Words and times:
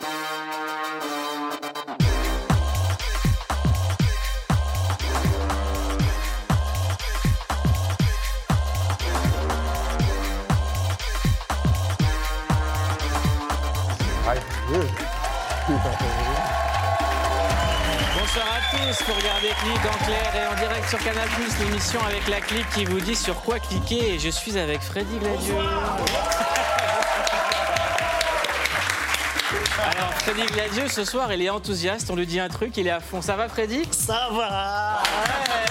Bonsoir 0.00 0.16
à 18.46 18.60
tous, 18.70 19.04
vous 19.04 19.12
regardez 19.14 19.48
Clic 19.48 19.80
en 19.84 20.04
clair 20.04 20.34
et 20.34 20.46
en 20.46 20.54
direct 20.56 20.88
sur 20.88 20.98
Canal+, 21.00 21.28
l'émission 21.60 22.00
avec 22.06 22.26
la 22.28 22.40
clique 22.40 22.68
qui 22.70 22.86
vous 22.86 23.00
dit 23.00 23.16
sur 23.16 23.42
quoi 23.42 23.58
cliquer 23.58 24.14
et 24.14 24.18
je 24.18 24.30
suis 24.30 24.56
avec 24.58 24.80
Freddy 24.80 25.18
Gladieux. 25.18 25.56
Freddy 30.22 30.46
Gladieux 30.46 30.88
ce 30.88 31.04
soir 31.04 31.32
il 31.32 31.42
est 31.42 31.50
enthousiaste, 31.50 32.10
on 32.10 32.16
lui 32.16 32.26
dit 32.26 32.40
un 32.40 32.48
truc, 32.48 32.76
il 32.76 32.86
est 32.86 32.90
à 32.90 33.00
fond. 33.00 33.22
Ça 33.22 33.36
va 33.36 33.48
Freddy 33.48 33.82
Ça 33.90 34.28
va 34.32 35.00
Ouais 35.02 35.66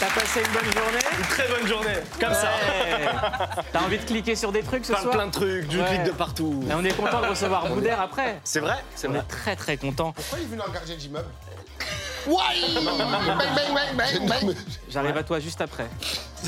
T'as 0.00 0.20
passé 0.20 0.40
une 0.40 0.52
bonne 0.52 0.72
journée 0.72 0.98
Une 1.16 1.24
très 1.26 1.48
bonne 1.48 1.66
journée, 1.66 1.94
comme 2.20 2.34
ça. 2.34 2.48
T'as 3.72 3.80
envie 3.82 3.98
de 3.98 4.04
cliquer 4.04 4.34
sur 4.34 4.50
des 4.50 4.62
trucs 4.62 4.84
ce 4.84 4.92
Plein, 4.92 5.00
soir 5.02 5.14
plein 5.14 5.26
de 5.26 5.30
trucs, 5.32 5.68
du 5.68 5.78
Ouais. 5.80 5.86
clic 5.86 6.02
de 6.02 6.10
partout. 6.10 6.64
Et 6.68 6.74
on 6.74 6.84
est 6.84 6.92
content 6.96 7.20
de 7.20 7.26
recevoir 7.28 7.66
Boudère 7.72 8.00
après. 8.00 8.40
C'est 8.42 8.58
vrai 8.60 8.74
C'est 8.96 9.06
On 9.08 9.14
est 9.14 9.22
très 9.28 9.54
très 9.54 9.76
content. 9.76 10.10
Pourquoi 10.12 10.38
il 10.40 10.44
est 10.44 10.48
venu 10.48 10.60
en 10.60 10.70
gardien 10.72 10.96
d'immeuble 10.96 11.28
J'arrive 14.90 15.16
à 15.16 15.22
toi 15.22 15.38
juste 15.40 15.60
après. 15.60 15.86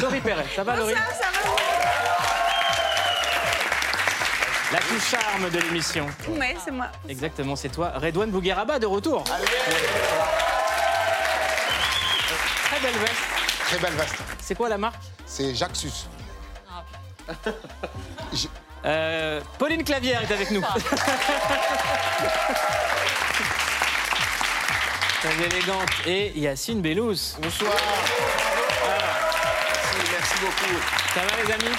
Laurie 0.00 0.20
Perret, 0.20 0.46
ça 0.54 0.64
va 0.64 0.76
Laurie 0.76 0.94
La 4.74 4.80
touche 4.80 5.08
charme 5.08 5.48
de 5.50 5.58
l'émission. 5.60 6.06
Ouais, 6.30 6.56
c'est 6.64 6.72
moi. 6.72 6.86
Exactement, 7.08 7.54
c'est 7.54 7.68
toi. 7.68 7.92
Redouane 7.94 8.32
Bougueraba 8.32 8.80
de 8.80 8.86
retour. 8.86 9.22
Très 9.22 9.36
belle 12.80 12.98
veste. 12.98 13.22
Très 13.66 13.78
belle 13.78 13.92
veste. 13.92 14.16
C'est 14.40 14.56
quoi 14.56 14.68
la 14.68 14.76
marque? 14.76 15.00
C'est 15.26 15.54
Jaxus. 15.54 16.08
Euh, 18.84 19.40
Pauline 19.60 19.84
Clavière 19.84 20.22
est 20.22 20.32
avec 20.34 20.50
nous. 20.50 20.60
Très 25.20 25.44
élégante. 25.46 25.90
Et 26.04 26.36
Yacine 26.36 26.82
Bellous. 26.82 27.36
Bonsoir. 27.40 27.76
Merci 30.10 30.34
beaucoup. 30.40 30.80
Ça 31.14 31.20
va 31.20 31.36
les 31.44 31.52
amis? 31.52 31.76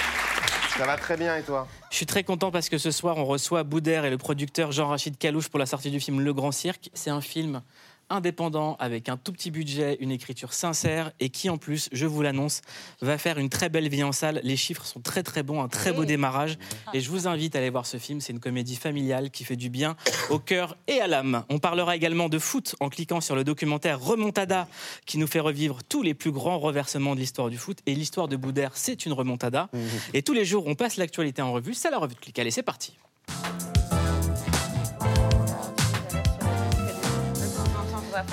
Ça 0.78 0.84
va 0.84 0.96
très 0.98 1.16
bien 1.16 1.34
et 1.36 1.42
toi? 1.42 1.66
Je 1.90 1.96
suis 1.96 2.04
très 2.04 2.22
content 2.22 2.50
parce 2.50 2.68
que 2.68 2.76
ce 2.76 2.90
soir, 2.90 3.16
on 3.16 3.24
reçoit 3.24 3.64
Boudère 3.64 4.04
et 4.04 4.10
le 4.10 4.18
producteur 4.18 4.72
Jean-Rachid 4.72 5.16
Kalouche 5.16 5.48
pour 5.48 5.58
la 5.58 5.64
sortie 5.64 5.90
du 5.90 6.00
film 6.00 6.20
Le 6.20 6.34
Grand 6.34 6.52
Cirque. 6.52 6.90
C'est 6.92 7.08
un 7.08 7.22
film 7.22 7.62
indépendant 8.10 8.76
avec 8.78 9.08
un 9.08 9.16
tout 9.16 9.32
petit 9.32 9.50
budget, 9.50 9.96
une 10.00 10.10
écriture 10.10 10.52
sincère 10.52 11.12
et 11.20 11.28
qui 11.28 11.50
en 11.50 11.58
plus, 11.58 11.88
je 11.92 12.06
vous 12.06 12.22
l'annonce, 12.22 12.62
va 13.00 13.18
faire 13.18 13.38
une 13.38 13.48
très 13.48 13.68
belle 13.68 13.88
vie 13.88 14.02
en 14.02 14.12
salle. 14.12 14.40
Les 14.42 14.56
chiffres 14.56 14.84
sont 14.84 15.00
très 15.00 15.22
très 15.22 15.42
bons, 15.42 15.62
un 15.62 15.68
très 15.68 15.92
beau 15.92 16.04
démarrage 16.04 16.58
et 16.94 17.00
je 17.00 17.10
vous 17.10 17.26
invite 17.26 17.56
à 17.56 17.58
aller 17.58 17.70
voir 17.70 17.86
ce 17.86 17.98
film. 17.98 18.20
C'est 18.20 18.32
une 18.32 18.40
comédie 18.40 18.76
familiale 18.76 19.30
qui 19.30 19.44
fait 19.44 19.56
du 19.56 19.70
bien 19.70 19.96
au 20.30 20.38
cœur 20.38 20.76
et 20.86 21.00
à 21.00 21.06
l'âme. 21.06 21.44
On 21.48 21.58
parlera 21.58 21.96
également 21.96 22.28
de 22.28 22.38
foot 22.38 22.76
en 22.80 22.88
cliquant 22.88 23.20
sur 23.20 23.36
le 23.36 23.44
documentaire 23.44 24.00
Remontada 24.00 24.68
qui 25.04 25.18
nous 25.18 25.26
fait 25.26 25.40
revivre 25.40 25.82
tous 25.82 26.02
les 26.02 26.14
plus 26.14 26.32
grands 26.32 26.58
reversements 26.58 27.14
de 27.14 27.20
l'histoire 27.20 27.50
du 27.50 27.58
foot 27.58 27.78
et 27.86 27.94
l'histoire 27.94 28.28
de 28.28 28.36
Boudère, 28.36 28.72
c'est 28.74 29.06
une 29.06 29.12
remontada. 29.12 29.68
Et 30.14 30.22
tous 30.22 30.32
les 30.32 30.44
jours, 30.44 30.66
on 30.66 30.74
passe 30.74 30.96
l'actualité 30.96 31.42
en 31.42 31.52
revue. 31.52 31.74
C'est 31.74 31.90
la 31.90 31.98
revue 31.98 32.14
de 32.14 32.20
clic. 32.20 32.38
Allez, 32.38 32.50
c'est 32.50 32.62
parti. 32.62 32.96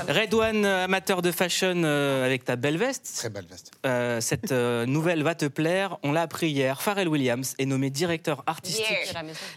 Redouane, 0.08 0.66
euh, 0.66 0.86
amateur 0.86 1.22
de 1.22 1.32
fashion 1.32 1.84
euh, 1.84 2.26
avec 2.26 2.44
ta 2.46 2.56
belle 2.56 2.78
veste. 2.78 3.12
Très 3.18 3.30
belle 3.30 3.46
veste. 3.50 3.72
Euh, 3.86 4.22
cette 4.22 4.52
euh, 4.52 4.86
nouvelle 4.86 5.24
va 5.24 5.36
te 5.36 5.46
plaire. 5.46 5.98
On 6.04 6.12
l'a 6.12 6.22
appris 6.24 6.50
hier. 6.50 6.82
Pharrell 6.82 7.08
Williams 7.08 7.56
est 7.60 7.66
nommé 7.66 7.90
directeur 7.90 8.44
artistique 8.48 8.86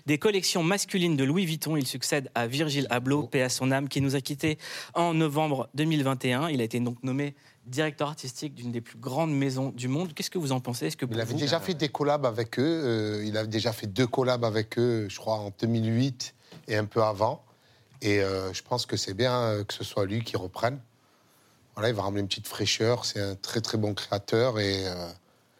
des 0.06 0.19
collections 0.19 0.62
masculines 0.62 1.16
de 1.16 1.25
Louis 1.25 1.47
Vuitton. 1.47 1.76
Il 1.76 1.86
succède 1.86 2.31
à 2.34 2.47
Virgil 2.47 2.86
Abloh, 2.91 3.25
paix 3.25 3.42
à 3.42 3.48
son 3.48 3.70
âme, 3.72 3.88
qui 3.88 4.00
nous 4.00 4.16
a 4.16 4.20
quittés 4.20 4.59
en 4.94 5.15
novembre 5.15 5.69
2021. 5.75 6.48
Il 6.50 6.60
a 6.60 6.65
été 6.65 6.81
donc 6.81 7.03
nommé 7.03 7.34
directeur 7.66 8.09
artistique 8.09 8.54
d'une 8.54 8.70
des 8.70 8.81
plus 8.81 8.98
grandes 8.98 9.32
maisons 9.32 9.70
du 9.70 9.88
monde. 9.88 10.12
Qu'est-ce 10.15 10.31
que 10.31 10.38
vous 10.38 10.53
en 10.53 10.60
pensez? 10.60 10.86
Est-ce 10.86 10.97
que 10.97 11.06
Il 11.10 11.20
avait 11.20 11.32
vous- 11.32 11.38
déjà 11.38 11.59
fait 11.59 11.75
des 11.75 11.88
collabs 11.88 12.25
avec 12.25 12.59
eux. 12.60 12.62
euh, 12.62 13.25
il 13.26 13.36
a 13.36 13.44
déjà 13.44 13.72
fait 13.72 13.88
deux 13.88 14.06
collabs 14.06 14.44
avec 14.44 14.78
eux, 14.78 15.09
je 15.10 15.16
crois, 15.19 15.34
en 15.34 15.50
2008 15.60 16.34
et 16.69 16.76
un 16.76 16.84
peu 16.84 17.03
avant. 17.03 17.42
Et 18.02 18.20
euh, 18.20 18.52
je 18.52 18.62
pense 18.62 18.86
que 18.86 18.96
c'est 18.96 19.14
bien 19.14 19.32
euh, 19.40 19.64
que 19.64 19.72
ce 19.74 19.84
soit 19.84 20.04
lui 20.06 20.22
qui 20.22 20.36
reprenne. 20.36 20.78
Voilà, 21.74 21.88
il 21.90 21.94
va 21.94 22.02
ramener 22.02 22.20
une 22.20 22.28
petite 22.28 22.48
fraîcheur. 22.48 23.04
C'est 23.04 23.20
un 23.20 23.34
très 23.34 23.60
très 23.60 23.76
bon 23.78 23.92
créateur 23.94 24.58
et 24.58 24.86
euh, 24.86 24.94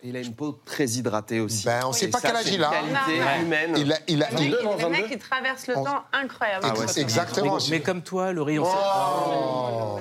Il 0.02 0.16
a 0.16 0.20
une 0.20 0.34
peau 0.34 0.58
très 0.64 0.86
hydratée 0.86 1.41
aussi. 1.41 1.64
Ben, 1.64 1.80
on 1.84 1.92
sait 1.92 2.06
Et 2.06 2.08
pas 2.08 2.20
quel 2.20 2.36
âge 2.36 2.46
il 2.50 2.62
a. 2.62 2.70
une 2.82 2.92
qualité 2.92 3.22
Ouais. 3.25 3.42
humaine. 3.42 3.75
il 3.76 3.92
a, 3.92 3.98
il 4.08 4.22
a- 4.22 4.30
Le 4.30 4.36
mec, 4.38 4.42
il- 4.42 4.46
il- 4.78 4.82
le 4.84 4.88
mec, 4.91 5.06
il 5.10 5.19
traverse 5.19 5.66
le 5.66 5.76
On- 5.76 5.84
temps 5.84 6.02
incroyable. 6.12 6.64
Ah 6.69 6.78
ouais, 6.78 6.98
exactement. 7.00 7.56
mais, 7.56 7.62
mais 7.70 7.80
comme 7.80 8.02
toi, 8.02 8.32
Laurie, 8.32 8.58
on 8.58 8.64
sait, 8.64 8.70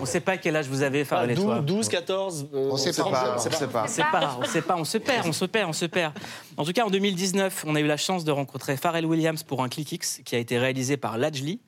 on 0.02 0.06
sait 0.06 0.20
pas 0.22 0.38
quel 0.38 0.56
âge 0.56 0.68
vous 0.68 0.84
avez, 0.84 1.04
Pharrell 1.06 1.32
et 1.32 1.36
toi. 1.36 1.60
12, 1.60 1.90
14. 1.90 2.48
euh, 2.54 2.70
On 2.72 2.78
sait 2.78 2.94
pas, 2.94 3.36
on 3.36 3.40
sait 3.40 3.66
pas. 3.66 3.86
On 4.40 4.46
sait 4.46 4.62
pas, 4.62 4.76
on 4.78 4.84
se 4.86 4.98
perd, 4.98 5.28
on 5.28 5.34
se 5.34 5.46
perd, 5.46 5.70
on 5.70 5.74
se 5.74 5.86
perd. 5.86 6.14
En 6.58 6.64
tout 6.66 6.72
cas, 6.74 6.86
en 6.86 6.90
2019, 6.90 7.64
on 7.68 7.76
a 7.76 7.80
eu 7.80 7.88
la 7.88 7.98
chance 7.98 8.24
de 8.24 8.32
rencontrer 8.32 8.78
Pharrell 8.78 9.06
Williams 9.06 9.44
pour 9.44 9.64
un 9.64 9.70
Click 9.70 9.92
X 9.92 10.22
qui 10.24 10.36
a 10.36 10.40
été 10.40 10.58
réalisé 10.60 10.96
par 10.98 11.18
Lajli. 11.18 11.60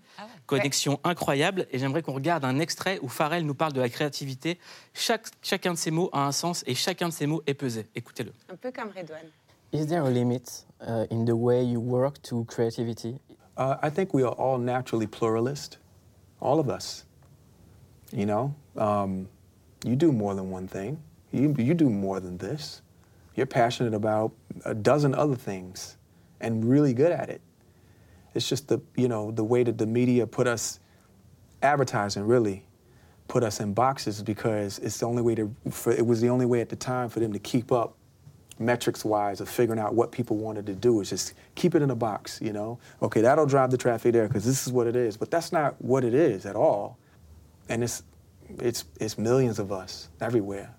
Connexion 0.47 0.99
incroyable. 1.03 1.67
Et 1.71 1.77
j'aimerais 1.77 2.01
qu'on 2.01 2.13
regarde 2.13 2.43
un 2.45 2.59
extrait 2.59 2.99
où 3.01 3.09
Pharrell 3.09 3.45
nous 3.45 3.53
parle 3.53 3.73
de 3.73 3.81
la 3.81 3.89
créativité. 3.89 4.57
Chaque, 4.93 5.27
chacun 5.43 5.73
de 5.73 5.77
ces 5.77 5.91
mots 5.91 6.09
a 6.13 6.25
un 6.25 6.31
sens 6.31 6.63
et 6.65 6.73
chacun 6.73 7.09
de 7.09 7.13
ces 7.13 7.27
mots 7.27 7.43
est 7.45 7.53
pesé. 7.53 7.85
Écoutez-le. 7.93 8.31
Un 8.51 8.55
peu 8.55 8.71
comme 8.71 8.89
Redouane. 8.95 9.29
Is 9.73 9.85
there 9.85 10.05
a 10.05 10.09
limit 10.09 10.65
uh, 10.81 11.05
in 11.11 11.25
the 11.25 11.35
way 11.35 11.63
you 11.63 11.79
work 11.79 12.21
to 12.23 12.45
creativity? 12.45 13.19
Uh, 13.57 13.75
I 13.83 13.89
think 13.89 14.13
we 14.13 14.23
are 14.23 14.33
all 14.33 14.57
naturally 14.57 15.07
pluralist, 15.07 15.77
all 16.39 16.59
of 16.59 16.69
us. 16.69 17.05
You 18.13 18.25
know, 18.25 18.55
um, 18.77 19.27
you 19.83 19.97
do 19.97 20.13
more 20.13 20.33
than 20.35 20.49
one 20.49 20.67
thing. 20.67 20.97
You, 21.33 21.53
you 21.57 21.73
do 21.73 21.89
more 21.89 22.21
than 22.21 22.37
this. 22.37 22.81
You're 23.35 23.45
passionate 23.45 23.93
about 23.93 24.31
a 24.63 24.73
dozen 24.73 25.13
other 25.13 25.35
things 25.35 25.97
and 26.39 26.63
really 26.63 26.93
good 26.93 27.11
at 27.11 27.29
it. 27.29 27.41
It's 28.37 28.47
just 28.47 28.69
the 28.69 28.79
you 28.95 29.09
know 29.09 29.31
the 29.31 29.43
way 29.43 29.63
that 29.63 29.77
the 29.77 29.85
media 29.85 30.25
put 30.25 30.47
us, 30.47 30.79
advertising 31.61 32.23
really, 32.23 32.63
put 33.27 33.43
us 33.43 33.59
in 33.59 33.73
boxes 33.73 34.23
because 34.23 34.79
it's 34.79 34.99
the 34.99 35.05
only 35.05 35.21
way 35.21 35.35
to. 35.35 35.53
For, 35.69 35.91
it 35.91 36.05
was 36.05 36.21
the 36.21 36.29
only 36.29 36.45
way 36.45 36.61
at 36.61 36.69
the 36.69 36.77
time 36.77 37.09
for 37.09 37.19
them 37.19 37.33
to 37.33 37.39
keep 37.39 37.71
up 37.71 37.97
metrics 38.59 39.05
wise 39.05 39.41
of 39.41 39.49
figuring 39.49 39.79
out 39.79 39.93
what 39.93 40.11
people 40.11 40.37
wanted 40.37 40.65
to 40.65 40.73
do 40.73 40.99
is 41.01 41.09
just 41.09 41.33
keep 41.55 41.75
it 41.75 41.81
in 41.81 41.89
a 41.89 41.95
box, 41.95 42.39
you 42.41 42.53
know? 42.53 42.79
Okay, 43.01 43.21
that'll 43.21 43.45
drive 43.45 43.71
the 43.71 43.77
traffic 43.77 44.13
there 44.13 44.27
because 44.27 44.45
this 44.45 44.65
is 44.65 44.73
what 44.73 44.87
it 44.87 44.95
is. 44.95 45.17
But 45.17 45.31
that's 45.31 45.51
not 45.51 45.79
what 45.81 46.03
it 46.03 46.13
is 46.13 46.45
at 46.45 46.55
all. 46.55 46.97
And 47.69 47.83
it's, 47.83 48.03
it's, 48.59 48.85
it's 48.99 49.17
millions 49.17 49.59
of 49.59 49.71
us 49.71 50.09
everywhere. 50.21 50.73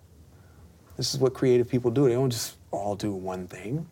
This 0.96 1.14
is 1.14 1.20
what 1.20 1.34
creative 1.34 1.68
people 1.68 1.90
do. 1.90 2.08
They 2.08 2.14
don't 2.14 2.30
just 2.30 2.56
all 2.70 2.96
do 2.96 3.12
one 3.12 3.46
thing. 3.46 3.86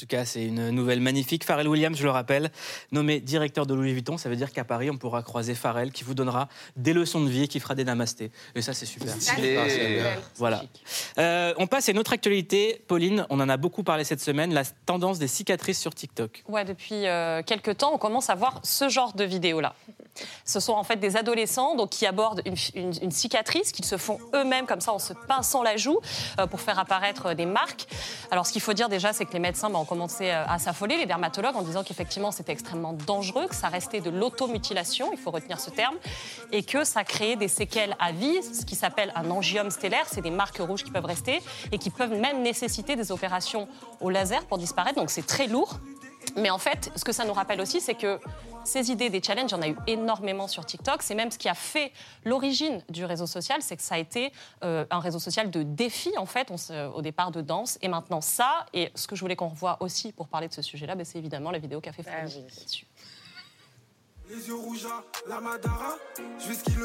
En 0.00 0.06
tout 0.06 0.06
cas, 0.06 0.24
c'est 0.24 0.42
une 0.42 0.70
nouvelle 0.70 1.00
magnifique. 1.00 1.44
Pharrell 1.44 1.68
Williams, 1.68 1.98
je 1.98 2.04
le 2.04 2.10
rappelle, 2.10 2.50
nommé 2.90 3.20
directeur 3.20 3.66
de 3.66 3.74
Louis 3.74 3.92
Vuitton. 3.92 4.16
Ça 4.16 4.30
veut 4.30 4.36
dire 4.36 4.50
qu'à 4.50 4.64
Paris, 4.64 4.88
on 4.88 4.96
pourra 4.96 5.22
croiser 5.22 5.54
Pharrell 5.54 5.92
qui 5.92 6.04
vous 6.04 6.14
donnera 6.14 6.48
des 6.74 6.94
leçons 6.94 7.20
de 7.20 7.28
vie 7.28 7.42
et 7.42 7.48
qui 7.48 7.60
fera 7.60 7.74
des 7.74 7.84
namastés. 7.84 8.30
Et 8.54 8.62
ça, 8.62 8.72
c'est 8.72 8.86
super. 8.86 9.12
Stylé. 9.20 9.58
Voilà. 10.36 10.62
Euh, 11.18 11.52
on 11.58 11.66
passe 11.66 11.90
à 11.90 11.92
une 11.92 11.98
autre 11.98 12.14
actualité. 12.14 12.82
Pauline, 12.88 13.26
on 13.28 13.40
en 13.40 13.48
a 13.50 13.58
beaucoup 13.58 13.82
parlé 13.82 14.04
cette 14.04 14.22
semaine, 14.22 14.54
la 14.54 14.62
tendance 14.86 15.18
des 15.18 15.28
cicatrices 15.28 15.78
sur 15.78 15.94
TikTok. 15.94 16.44
Ouais, 16.48 16.64
depuis 16.64 17.06
euh, 17.06 17.42
quelques 17.42 17.76
temps, 17.76 17.90
on 17.92 17.98
commence 17.98 18.30
à 18.30 18.34
voir 18.34 18.60
ce 18.62 18.88
genre 18.88 19.12
de 19.12 19.24
vidéos-là. 19.24 19.74
Ce 20.44 20.60
sont 20.60 20.72
en 20.72 20.82
fait 20.82 20.96
des 20.96 21.16
adolescents 21.16 21.76
donc, 21.76 21.90
qui 21.90 22.04
abordent 22.04 22.42
une, 22.44 22.56
une- 22.74 22.92
une 23.02 23.10
cicatrice 23.10 23.70
qu'ils 23.70 23.84
se 23.84 23.96
font 23.96 24.18
eux-mêmes 24.34 24.66
comme 24.66 24.80
ça 24.80 24.92
en 24.92 24.98
se 24.98 25.12
pinçant 25.12 25.62
la 25.62 25.76
joue 25.76 25.98
euh, 26.38 26.46
pour 26.46 26.60
faire 26.60 26.78
apparaître 26.78 27.26
euh, 27.26 27.34
des 27.34 27.46
marques. 27.46 27.86
Alors 28.30 28.44
ce 28.46 28.52
qu'il 28.52 28.60
faut 28.60 28.72
dire 28.72 28.88
déjà, 28.88 29.12
c'est 29.12 29.24
que 29.24 29.32
les 29.32 29.38
médecins 29.38 29.70
bah, 29.70 29.78
commencé 29.90 30.30
euh, 30.30 30.44
à 30.46 30.60
s'affoler, 30.60 30.96
les 30.96 31.06
dermatologues, 31.06 31.56
en 31.56 31.62
disant 31.62 31.82
qu'effectivement 31.82 32.30
c'était 32.30 32.52
extrêmement 32.52 32.92
dangereux, 32.92 33.48
que 33.48 33.56
ça 33.56 33.66
restait 33.66 34.00
de 34.00 34.08
l'automutilation, 34.08 35.10
il 35.12 35.18
faut 35.18 35.32
retenir 35.32 35.58
ce 35.58 35.70
terme, 35.70 35.96
et 36.52 36.62
que 36.62 36.84
ça 36.84 37.02
créait 37.02 37.34
des 37.34 37.48
séquelles 37.48 37.96
à 37.98 38.12
vie, 38.12 38.40
ce 38.42 38.64
qui 38.64 38.76
s'appelle 38.76 39.12
un 39.16 39.28
angiome 39.32 39.70
stellaire, 39.70 40.06
c'est 40.06 40.20
des 40.20 40.30
marques 40.30 40.58
rouges 40.58 40.84
qui 40.84 40.92
peuvent 40.92 41.04
rester 41.04 41.40
et 41.72 41.78
qui 41.78 41.90
peuvent 41.90 42.14
même 42.14 42.40
nécessiter 42.42 42.94
des 42.94 43.10
opérations 43.10 43.66
au 44.00 44.10
laser 44.10 44.44
pour 44.44 44.58
disparaître, 44.58 45.00
donc 45.00 45.10
c'est 45.10 45.26
très 45.26 45.48
lourd. 45.48 45.80
Mais 46.36 46.50
en 46.50 46.58
fait, 46.58 46.90
ce 46.96 47.04
que 47.04 47.12
ça 47.12 47.24
nous 47.24 47.32
rappelle 47.32 47.60
aussi, 47.60 47.80
c'est 47.80 47.94
que 47.94 48.18
ces 48.64 48.90
idées 48.90 49.08
des 49.10 49.22
challenges, 49.22 49.50
il 49.50 49.54
y 49.54 49.58
en 49.58 49.62
a 49.62 49.68
eu 49.68 49.76
énormément 49.86 50.46
sur 50.48 50.64
TikTok. 50.66 51.02
C'est 51.02 51.14
même 51.14 51.30
ce 51.30 51.38
qui 51.38 51.48
a 51.48 51.54
fait 51.54 51.92
l'origine 52.24 52.82
du 52.88 53.04
réseau 53.04 53.26
social, 53.26 53.62
c'est 53.62 53.76
que 53.76 53.82
ça 53.82 53.94
a 53.94 53.98
été 53.98 54.32
euh, 54.64 54.84
un 54.90 55.00
réseau 55.00 55.18
social 55.18 55.50
de 55.50 55.62
défis, 55.62 56.16
en 56.18 56.26
fait, 56.26 56.50
on 56.50 56.56
se- 56.56 56.88
au 56.92 57.02
départ 57.02 57.30
de 57.30 57.40
danse. 57.40 57.78
Et 57.82 57.88
maintenant 57.88 58.20
ça, 58.20 58.66
et 58.74 58.90
ce 58.94 59.06
que 59.06 59.16
je 59.16 59.20
voulais 59.22 59.36
qu'on 59.36 59.48
revoie 59.48 59.76
aussi 59.80 60.12
pour 60.12 60.28
parler 60.28 60.48
de 60.48 60.52
ce 60.54 60.62
sujet-là, 60.62 60.94
ben, 60.94 61.04
c'est 61.04 61.18
évidemment 61.18 61.50
la 61.50 61.58
vidéo 61.58 61.80
qu'a 61.80 61.92
fait 61.92 62.04
Ah 62.06 62.24
oui. 62.26 62.44
là-dessus. 62.56 62.86
Les 64.28 64.46
yeux 64.46 64.54
rouges 64.54 64.86
à 64.86 65.28
la 65.28 65.40
Madara, 65.40 65.96
jusqu'il 66.38 66.76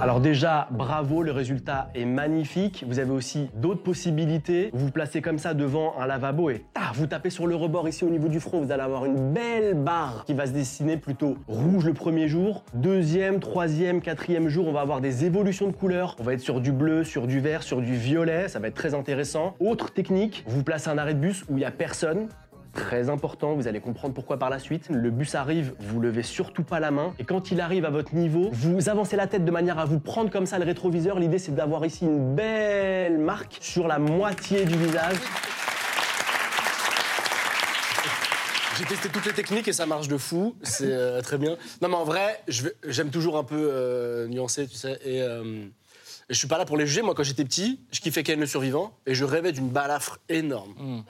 Alors 0.00 0.20
déjà, 0.20 0.68
bravo, 0.70 1.22
le 1.22 1.32
résultat 1.32 1.90
est 1.94 2.04
magnifique. 2.04 2.84
Vous 2.86 2.98
avez 2.98 3.10
aussi 3.10 3.50
d'autres 3.54 3.82
possibilités. 3.82 4.70
Vous 4.72 4.86
vous 4.86 4.90
placez 4.90 5.22
comme 5.22 5.38
ça 5.38 5.54
devant 5.54 5.94
un 5.98 6.06
lavabo 6.06 6.50
et 6.50 6.64
vous 6.94 7.06
tapez 7.06 7.30
sur 7.30 7.46
le 7.46 7.54
rebord 7.54 7.88
ici 7.88 8.04
au 8.04 8.10
niveau 8.10 8.28
du 8.28 8.40
front. 8.40 8.60
Vous 8.60 8.72
allez 8.72 8.82
avoir 8.82 9.04
une 9.04 9.32
belle 9.32 9.74
barre 9.74 10.24
qui 10.24 10.32
va 10.32 10.46
se 10.46 10.52
dessiner 10.52 10.96
plutôt 10.96 11.36
rouge 11.46 11.84
le 11.84 11.92
premier 11.92 12.26
jour. 12.26 12.64
Deuxième, 12.74 13.38
troisième, 13.40 14.00
quatrième 14.00 14.48
jour, 14.48 14.66
on 14.68 14.72
va 14.72 14.80
avoir 14.80 15.00
des 15.00 15.24
évolutions 15.24 15.66
de 15.66 15.72
couleurs. 15.72 16.16
On 16.18 16.22
va 16.22 16.32
être 16.32 16.40
sur 16.40 16.60
du 16.60 16.72
bleu, 16.72 17.04
sur 17.04 17.26
du 17.26 17.40
vert, 17.40 17.62
sur 17.62 17.82
du 17.82 17.94
violet. 17.94 18.48
Ça 18.48 18.60
va 18.60 18.68
être 18.68 18.74
très 18.74 18.94
intéressant. 18.94 19.54
Autre 19.60 19.92
technique, 19.92 20.44
vous 20.46 20.62
placez 20.62 20.88
un 20.88 20.96
arrêt 20.96 21.14
de 21.14 21.20
bus 21.20 21.44
où 21.48 21.52
il 21.52 21.56
n'y 21.56 21.64
a 21.64 21.70
personne. 21.70 22.28
Très 22.76 23.08
important, 23.08 23.54
vous 23.54 23.68
allez 23.68 23.80
comprendre 23.80 24.12
pourquoi 24.12 24.38
par 24.38 24.50
la 24.50 24.58
suite. 24.58 24.88
Le 24.90 25.10
bus 25.10 25.34
arrive, 25.34 25.72
vous 25.80 25.98
levez 25.98 26.22
surtout 26.22 26.62
pas 26.62 26.78
la 26.78 26.90
main. 26.90 27.14
Et 27.18 27.24
quand 27.24 27.50
il 27.50 27.60
arrive 27.60 27.86
à 27.86 27.90
votre 27.90 28.14
niveau, 28.14 28.50
vous 28.52 28.90
avancez 28.90 29.16
la 29.16 29.26
tête 29.26 29.44
de 29.44 29.50
manière 29.50 29.78
à 29.78 29.86
vous 29.86 29.98
prendre 29.98 30.30
comme 30.30 30.44
ça 30.44 30.58
le 30.58 30.64
rétroviseur. 30.64 31.18
L'idée, 31.18 31.38
c'est 31.38 31.54
d'avoir 31.54 31.86
ici 31.86 32.04
une 32.04 32.34
belle 32.34 33.18
marque 33.18 33.56
sur 33.60 33.88
la 33.88 33.98
moitié 33.98 34.66
du 34.66 34.76
visage. 34.76 35.16
J'ai 38.78 38.84
testé 38.84 39.08
toutes 39.08 39.24
les 39.24 39.32
techniques 39.32 39.68
et 39.68 39.72
ça 39.72 39.86
marche 39.86 40.06
de 40.06 40.18
fou. 40.18 40.54
C'est 40.62 40.92
euh, 40.92 41.22
très 41.22 41.38
bien. 41.38 41.56
Non, 41.80 41.88
mais 41.88 41.94
en 41.94 42.04
vrai, 42.04 42.42
j'aime 42.46 43.08
toujours 43.08 43.38
un 43.38 43.44
peu 43.44 43.70
euh, 43.72 44.28
nuancer, 44.28 44.68
tu 44.68 44.76
sais. 44.76 45.00
Et, 45.02 45.22
euh, 45.22 45.64
je 46.28 46.34
suis 46.34 46.48
pas 46.48 46.58
là 46.58 46.66
pour 46.66 46.76
les 46.76 46.86
juger. 46.86 47.00
Moi, 47.00 47.14
quand 47.14 47.22
j'étais 47.22 47.44
petit, 47.44 47.80
je 47.90 48.00
kiffais 48.00 48.22
Ken 48.22 48.38
le 48.38 48.46
survivant 48.46 48.92
et 49.06 49.14
je 49.14 49.24
rêvais 49.24 49.52
d'une 49.52 49.70
balafre 49.70 50.18
énorme. 50.28 50.74
Hmm. 50.76 51.00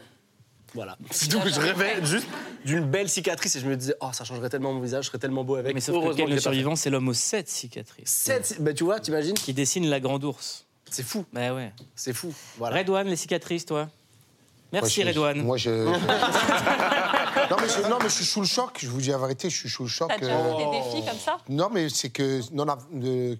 Voilà. 0.76 0.98
Donc, 1.30 1.48
je 1.48 1.58
rêvais 1.58 2.04
juste 2.04 2.28
d'une 2.66 2.84
belle 2.84 3.08
cicatrice 3.08 3.56
et 3.56 3.60
je 3.60 3.66
me 3.66 3.76
disais, 3.76 3.94
oh, 4.00 4.10
ça 4.12 4.24
changerait 4.24 4.50
tellement 4.50 4.74
mon 4.74 4.80
visage, 4.80 5.04
je 5.04 5.08
serais 5.08 5.18
tellement 5.18 5.42
beau 5.42 5.56
avec. 5.56 5.74
Mais 5.74 5.80
sauf 5.80 6.14
que 6.14 6.22
le 6.22 6.38
survivant, 6.38 6.76
c'est 6.76 6.90
l'homme 6.90 7.08
aux 7.08 7.14
sept 7.14 7.48
cicatrices. 7.48 8.10
Sept, 8.10 8.56
bah, 8.60 8.74
tu 8.74 8.84
vois, 8.84 9.00
t'imagines 9.00 9.34
Qui 9.34 9.54
dessine 9.54 9.88
la 9.88 10.00
grande 10.00 10.22
ours. 10.24 10.66
C'est 10.90 11.02
fou. 11.02 11.24
Bah 11.32 11.52
ouais. 11.54 11.72
C'est 11.96 12.12
fou. 12.12 12.32
Voilà. 12.58 12.76
Redouane, 12.76 13.08
les 13.08 13.16
cicatrices, 13.16 13.64
toi 13.66 13.88
Merci, 14.72 15.00
Moi, 15.02 15.12
je- 15.12 15.18
Redouane. 15.18 15.42
Moi, 15.42 15.56
je. 15.56 15.70
non, 17.50 17.56
mais 17.60 17.68
je, 17.68 17.88
non, 17.88 17.98
mais 18.02 18.08
je 18.08 18.14
suis 18.14 18.24
sous 18.24 18.40
le 18.40 18.46
choc. 18.46 18.78
Je 18.80 18.88
vous 18.88 19.00
dis 19.00 19.10
la 19.10 19.18
vérité, 19.18 19.48
je 19.50 19.56
suis 19.56 19.68
sous 19.68 19.82
le 19.84 19.88
choc. 19.88 20.08
T'as 20.08 20.18
déjà 20.18 20.36
euh, 20.38 20.52
eu 20.54 20.56
des 20.56 20.78
défis 20.78 21.06
comme 21.08 21.18
ça? 21.18 21.38
Non, 21.48 21.68
mais 21.72 21.88
c'est 21.88 22.10
que 22.10 22.40
non, 22.52 22.66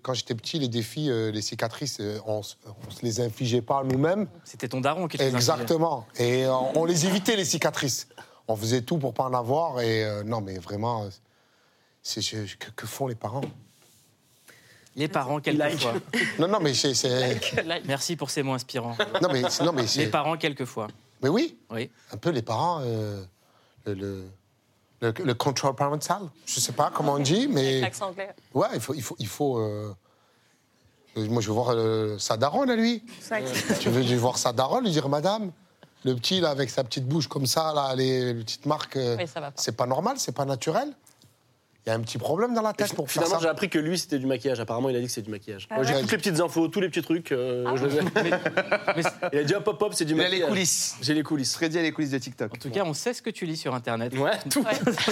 quand 0.03 0.15
j'étais 0.15 0.35
petit, 0.35 0.59
les 0.59 0.69
défis, 0.69 1.11
euh, 1.11 1.31
les 1.31 1.43
cicatrices, 1.43 1.99
euh, 2.01 2.19
on, 2.27 2.43
se- 2.43 2.55
on 2.67 2.91
se 2.91 3.03
les 3.03 3.21
infligeait 3.21 3.63
pas 3.63 3.83
nous-mêmes. 3.85 4.29
C'était 4.45 4.69
ton 4.69 4.81
daron 4.81 5.09
qui 5.09 5.17
les 5.19 5.25
infligeait. 5.25 5.37
Exactement. 5.37 6.07
Et 6.19 6.45
euh, 6.47 6.53
on 6.75 6.85
les 6.85 7.07
évitait, 7.07 7.37
les 7.37 7.45
cicatrices. 7.45 8.09
On 8.49 8.57
faisait 8.57 8.83
tout 8.83 8.99
pour 8.99 9.13
pas 9.15 9.25
en 9.25 9.35
avoir. 9.35 9.81
Et 9.81 10.05
euh, 10.05 10.23
non, 10.23 10.41
mais 10.41 10.59
vraiment, 10.59 11.09
c'est 12.03 12.21
je- 12.21 12.57
que, 12.57 12.71
que 12.71 12.87
font 12.87 13.07
les 13.09 13.15
parents? 13.17 13.41
Les 14.99 15.09
parents, 15.09 15.41
quelquefois. 15.41 15.93
Non, 16.39 16.49
non, 16.49 16.59
mais 16.61 16.73
c'est. 16.73 16.95
c'est- 16.95 17.39
Merci 17.87 18.17
pour 18.17 18.31
ces 18.31 18.43
mots 18.43 18.55
inspirants. 18.55 18.97
Non, 19.21 19.29
mais, 19.31 19.43
non, 19.63 19.73
mais 19.75 19.87
c'est. 19.87 20.01
Les 20.01 20.07
parents, 20.07 20.37
quelquefois. 20.39 20.89
Mais 21.23 21.29
oui, 21.29 21.59
Oui. 21.71 21.91
un 22.13 22.17
peu 22.17 22.31
les 22.31 22.41
parents, 22.43 22.81
euh, 22.83 23.23
le, 23.95 24.25
le, 25.01 25.35
control 25.35 25.75
parental. 25.75 26.23
Je 26.47 26.61
sais 26.61 26.73
pas 26.73 26.91
comment 26.93 27.15
on 27.15 27.19
dit, 27.19 27.49
mais. 27.51 27.81
L'accent 27.81 28.09
anglais. 28.09 28.35
Ouais, 28.55 28.69
il 28.75 28.81
faut. 28.81 28.95
Il 28.95 29.03
faut, 29.03 29.17
il 29.19 29.29
faut 29.29 29.59
euh, 29.59 29.95
euh, 31.17 31.29
Moi, 31.29 31.43
je 31.43 31.49
veux 31.49 31.55
voir 31.55 31.71
euh, 31.71 32.19
sa 32.19 32.37
daronne, 32.37 32.71
à 32.71 32.77
lui. 32.77 33.03
Veux 33.31 34.03
je 34.03 34.15
voir 34.17 34.39
sa 34.39 34.53
daronne, 34.53 34.85
lui 34.85 34.91
dire 34.91 35.09
Madame, 35.09 35.53
le 36.05 36.15
petit, 36.15 36.41
là, 36.41 36.51
avec 36.51 36.71
sa 36.71 36.85
petite 36.85 37.07
bouche 37.07 37.29
comme 37.29 37.47
ça, 37.47 37.73
là, 37.75 37.95
les, 37.95 38.33
les 38.33 38.43
petites 38.43 38.67
marques, 38.67 38.97
euh, 38.97 39.17
Oui, 39.19 39.25
c'est 39.55 39.77
pas 39.77 39.87
normal, 39.87 40.17
c'est 40.19 40.35
pas 40.35 40.45
naturel. 40.45 40.93
Il 41.87 41.91
y 41.91 41.93
a 41.93 41.95
un 41.95 42.01
petit 42.01 42.19
problème 42.19 42.53
dans 42.53 42.63
la 42.63 42.73
tête 42.73 42.93
pour 42.95 43.09
faire 43.09 43.23
Finalement, 43.23 43.37
ça. 43.39 43.43
j'ai 43.45 43.49
appris 43.49 43.69
que 43.69 43.79
lui, 43.79 43.97
c'était 43.97 44.19
du 44.19 44.27
maquillage. 44.27 44.59
Apparemment, 44.59 44.89
il 44.91 44.97
a 44.97 44.99
dit 45.01 45.07
que 45.07 45.13
c'est 45.13 45.23
du 45.23 45.31
maquillage. 45.31 45.69
Moi, 45.71 45.85
j'ai 45.85 45.95
ouais. 45.95 46.01
toutes 46.01 46.11
les 46.11 46.17
petites 46.19 46.41
infos, 46.41 46.67
tous 46.67 46.81
les 46.81 46.89
petits 46.89 47.01
trucs. 47.03 47.31
euh, 47.31 47.65
Ah 47.65 47.77
je 47.77 47.87
les 47.87 47.97
ai. 47.99 48.01
il 49.33 49.39
a 49.39 49.45
dit 49.45 49.55
hop, 49.55 49.69
hop, 49.69 49.81
hop, 49.83 49.95
c'est 49.95 50.05
du 50.05 50.15
Il 50.15 50.21
a 50.21 50.25
maquillage. 50.25 50.41
les 50.43 50.49
coulisses. 50.49 50.97
J'ai 51.01 51.15
les 51.15 51.23
coulisses. 51.23 51.55
Freddy 51.55 51.79
a 51.79 51.83
les 51.83 51.93
coulisses 51.93 52.11
de 52.11 52.19
TikTok. 52.19 52.53
En 52.55 52.59
tout 52.59 52.71
cas, 52.71 52.83
on 52.85 52.93
sait 52.93 53.15
ce 53.15 53.23
que 53.23 53.31
tu 53.31 53.47
lis 53.47 53.57
sur 53.57 53.73
Internet. 53.73 54.13
Ouais, 54.19 54.33
tout. 54.51 54.65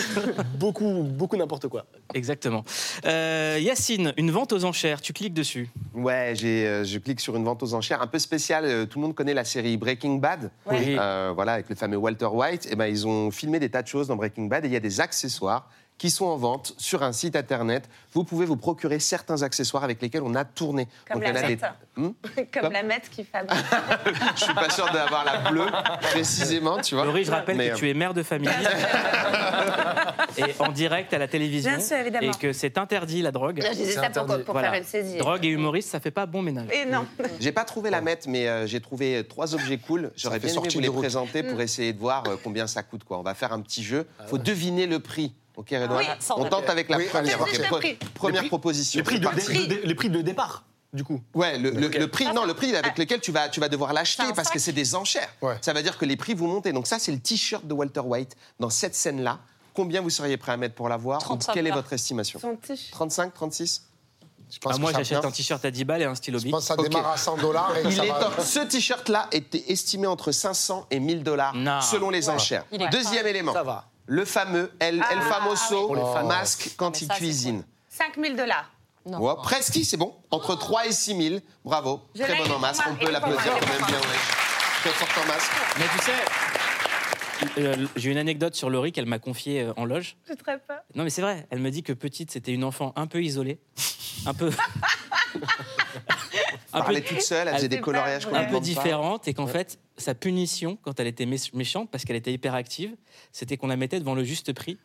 beaucoup, 0.59 1.05
beaucoup 1.05 1.37
n'importe 1.37 1.69
quoi. 1.69 1.87
Exactement. 2.13 2.65
Euh, 3.07 3.57
Yacine, 3.61 4.13
une 4.17 4.33
vente 4.33 4.53
aux 4.53 4.65
enchères, 4.65 5.01
tu 5.01 5.13
cliques 5.13 5.35
dessus. 5.35 5.71
Ouais, 5.95 6.33
j'ai, 6.35 6.67
euh, 6.67 6.83
je 6.85 6.99
clique 6.99 7.21
sur 7.21 7.37
une 7.37 7.45
vente 7.45 7.63
aux 7.63 7.75
enchères 7.75 8.03
un 8.03 8.09
peu 8.09 8.19
spéciale. 8.19 8.65
Euh, 8.65 8.85
Tout 8.87 8.99
le 8.99 9.05
monde 9.07 9.15
connaît 9.15 9.35
la 9.35 9.45
série 9.45 9.77
Breaking 9.77 10.17
Bad. 10.17 10.51
Oui. 10.67 10.97
Euh, 10.99 11.31
voilà, 11.35 11.53
avec 11.53 11.69
le 11.69 11.77
fameux 11.77 11.97
Walter 11.99 12.27
White. 12.27 12.67
Et 12.73 12.75
ben, 12.75 12.87
ils 12.87 13.07
ont 13.07 13.31
filmé 13.31 13.61
des 13.61 13.71
tas 13.71 13.83
de 13.83 13.87
choses 13.89 14.09
dans 14.09 14.17
Breaking 14.17 14.47
Bad 14.47 14.65
et 14.65 14.69
il 14.69 14.75
y 14.75 14.77
a 14.77 14.81
des 14.81 15.01
accessoires 15.01 15.69
qui 15.97 16.11
sont 16.11 16.27
en 16.27 16.37
vente 16.37 16.75
sur 16.77 17.03
un 17.03 17.13
site 17.13 17.37
internet. 17.37 17.89
Vous 18.13 18.25
pouvez 18.25 18.47
vous 18.47 18.57
procurer 18.57 18.99
certains 18.99 19.43
accessoires 19.43 19.85
avec 19.85 20.03
lesquels 20.03 20.23
on 20.23 20.35
a 20.35 20.45
tourné. 20.45 20.89
Comme 21.11 21.23
il 21.23 21.33
la 21.33 21.43
des- 21.43 21.49
mette. 21.49 21.65
Hmm 21.97 22.09
Comme 22.53 22.63
Comme- 22.63 22.73
la 22.73 22.83
mette 22.83 23.09
qui 23.11 23.25
fabrique. 23.25 23.59
Je 24.37 24.45
suis 24.45 24.55
pas 24.55 24.71
sûr 24.71 24.91
d'avoir 24.93 25.25
la 25.25 25.51
bleue 25.51 25.67
précisément, 26.03 26.81
tu 26.81 26.95
vois. 26.97 27.05
Laurie, 27.05 27.25
je 27.25 27.31
rappelle 27.31 27.57
Mais, 27.57 27.69
que 27.69 27.75
euh, 27.75 27.77
tu 27.77 27.89
es 27.89 27.95
mère 27.95 28.13
de 28.13 28.23
famille. 28.25 28.49
et 30.39 30.55
en 30.59 30.73
direct 30.73 31.13
à 31.15 31.19
la 31.19 31.29
télévision. 31.29 31.71
Bien 31.71 31.81
sûr, 31.81 31.97
évidemment. 31.97 32.33
Et 32.33 32.39
que 32.39 32.53
c'est 32.53 32.77
interdit 32.79 33.23
la 33.23 33.31
drogue. 33.31 33.63
Je 33.65 33.73
disais 33.77 33.93
ça 33.93 34.11
pour, 34.11 34.27
pour 34.27 34.53
Voilà. 34.53 34.71
faire 34.71 34.79
une 34.81 34.87
saisie. 34.87 35.19
Drogue 35.19 35.45
et 35.45 35.49
humoriste, 35.49 35.91
ça 35.91 36.01
fait 36.01 36.11
pas 36.11 36.27
bon 36.27 36.43
ménage. 36.43 36.69
Et 36.73 36.85
non. 36.87 37.07
J'ai 37.41 37.53
pas 37.53 37.65
trouvé 37.65 37.91
la 37.91 38.01
mette, 38.01 38.27
mais 38.27 38.49
euh, 38.49 38.67
j'ai 38.67 38.81
trouvé 38.81 39.25
trois 39.29 39.55
objets 39.55 39.79
cool. 39.79 40.11
J'aurais 40.17 40.41
fait 40.41 40.49
bien 40.49 40.57
aimé 40.63 40.69
vous 40.75 40.81
les 40.81 40.89
route. 40.89 40.99
présenter 41.01 41.43
pour 41.43 41.61
essayer 41.61 41.93
de 41.93 41.99
voir 41.99 42.25
euh, 42.27 42.37
combien 42.43 42.67
ça 42.67 42.83
coûte. 42.83 43.05
Quoi. 43.05 43.19
On 43.19 43.23
va 43.23 43.35
faire 43.35 43.53
un 43.53 43.61
petit 43.61 43.83
jeu. 43.85 44.07
Faut 44.27 44.39
deviner 44.39 44.87
le 44.87 44.99
prix. 44.99 45.33
Ok, 45.57 45.69
Redouane 45.71 45.99
Oui, 45.99 46.07
on 46.37 46.45
tente 46.47 46.69
avec 46.69 46.89
la 46.89 46.97
Oui, 46.99 47.05
première. 47.07 47.39
pre- 48.45 48.49
proposition. 48.49 48.99
Les 48.99 49.05
prix, 49.05 49.21
de, 49.21 49.25
parti. 49.25 49.47
dé- 49.53 49.59
de 49.59 49.65
dé- 49.67 49.81
les 49.85 49.95
prix 49.95 50.11
de 50.11 50.21
départ, 50.21 50.65
du 50.93 51.05
coup. 51.05 51.21
Ouais, 51.35 51.59
le, 51.59 51.71
le- 51.71 51.87
Ok. 51.87 51.95
le 51.95 52.09
prix, 52.09 52.27
non, 52.33 52.45
le 52.45 52.55
prix 52.55 52.75
avec 52.75 52.99
lequel 52.99 53.21
tu 53.21 53.31
vas, 53.31 53.49
tu 53.49 53.61
vas 53.61 53.69
devoir 53.69 53.93
l'acheter 53.93 54.25
parce 54.35 54.51
que 54.51 54.59
c'est 54.59 54.73
des 54.73 54.95
enchères. 54.97 55.29
Ouais. 55.43 55.57
Ça 55.61 55.73
veut 55.73 55.83
dire 55.83 55.97
que 55.97 56.05
les 56.05 56.17
prix 56.17 56.35
vous 56.35 56.47
montent. 56.49 56.67
Donc 56.69 56.87
ça, 56.89 56.99
c'est 56.99 57.13
le 57.13 57.21
t-shirt 57.21 57.65
de 57.67 57.73
Walter 57.73 58.01
White 58.01 58.37
dans 58.59 58.71
cette 58.71 58.95
scène-là. 58.97 59.39
Combien 59.75 60.01
vous 60.01 60.11
seriez 60.11 60.37
prêt 60.37 60.53
à 60.53 60.57
mettre 60.57 60.75
pour 60.75 60.89
l'avoir 60.89 61.21
35 61.21 61.53
Quelle 61.53 61.67
est 61.67 61.71
votre 61.73 61.93
estimation 61.93 62.39
Son 62.41 62.57
t-shirt. 62.57 62.91
35, 62.93 63.33
36 63.35 63.83
Je 64.53 64.59
pense 64.59 64.73
Ah, 64.73 64.77
que 64.77 64.81
moi, 64.81 64.93
j'achète 64.93 65.25
un 65.25 65.31
t-shirt 65.31 65.65
à 65.65 65.71
10 65.71 65.85
balles 65.85 66.03
et 66.03 66.05
un 66.05 66.15
stylo 66.15 66.39
Je 66.39 66.45
bic. 66.45 66.53
pense 66.53 66.63
que 66.63 66.67
ça 66.69 66.75
Ok. 66.79 66.89
démarre 66.89 67.11
à 67.13 67.17
100 67.17 67.37
dollars 67.39 67.77
et 67.77 67.83
Il 67.85 67.93
ça 67.93 68.05
est 68.05 68.09
va- 68.09 68.31
Ce 68.45 68.61
t-shirt-là 68.61 69.29
était 69.33 69.65
estimé 69.73 70.07
entre 70.07 70.31
500 70.33 70.87
et 70.91 71.01
1000 71.01 71.23
dollars 71.25 71.55
selon 71.83 72.11
les 72.11 72.29
enchères. 72.29 72.65
Deuxième 72.91 73.27
élément. 73.27 73.53
Ça 73.53 73.63
va. 73.63 73.87
Le 74.07 74.25
fameux 74.25 74.71
El, 74.81 75.03
Ah, 75.03 75.13
El 75.13 75.21
Famoso 75.23 75.87
Pour 75.87 75.97
les 75.97 76.03
fans. 76.03 76.25
masque 76.27 76.71
quand 76.77 77.01
il 77.01 77.07
ça, 77.09 77.15
c'est 77.15 77.21
cuisine. 77.21 77.65
5000 77.89 78.37
dollars. 78.37 78.71
Non. 79.07 79.19
Ouais, 79.21 79.35
presque, 79.43 79.79
c'est 79.85 79.97
bon. 79.97 80.15
Entre 80.31 80.55
3 80.57 80.87
et 80.87 80.93
6 80.93 81.29
000. 81.29 81.41
Bravo. 81.65 82.01
Je 82.15 82.23
Très 82.23 82.33
l'ai, 82.37 82.45
bon 82.49 82.55
en 82.55 82.59
masque. 82.59 82.83
est 82.87 82.91
On 82.91 82.95
peut 82.97 83.03
moi, 83.03 83.13
l'applaudir 83.13 83.53
quand 83.53 83.59
pour 83.59 83.69
même 83.69 83.79
moi. 83.81 83.89
bien. 83.89 83.99
ouais. 83.99 84.05
Très 84.83 84.91
fort 84.91 85.25
en 85.25 85.27
masque. 85.29 85.51
Mais 85.79 85.85
tu 85.97 86.05
sais, 86.05 87.61
euh, 87.61 87.87
j'ai 87.97 88.11
une 88.11 88.17
anecdote 88.19 88.55
sur 88.55 88.71
Laurie 88.71 88.93
qu'elle 88.93 89.07
m'a 89.07 89.19
confiée 89.19 89.63
euh, 89.63 89.73
en 89.77 89.85
loge. 89.85 90.17
Je 90.29 90.35
très 90.35 90.59
peur. 90.59 90.81
Non, 90.95 91.05
mais 91.05 91.11
c'est 91.11 91.23
vrai. 91.23 91.47
Elle 91.51 91.59
me 91.61 91.71
dit 91.71 91.83
que 91.83 91.93
petite, 91.93 92.31
c'était 92.31 92.53
une 92.53 92.65
enfant 92.65 92.93
un 92.97 93.07
peu 93.07 93.23
isolée, 93.23 93.59
un 94.27 94.33
peu, 94.35 94.51
un 96.75 96.79
peu, 96.81 96.85
Parlait 96.85 97.01
toute 97.03 97.21
seule, 97.23 97.49
elle 97.49 97.55
faisait 97.55 97.69
des 97.69 97.81
coloriages 97.81 98.27
un 98.27 98.31
peu 98.31 98.37
demande 98.47 98.53
pas. 98.53 98.61
différente, 98.61 99.29
et 99.29 99.35
qu'en 99.35 99.47
fait, 99.47 99.79
sa 99.97 100.15
punition, 100.15 100.77
quand 100.83 100.99
elle 101.01 101.07
était 101.07 101.25
mé- 101.27 101.51
méchante, 101.55 101.91
parce 101.91 102.05
qu'elle 102.05 102.17
était 102.17 102.33
hyperactive, 102.33 102.95
c'était 103.33 103.57
qu'on 103.57 103.69
la 103.69 103.77
mettait 103.77 103.99
devant 104.01 104.15
le 104.15 104.25
juste 104.25 104.53
prix, 104.53 104.79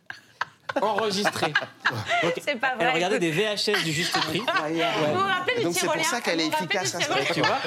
enregistré. 0.81 1.47
Donc, 2.23 2.33
C'est 2.43 2.55
pas 2.59 2.75
vrai. 2.75 2.85
elle 2.85 2.93
regardait 2.93 3.19
des 3.19 3.31
VHS 3.31 3.83
du 3.83 3.91
juste 3.91 4.13
prix. 4.13 4.39
Vous 4.39 4.45
vous 4.45 5.19
rappelez 5.19 5.63
Donc 5.63 5.73
c'est 5.73 5.87
pour 5.87 6.05
ça 6.05 6.21
qu'elle 6.21 6.39
est 6.41 6.47
efficace, 6.47 6.95
Tu 7.33 7.41
vois 7.41 7.57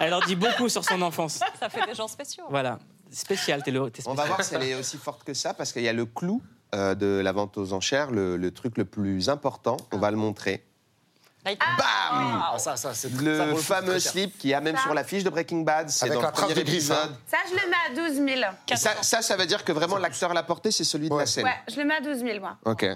Elle 0.00 0.12
en 0.14 0.20
dit 0.20 0.34
beaucoup 0.36 0.68
sur 0.68 0.84
son 0.84 1.00
enfance. 1.02 1.40
Ça 1.60 1.68
fait 1.68 1.86
des 1.86 1.94
gens 1.94 2.08
spéciaux. 2.08 2.44
Voilà. 2.50 2.78
Spécial, 3.10 3.62
t'es 3.62 3.70
le- 3.70 3.90
t'es 3.90 4.02
On 4.06 4.14
va 4.14 4.24
voir 4.24 4.42
si 4.42 4.54
elle 4.54 4.62
est 4.64 4.74
aussi 4.74 4.96
forte 4.96 5.22
que 5.24 5.34
ça, 5.34 5.54
parce 5.54 5.72
qu'il 5.72 5.82
y 5.82 5.88
a 5.88 5.92
le 5.92 6.06
clou 6.06 6.42
euh, 6.74 6.94
de 6.94 7.20
la 7.22 7.30
vente 7.32 7.58
aux 7.58 7.72
enchères, 7.74 8.10
le, 8.10 8.36
le 8.36 8.50
truc 8.50 8.78
le 8.78 8.84
plus 8.86 9.28
important. 9.28 9.76
On 9.92 9.98
va 9.98 10.10
le 10.10 10.16
montrer. 10.16 10.64
Bam 11.44 11.56
Ah, 11.80 12.54
ça, 12.58 12.76
ça, 12.76 12.94
c'est 12.94 13.08
ça, 13.08 13.16
pour 13.16 13.24
Le 13.26 13.56
c'est 13.56 13.62
fameux 13.62 13.98
slip 13.98 14.38
qui 14.38 14.54
a 14.54 14.60
même 14.60 14.76
Ça. 14.76 14.82
sur 14.82 14.94
la 14.94 15.02
fiche 15.02 15.24
de 15.24 15.30
Breaking 15.30 15.62
Bad, 15.62 15.90
c'est 15.90 16.04
Avec 16.06 16.14
dans 16.14 16.22
la 16.22 16.28
le 16.28 16.32
trace 16.34 16.48
premier 16.50 16.62
de 16.64 16.68
épisode. 16.68 16.96
hein. 17.12 17.16
Ça, 17.26 17.38
je 17.48 17.52
le 17.54 17.68
mets 17.68 18.00
à 18.06 18.08
12 18.10 18.40
000. 18.40 18.52
Et 18.70 18.76
Ça, 18.76 18.90
ça, 19.02 19.22
ça 19.22 19.36
veut 19.36 19.46
dire 19.46 19.64
que 19.64 19.72
vraiment 19.72 19.98
l'acteur 19.98 20.32
l'a 20.34 20.42
porté, 20.44 20.70
c'est 20.70 20.84
celui 20.84 21.06
de 21.08 21.14
la 21.14 21.16
Ouais. 21.20 21.26
scène. 21.26 21.44
Ouais, 21.44 21.56
je 21.68 21.76
le 21.80 21.84
mets 21.84 21.96
à 21.96 22.00
12 22.00 22.18
000, 22.18 22.38
moi. 22.40 22.56
Ok. 22.64 22.86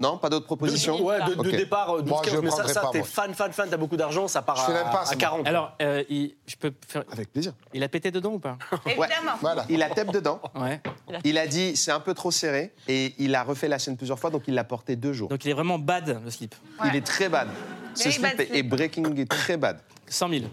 Non, 0.00 0.16
pas 0.16 0.30
d'autres 0.30 0.46
propositions 0.46 0.98
De, 0.98 1.02
ouais, 1.02 1.18
de, 1.24 1.34
de 1.34 1.50
départ, 1.50 1.90
euh, 1.94 2.00
12, 2.00 2.08
Moi, 2.08 2.22
je 2.24 2.30
15, 2.30 2.40
mais 2.42 2.50
ça, 2.50 2.66
ça 2.66 2.88
t'es 2.90 3.02
fan, 3.02 3.34
fan, 3.34 3.52
fan, 3.52 3.68
t'as 3.68 3.76
beaucoup 3.76 3.98
d'argent, 3.98 4.26
ça 4.28 4.40
part 4.40 4.58
à, 4.58 4.72
pas, 4.84 5.02
à 5.02 5.04
c'est 5.04 5.16
40. 5.16 5.46
Alors, 5.46 5.72
euh, 5.82 6.02
il, 6.08 6.36
je 6.46 6.56
peux 6.56 6.72
faire. 6.88 7.04
Avec 7.12 7.30
plaisir. 7.32 7.52
Il 7.74 7.82
a 7.82 7.88
pété 7.88 8.10
dedans 8.10 8.32
ou 8.32 8.38
pas 8.38 8.56
Évidemment. 8.86 9.32
Voilà. 9.40 9.66
Il 9.68 9.82
a 9.82 9.90
tape 9.90 10.10
dedans. 10.10 10.40
Ouais. 10.54 10.80
Il 11.24 11.36
a 11.36 11.46
dit 11.46 11.76
c'est 11.76 11.92
un 11.92 12.00
peu 12.00 12.14
trop 12.14 12.30
serré 12.30 12.72
et 12.88 13.14
il 13.18 13.34
a 13.34 13.42
refait 13.42 13.68
la 13.68 13.78
scène 13.78 13.96
plusieurs 13.96 14.18
fois, 14.18 14.30
donc 14.30 14.44
il 14.48 14.54
l'a 14.54 14.64
porté 14.64 14.96
deux 14.96 15.12
jours. 15.12 15.28
Donc 15.28 15.44
il 15.44 15.50
est 15.50 15.54
vraiment 15.54 15.78
bad, 15.78 16.22
le 16.24 16.30
slip. 16.30 16.54
Il 16.86 16.96
est 16.96 17.06
très 17.06 17.28
bad. 17.28 17.48
Ce 17.94 18.04
Very 18.04 18.14
slip 18.14 18.36
slip. 18.36 18.54
est 18.54 18.62
breaking 18.62 19.16
est 19.16 19.30
très 19.30 19.56
bad. 19.56 19.80
100 20.06 20.28
000. 20.28 20.44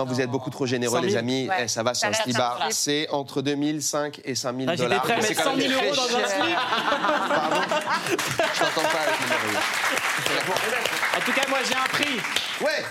Non, 0.00 0.06
vous 0.10 0.20
êtes 0.20 0.30
beaucoup 0.30 0.50
trop 0.50 0.64
généreux, 0.66 0.94
100 0.96 1.00
000. 1.02 1.06
les 1.12 1.16
amis. 1.16 1.48
Ouais. 1.48 1.64
Eh, 1.64 1.68
ça 1.68 1.82
va, 1.82 1.92
c'est 1.94 2.06
un 2.06 2.12
slibard. 2.12 2.68
C'est 2.70 3.08
entre 3.10 3.42
2005 3.42 4.20
et 4.24 4.34
5000 4.34 4.68
Ah, 4.68 4.72
J'étais 4.72 4.82
dollars. 4.84 5.02
prêt 5.02 5.12
à 5.12 5.16
mettre 5.16 5.28
c'est 5.28 5.34
quand 5.34 5.42
100 5.54 5.56
000 5.56 5.68
même 5.68 5.84
euros 5.84 5.94
dans 5.96 6.02
un 6.16 6.26
slip. 6.28 6.56
Pardon 7.28 7.60
Je 8.54 8.60
t'entends 8.60 8.88
pas 8.88 8.98
avec 9.06 9.20
numéro. 9.20 9.58
En 11.16 11.20
tout 11.20 11.32
cas, 11.32 11.48
moi, 11.48 11.58
j'ai 11.68 11.74
un 11.74 11.88
prix. 11.92 12.20
Ouais 12.64 12.84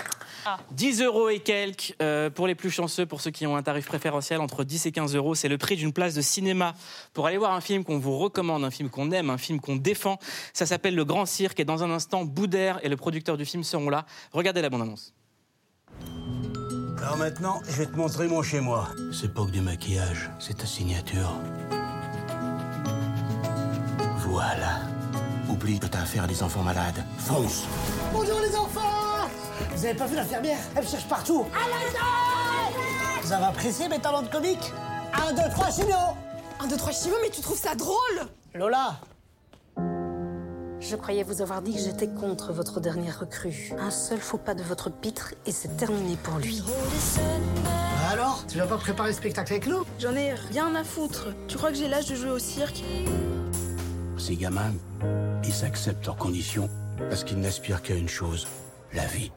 10 0.72 1.02
euros 1.02 1.28
et 1.28 1.38
quelques 1.40 1.94
euh, 2.00 2.30
pour 2.30 2.46
les 2.46 2.54
plus 2.54 2.70
chanceux, 2.70 3.04
pour 3.04 3.20
ceux 3.20 3.30
qui 3.30 3.46
ont 3.46 3.56
un 3.56 3.62
tarif 3.62 3.84
préférentiel 3.86 4.40
entre 4.40 4.64
10 4.64 4.86
et 4.86 4.92
15 4.92 5.14
euros. 5.14 5.34
C'est 5.34 5.48
le 5.48 5.58
prix 5.58 5.76
d'une 5.76 5.92
place 5.92 6.14
de 6.14 6.22
cinéma 6.22 6.74
pour 7.12 7.26
aller 7.26 7.36
voir 7.36 7.52
un 7.52 7.60
film 7.60 7.84
qu'on 7.84 7.98
vous 7.98 8.16
recommande, 8.16 8.64
un 8.64 8.70
film 8.70 8.88
qu'on 8.88 9.10
aime, 9.10 9.28
un 9.28 9.36
film 9.36 9.60
qu'on 9.60 9.76
défend. 9.76 10.18
Ça 10.54 10.64
s'appelle 10.64 10.94
Le 10.94 11.04
Grand 11.04 11.26
Cirque 11.26 11.60
et 11.60 11.64
dans 11.66 11.84
un 11.84 11.90
instant, 11.90 12.24
Boudère 12.24 12.80
et 12.82 12.88
le 12.88 12.96
producteur 12.96 13.36
du 13.36 13.44
film 13.44 13.62
seront 13.64 13.90
là. 13.90 14.06
Regardez 14.32 14.62
la 14.62 14.70
bande-annonce. 14.70 15.12
Alors 17.02 17.16
maintenant, 17.16 17.62
je 17.66 17.76
vais 17.76 17.86
te 17.86 17.96
montrer 17.96 18.28
mon 18.28 18.42
chez-moi. 18.42 18.88
C'est 19.12 19.32
pas 19.32 19.44
que 19.44 19.50
du 19.50 19.62
maquillage, 19.62 20.30
c'est 20.38 20.58
ta 20.58 20.66
signature. 20.66 21.32
Voilà. 24.18 24.80
Oublie 25.48 25.78
que 25.80 25.86
t'as 25.86 26.02
affaire 26.02 26.24
à 26.24 26.26
des 26.26 26.42
enfants 26.42 26.62
malades. 26.62 27.02
Fonce 27.18 27.64
Bonjour 28.12 28.38
les 28.40 28.54
enfants 28.54 29.28
Vous 29.74 29.84
avez 29.84 29.94
pas 29.94 30.06
vu 30.06 30.14
l'infirmière? 30.14 30.58
Elle 30.76 30.84
me 30.84 30.88
cherche 30.88 31.08
partout. 31.08 31.46
Vous 33.22 33.32
avez 33.32 33.44
apprécié 33.44 33.88
mes 33.88 33.98
talents 33.98 34.22
de 34.22 34.28
comique? 34.28 34.72
1, 35.14 35.32
2, 35.32 35.42
3, 35.50 35.70
chino 35.70 35.96
1, 36.60 36.66
2, 36.66 36.76
3 36.76 36.92
chivos, 36.92 37.16
mais 37.22 37.30
tu 37.30 37.40
trouves 37.40 37.58
ça 37.58 37.74
drôle? 37.74 38.28
Lola 38.54 39.00
Je 40.80 40.96
croyais 40.96 41.22
vous 41.22 41.42
avoir 41.42 41.60
dit 41.60 41.74
que 41.74 41.78
j'étais 41.80 42.08
contre 42.08 42.52
votre 42.52 42.80
dernière 42.80 43.20
recrue. 43.20 43.72
Un 43.78 43.90
seul 43.90 44.18
faux 44.18 44.38
pas 44.38 44.54
de 44.54 44.62
votre 44.62 44.90
pitre 44.90 45.34
et 45.44 45.52
c'est 45.52 45.76
terminé 45.76 46.16
pour 46.22 46.38
lui. 46.38 46.62
Alors 48.10 48.44
Tu 48.48 48.58
vas 48.58 48.66
pas 48.66 48.78
préparer 48.78 49.10
le 49.10 49.14
spectacle 49.14 49.52
avec 49.52 49.66
nous? 49.66 49.84
J'en 49.98 50.14
ai 50.14 50.32
rien 50.32 50.74
à 50.74 50.82
foutre. 50.82 51.28
Tu 51.48 51.58
crois 51.58 51.70
que 51.70 51.76
j'ai 51.76 51.86
l'âge 51.86 52.06
de 52.06 52.14
jouer 52.14 52.30
au 52.30 52.38
cirque? 52.38 52.82
Ces 54.16 54.36
gamins, 54.36 54.72
ils 55.44 55.64
acceptent 55.64 56.06
leurs 56.06 56.16
conditions 56.16 56.68
parce 57.08 57.24
qu'ils 57.24 57.40
n'aspirent 57.40 57.82
qu'à 57.82 57.94
une 57.94 58.08
chose, 58.08 58.46
la 58.94 59.06
vie. 59.06 59.30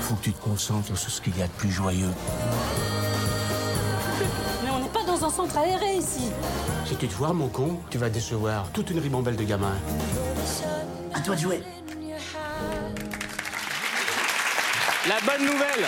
Faut 0.00 0.14
que 0.16 0.22
tu 0.22 0.32
te 0.32 0.42
concentres 0.42 0.96
sur 0.96 1.10
ce 1.10 1.20
qu'il 1.20 1.36
y 1.38 1.42
a 1.42 1.46
de 1.46 1.52
plus 1.52 1.70
joyeux. 1.70 2.10
Dans 5.14 5.26
un 5.26 5.30
centre 5.30 5.56
aéré 5.58 5.96
ici. 5.96 6.30
Si 6.86 6.96
tu 6.96 7.06
te 7.06 7.14
vois, 7.14 7.32
mon 7.32 7.48
con, 7.48 7.78
tu 7.90 7.98
vas 7.98 8.10
décevoir 8.10 8.68
toute 8.72 8.90
une 8.90 8.98
ribambelle 8.98 9.36
de 9.36 9.44
gamins. 9.44 9.76
À 11.12 11.20
toi 11.20 11.36
de 11.36 11.40
jouer. 11.40 11.62
La 15.06 15.20
bonne 15.24 15.46
nouvelle 15.46 15.86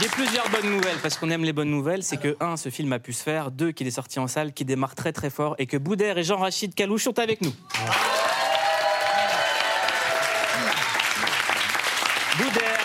J'ai 0.00 0.08
plusieurs 0.08 0.48
bonnes 0.48 0.70
nouvelles 0.70 0.98
parce 1.02 1.18
qu'on 1.18 1.28
aime 1.30 1.44
les 1.44 1.52
bonnes 1.52 1.70
nouvelles. 1.70 2.02
C'est 2.02 2.16
que, 2.16 2.36
un, 2.40 2.56
ce 2.56 2.70
film 2.70 2.92
a 2.92 2.98
pu 2.98 3.12
se 3.12 3.22
faire. 3.22 3.50
Deux, 3.50 3.72
qu'il 3.72 3.86
est 3.86 3.90
sorti 3.90 4.18
en 4.18 4.26
salle, 4.26 4.54
qui 4.54 4.64
démarre 4.64 4.94
très 4.94 5.12
très 5.12 5.28
fort. 5.28 5.54
Et 5.58 5.66
que 5.66 5.76
Boudère 5.76 6.16
et 6.16 6.24
Jean-Rachid 6.24 6.74
Kalouche 6.74 7.04
sont 7.04 7.18
avec 7.18 7.42
nous. 7.42 7.52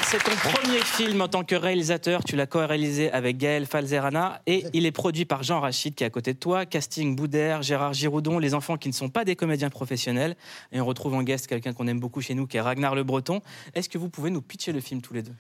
C'est 0.09 0.23
ton 0.23 0.35
premier 0.51 0.79
film 0.79 1.19
en 1.19 1.27
tant 1.27 1.43
que 1.43 1.55
réalisateur. 1.55 2.23
Tu 2.23 2.37
l'as 2.37 2.45
co-réalisé 2.45 3.11
avec 3.11 3.37
Gaël 3.37 3.65
Falzerana 3.65 4.41
et 4.47 4.65
il 4.71 4.85
est 4.85 4.91
produit 4.93 5.25
par 5.25 5.43
Jean 5.43 5.59
Rachid 5.59 5.95
qui 5.95 6.03
est 6.05 6.07
à 6.07 6.09
côté 6.09 6.33
de 6.33 6.39
toi. 6.39 6.65
Casting 6.65 7.13
Boudère, 7.13 7.61
Gérard 7.61 7.93
Giroudon, 7.93 8.39
les 8.39 8.53
enfants 8.53 8.77
qui 8.77 8.87
ne 8.87 8.93
sont 8.93 9.09
pas 9.09 9.25
des 9.25 9.35
comédiens 9.35 9.69
professionnels. 9.69 10.37
Et 10.71 10.79
on 10.79 10.85
retrouve 10.85 11.13
en 11.13 11.23
guest 11.23 11.47
quelqu'un 11.47 11.73
qu'on 11.73 11.87
aime 11.87 11.99
beaucoup 11.99 12.21
chez 12.21 12.35
nous 12.35 12.47
qui 12.47 12.55
est 12.55 12.61
Ragnar 12.61 12.95
Le 12.95 13.03
Breton. 13.03 13.41
Est-ce 13.75 13.89
que 13.89 13.97
vous 13.97 14.07
pouvez 14.07 14.29
nous 14.29 14.41
pitcher 14.41 14.71
le 14.71 14.79
film 14.79 15.01
tous 15.01 15.13
les 15.13 15.23
deux? 15.23 15.35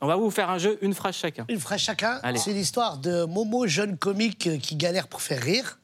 On 0.00 0.08
va 0.08 0.16
vous 0.16 0.30
faire 0.32 0.50
un 0.50 0.58
jeu, 0.58 0.78
une 0.82 0.94
phrase 0.94 1.14
chacun. 1.14 1.44
Une 1.48 1.60
phrase 1.60 1.80
chacun. 1.80 2.20
C'est 2.36 2.52
l'histoire 2.52 2.98
de 2.98 3.24
Momo, 3.24 3.68
jeune 3.68 3.96
comique 3.96 4.58
qui 4.60 4.74
galère 4.74 5.06
pour 5.06 5.22
faire 5.22 5.42
rire. 5.42 5.78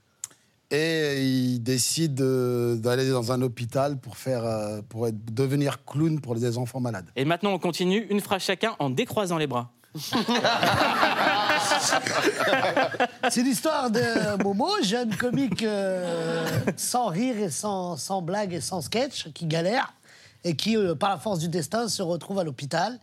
Et 0.74 1.22
il 1.24 1.60
décide 1.62 2.20
euh, 2.20 2.74
d'aller 2.76 3.08
dans 3.08 3.30
un 3.30 3.40
hôpital 3.42 3.96
pour, 3.98 4.16
faire, 4.16 4.44
euh, 4.44 4.80
pour 4.88 5.06
être- 5.06 5.32
devenir 5.32 5.84
clown 5.84 6.20
pour 6.20 6.34
les 6.34 6.58
enfants 6.58 6.80
malades. 6.80 7.06
Et 7.14 7.24
maintenant, 7.24 7.52
on 7.52 7.58
continue, 7.60 8.06
une 8.10 8.20
phrase 8.20 8.42
chacun 8.42 8.74
en 8.80 8.90
décroisant 8.90 9.38
les 9.38 9.46
bras. 9.46 9.70
C'est 13.30 13.42
l'histoire 13.42 13.90
de 13.90 14.42
Momo, 14.42 14.68
jeune 14.82 15.14
comique 15.16 15.62
euh, 15.62 16.44
sans 16.76 17.06
rire 17.08 17.38
et 17.38 17.50
sans, 17.50 17.96
sans 17.96 18.20
blague 18.22 18.52
et 18.52 18.60
sans 18.60 18.80
sketch, 18.80 19.28
qui 19.32 19.46
galère 19.46 19.94
et 20.42 20.56
qui, 20.56 20.76
euh, 20.76 20.94
par 20.94 21.10
la 21.10 21.18
force 21.18 21.38
du 21.38 21.48
destin, 21.48 21.88
se 21.88 22.02
retrouve 22.02 22.38
à 22.38 22.44
l'hôpital. 22.44 22.98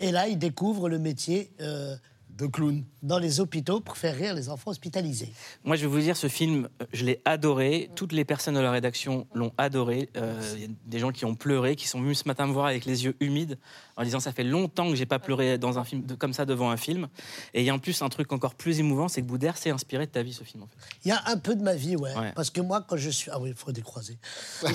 Et 0.00 0.12
là, 0.12 0.28
il 0.28 0.38
découvre 0.38 0.88
le 0.88 0.98
métier 0.98 1.52
euh, 1.60 1.96
de 2.38 2.46
clown 2.46 2.84
dans 3.06 3.18
les 3.18 3.40
hôpitaux 3.40 3.80
pour 3.80 3.96
faire 3.96 4.14
rire 4.16 4.34
les 4.34 4.48
enfants 4.48 4.70
hospitalisés. 4.70 5.32
Moi, 5.64 5.76
je 5.76 5.82
vais 5.82 5.86
vous 5.86 6.00
dire, 6.00 6.16
ce 6.16 6.26
film, 6.28 6.68
je 6.92 7.04
l'ai 7.04 7.20
adoré. 7.24 7.88
Toutes 7.94 8.12
les 8.12 8.24
personnes 8.24 8.54
de 8.54 8.60
la 8.60 8.70
rédaction 8.70 9.26
l'ont 9.34 9.52
adoré. 9.58 10.08
Euh, 10.16 10.34
Il 10.56 10.60
y 10.62 10.64
a 10.64 10.68
des 10.86 10.98
gens 10.98 11.12
qui 11.12 11.24
ont 11.24 11.34
pleuré, 11.34 11.76
qui 11.76 11.86
sont 11.86 12.00
venus 12.00 12.18
ce 12.20 12.28
matin 12.28 12.46
me 12.46 12.52
voir 12.52 12.66
avec 12.66 12.84
les 12.84 13.04
yeux 13.04 13.14
humides, 13.20 13.58
en 13.96 14.02
disant 14.04 14.20
ça 14.20 14.32
fait 14.32 14.44
longtemps 14.44 14.88
que 14.90 14.96
j'ai 14.96 15.06
pas 15.06 15.18
pleuré 15.18 15.56
dans 15.58 15.78
un 15.78 15.84
film 15.84 16.02
de- 16.04 16.14
comme 16.14 16.32
ça 16.32 16.44
devant 16.44 16.70
un 16.70 16.76
film. 16.76 17.08
Et 17.54 17.60
il 17.60 17.64
y 17.66 17.70
a 17.70 17.74
en 17.74 17.78
plus 17.78 18.02
un 18.02 18.08
truc 18.08 18.32
encore 18.32 18.54
plus 18.54 18.80
émouvant, 18.80 19.08
c'est 19.08 19.22
que 19.22 19.26
Boudère 19.26 19.56
s'est 19.56 19.70
inspiré 19.70 20.06
de 20.06 20.10
ta 20.10 20.22
vie, 20.22 20.32
ce 20.32 20.44
film. 20.44 20.64
En 20.64 20.66
fait. 20.66 20.76
Il 21.04 21.08
y 21.08 21.12
a 21.12 21.22
un 21.26 21.36
peu 21.38 21.54
de 21.54 21.62
ma 21.62 21.74
vie, 21.74 21.96
ouais. 21.96 22.14
Ouais. 22.16 22.32
Parce 22.34 22.50
que 22.50 22.60
moi, 22.60 22.84
quand 22.86 22.96
je 22.96 23.10
suis. 23.10 23.30
Ah 23.32 23.38
oui, 23.38 23.50
il 23.50 23.54
faut 23.54 23.72
décroiser. 23.72 24.18
Euh, 24.64 24.68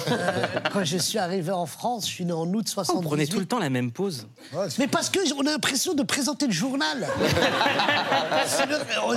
quand 0.71 0.83
je 0.83 0.97
suis 0.97 1.17
arrivé 1.17 1.51
en 1.51 1.65
France, 1.65 2.05
je 2.07 2.11
suis 2.11 2.25
né 2.25 2.31
en 2.33 2.47
août 2.47 2.65
Vous 2.67 2.71
78. 2.73 3.07
prenez 3.07 3.27
tout 3.27 3.39
le 3.39 3.45
temps 3.45 3.59
la 3.59 3.69
même 3.69 3.91
pause. 3.91 4.27
Mais 4.79 4.87
parce 4.87 5.09
qu'on 5.09 5.41
a 5.41 5.51
l'impression 5.51 5.93
de 5.93 6.03
présenter 6.03 6.47
le 6.47 6.53
journal. 6.53 7.07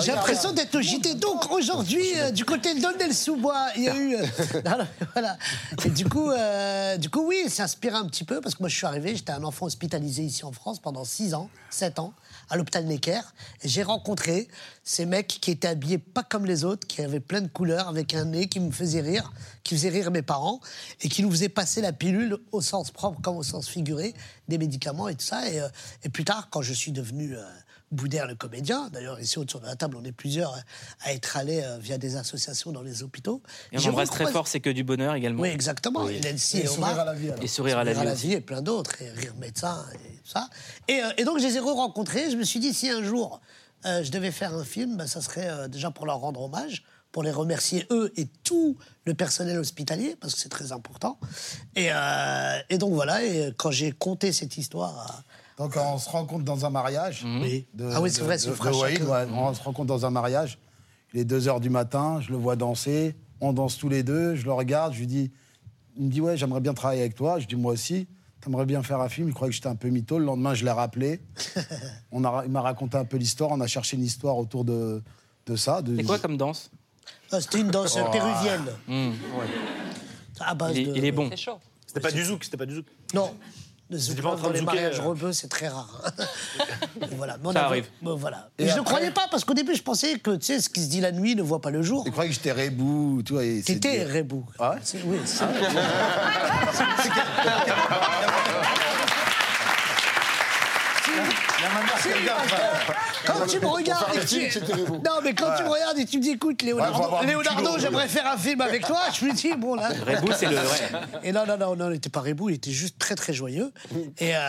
J'ai 0.01 0.13
l'impression 0.13 0.53
d'être 0.53 0.81
JT. 0.81 1.15
Donc 1.15 1.51
aujourd'hui, 1.51 2.05
euh, 2.17 2.31
du 2.31 2.45
côté 2.45 2.75
de 2.75 2.81
Donnel-sous-Bois, 2.81 3.69
il 3.77 3.83
y 3.85 3.89
a 3.89 3.97
eu. 3.97 4.17
euh, 4.17 4.27
voilà. 5.13 5.39
Et 5.85 5.91
du 5.91 6.09
coup, 6.09 6.31
euh, 6.31 6.97
du 6.97 7.11
coup, 7.11 7.27
oui, 7.27 7.45
c'est 7.49 7.63
inspiré 7.63 7.97
un 7.97 8.07
petit 8.07 8.25
peu 8.25 8.41
parce 8.41 8.55
que 8.55 8.63
moi, 8.63 8.69
je 8.69 8.77
suis 8.77 8.87
arrivé, 8.87 9.15
j'étais 9.17 9.33
un 9.33 9.45
enfant 9.45 9.67
hospitalisé 9.67 10.23
ici 10.23 10.45
en 10.45 10.53
France 10.53 10.81
pendant 10.81 11.05
6 11.05 11.35
ans, 11.35 11.49
7 11.71 11.99
ans, 11.99 12.15
à 12.51 12.57
l'hôpital 12.57 12.85
Necker. 12.85 13.21
Et 13.63 13.69
j'ai 13.69 13.83
rencontré 13.83 14.49
ces 14.83 15.07
mecs 15.07 15.29
qui 15.29 15.51
étaient 15.51 15.69
habillés 15.69 15.99
pas 15.99 16.23
comme 16.23 16.47
les 16.47 16.65
autres, 16.65 16.87
qui 16.87 17.03
avaient 17.03 17.21
plein 17.21 17.41
de 17.41 17.49
couleurs, 17.49 17.89
avec 17.89 18.15
un 18.15 18.27
nez 18.27 18.49
qui 18.49 18.61
me 18.61 18.71
faisait 18.71 19.01
rire, 19.01 19.33
qui 19.63 19.75
faisait 19.75 19.91
rire 19.91 20.11
mes 20.11 20.23
parents, 20.23 20.61
et 21.01 21.09
qui 21.09 21.23
nous 21.23 21.31
faisaient 21.31 21.49
passer 21.49 21.81
la 21.81 21.93
pilule 21.93 22.39
au 22.53 22.61
sens 22.61 22.91
propre 22.91 23.21
comme 23.23 23.37
au 23.37 23.43
sens 23.43 23.69
figuré, 23.69 24.15
des 24.49 24.59
médicaments 24.59 25.09
et 25.09 25.15
tout 25.15 25.25
ça. 25.25 25.43
Et, 25.49 26.09
plus 26.09 26.25
tard, 26.25 26.49
quand 26.51 26.63
je 26.63 26.73
suis 26.73 26.93
devenu. 26.93 27.37
Boudère 27.93 28.27
le 28.27 28.35
comédien. 28.35 28.89
D'ailleurs, 28.93 29.21
ici 29.21 29.39
autour 29.39 29.61
de 29.61 29.67
la 29.67 29.77
table, 29.77 29.97
on 30.01 30.05
est 30.05 30.11
plusieurs 30.13 30.53
à 31.05 31.13
être 31.13 31.37
allés 31.37 31.63
euh, 31.63 31.79
via 31.79 31.97
des 31.97 32.17
associations 32.17 32.73
dans 32.73 32.83
les 32.83 33.03
hôpitaux. 33.05 33.41
Et 33.71 33.79
on 33.79 33.87
embrasse 33.91 34.11
très 34.11 34.27
fort, 34.27 34.49
c'est 34.49 34.59
que 34.61 34.71
du 34.71 34.83
bonheur 34.83 35.15
également. 35.15 35.43
Oui, 35.43 35.51
exactement. 35.51 36.09
Et 36.09 36.19
Nancy 36.21 36.59
et, 36.59 36.65
Et 36.65 36.69
Omar. 36.69 36.89
sourire 36.91 37.01
à 37.01 37.05
la 37.05 37.15
vie, 37.15 37.31
alors. 37.31 37.45
Et 37.45 37.47
sourire 37.47 37.79
à 37.79 37.85
la 37.85 37.93
vie. 37.93 38.09
aussi. 38.11 38.33
et 38.33 38.41
plein 38.41 38.63
d'autres, 38.63 39.01
et 39.01 39.11
rire 39.11 39.35
médecin 39.39 39.85
et 39.95 40.17
tout 40.17 40.29
ça. 40.31 40.49
Et, 40.89 41.03
euh, 41.05 41.11
et 41.19 41.25
donc, 41.25 41.39
je 41.39 41.45
les 41.47 41.57
ai 41.57 41.61
re-rencontrés. 41.61 42.31
Je 42.31 42.37
me 42.37 42.43
suis 42.45 42.59
dit, 42.59 42.75
si 42.75 42.91
un 42.91 43.03
jour 43.05 43.41
euh, 43.87 44.03
je 44.03 44.11
devais 44.11 44.33
faire 44.33 44.55
un 44.55 44.65
film, 44.65 44.97
ben, 44.97 45.07
ça 45.07 45.21
serait 45.21 45.49
euh, 45.49 45.69
déjà 45.69 45.91
pour 45.93 46.07
leur 46.07 46.19
rendre 46.19 46.41
hommage, 46.43 46.85
pour 47.13 47.23
les 47.23 47.31
remercier 47.31 47.87
eux 47.93 48.13
et 48.17 48.27
tout 48.43 48.77
le 49.05 49.15
personnel 49.15 49.57
hospitalier, 49.59 50.17
parce 50.21 50.35
que 50.35 50.41
c'est 50.41 50.49
très 50.49 50.73
important. 50.73 51.21
Et, 51.77 51.89
euh, 51.93 52.59
et 52.71 52.79
donc 52.79 52.93
voilà, 52.93 53.23
et 53.23 53.53
quand 53.57 53.71
j'ai 53.71 53.93
conté 53.93 54.33
cette 54.33 54.57
histoire 54.57 54.99
à- 54.99 55.23
Donc 55.59 55.77
on 55.77 55.99
se 55.99 56.09
rencontre 56.09 56.45
dans 56.45 56.65
un 56.67 56.71
mariage. 56.71 57.25
Oui. 57.25 57.67
de- 57.75 57.89
Ah 57.93 58.01
oui, 58.01 58.11
c'est 58.11 58.23
vrai, 58.23 58.39
c'est 58.39 58.55
chacun. 58.57 58.73
ouais. 59.07 59.27
On 59.33 59.55
se 59.55 59.63
rencontre 59.63 59.87
dans 59.89 60.05
un 60.07 60.11
mariage. 60.11 60.59
Il 61.13 61.21
est 61.21 61.25
2 61.25 61.41
h 61.41 61.61
du 61.61 61.71
matin, 61.71 62.21
je 62.21 62.31
le 62.31 62.37
vois 62.37 62.57
danser. 62.57 63.15
On 63.41 63.53
danse 63.53 63.77
tous 63.79 63.89
les 63.89 64.03
deux, 64.03 64.35
je 64.35 64.45
le 64.45 64.53
regarde, 64.53 64.93
je 64.95 64.99
lui 65.01 65.07
dis. 65.07 65.31
Il 65.97 66.07
me 66.07 66.11
dit 66.11 66.21
Ouais, 66.21 66.37
j'aimerais 66.37 66.61
bien 66.61 66.75
travailler 66.75 67.03
avec 67.03 67.15
toi. 67.15 67.39
Je 67.39 67.47
dis 67.47 67.57
Moi 67.57 67.73
aussi. 67.73 68.09
T'aimerais 68.41 68.67
bien 68.67 68.83
faire 68.83 69.01
un 69.01 69.09
film? 69.09 69.29
Il 69.29 69.33
croyait 69.35 69.51
que 69.51 69.55
j'étais 69.55 69.69
un 69.69 69.75
peu 69.77 69.89
mytho. 69.89 70.19
Le 70.19 70.25
lendemain, 70.27 70.53
je 70.55 70.65
l'ai 70.67 70.71
rappelé. 70.71 71.21
on 72.13 72.25
a, 72.25 72.43
il 72.45 72.51
m'a 72.51 72.61
raconté 72.61 72.99
un 72.99 73.05
peu 73.07 73.17
l'histoire. 73.17 73.51
On 73.53 73.61
a 73.63 73.67
cherché 73.67 73.97
une 73.97 74.03
histoire 74.03 74.37
autour 74.37 74.65
de, 74.67 75.03
de 75.47 75.57
ça. 75.57 75.81
de- 75.81 75.97
C'est 75.97 76.03
quoi 76.05 76.19
comme 76.19 76.37
danse? 76.37 76.71
Ah, 77.33 77.41
C'était 77.41 77.61
une 77.61 77.71
danse 77.71 77.97
Oh. 78.01 78.11
péruvienne. 78.11 78.65
Mmh. 78.87 79.11
À 80.41 80.55
base 80.55 80.77
Il 80.77 80.89
est- 80.89 80.93
de- 80.93 80.97
il 80.99 81.05
est 81.07 81.13
bon. 81.13 81.31
C'était 81.87 82.01
pas 82.01 82.11
du 82.11 82.23
zouk, 82.25 82.45
c'était 82.45 82.57
pas 82.59 82.67
du 82.67 82.75
zouk. 82.75 82.87
Non. 83.15 83.33
Le 83.91 83.99
C'était 83.99 84.15
zouk 84.15 84.23
pas 84.23 84.31
en 84.31 84.37
train 84.37 84.43
dans 84.45 84.49
de 84.49 84.53
les 84.55 84.61
zouker, 84.61 84.75
mariages 84.75 84.99
euh. 84.99 85.03
rebeux, 85.03 85.33
c'est 85.35 85.49
très 85.49 85.69
rare. 85.69 86.01
Et 87.03 87.15
voilà. 87.17 87.37
Mais 87.43 87.49
on 87.49 87.53
Ça 87.53 87.67
arrive. 87.67 87.85
bon, 88.01 88.17
voilà. 88.17 88.49
Et 88.59 88.63
Et 88.65 88.69
je 88.69 88.73
ne 88.75 88.81
après- 88.81 88.95
croyais 88.95 89.11
pas, 89.11 89.27
parce 89.31 89.45
qu'au 89.45 89.53
début, 89.53 89.75
je 89.75 89.83
pensais 89.83 90.19
que 90.19 90.31
tu 90.37 90.47
sais, 90.47 90.59
ce 90.61 90.71
qui 90.71 90.81
se 90.83 90.89
dit 90.89 91.03
la 91.03 91.13
nuit 91.13 91.37
ne 91.37 91.43
voit 91.43 91.61
pas 91.61 91.71
le 91.71 91.83
jour. 91.83 92.03
Il 92.07 92.13
croyait 92.13 92.31
que 92.31 92.35
j'étais 92.35 92.53
rebou. 92.53 93.23
Tu 93.25 93.35
vois, 93.35 93.45
et 93.45 93.59
c'est 93.61 93.75
T'étais 93.75 94.07
dit- 94.07 94.13
rebou. 94.19 94.47
Ah 94.59 94.71
ouais 94.71 94.77
C'est- 94.83 95.03
Oui, 95.05 95.19
c'est 95.27 95.45
Si, 102.03 102.09
parce 102.27 102.51
que 102.51 102.57
Quand 103.27 103.47
tu 103.47 103.59
me 103.61 103.67
regardes 103.67 104.15
et 104.15 104.19
que 104.21 104.59
tu... 104.59 104.71
Non, 104.93 105.21
mais 105.23 105.35
quand 105.35 105.55
tu 105.57 105.63
me 105.65 105.69
regardes 105.71 105.99
et 105.99 106.05
tu 106.05 106.19
me 106.19 106.23
dis, 106.23 106.31
écoute, 106.33 106.61
Léonardo 106.63 107.09
culot. 107.57 107.79
j'aimerais 107.79 108.07
faire 108.09 108.27
un 108.27 108.37
film 108.37 108.61
avec 108.61 108.87
toi, 108.87 109.01
je 109.19 109.25
me 109.25 109.33
dis, 109.33 109.53
bon 109.57 109.75
là. 109.77 109.89
Rebou, 110.07 110.31
c'est 110.37 110.47
le 110.47 110.57
vrai. 110.57 110.91
Et 111.23 111.33
non, 111.33 111.47
non, 111.47 111.57
non, 111.57 111.75
non, 111.77 111.87
il 111.89 111.93
n'était 111.95 112.11
pas 112.11 112.21
Rebou, 112.21 112.51
il 112.51 112.57
était 112.57 112.71
juste 112.71 112.99
très, 112.99 113.15
très 113.15 113.33
joyeux. 113.33 113.73
Et, 114.19 114.37
euh, 114.37 114.49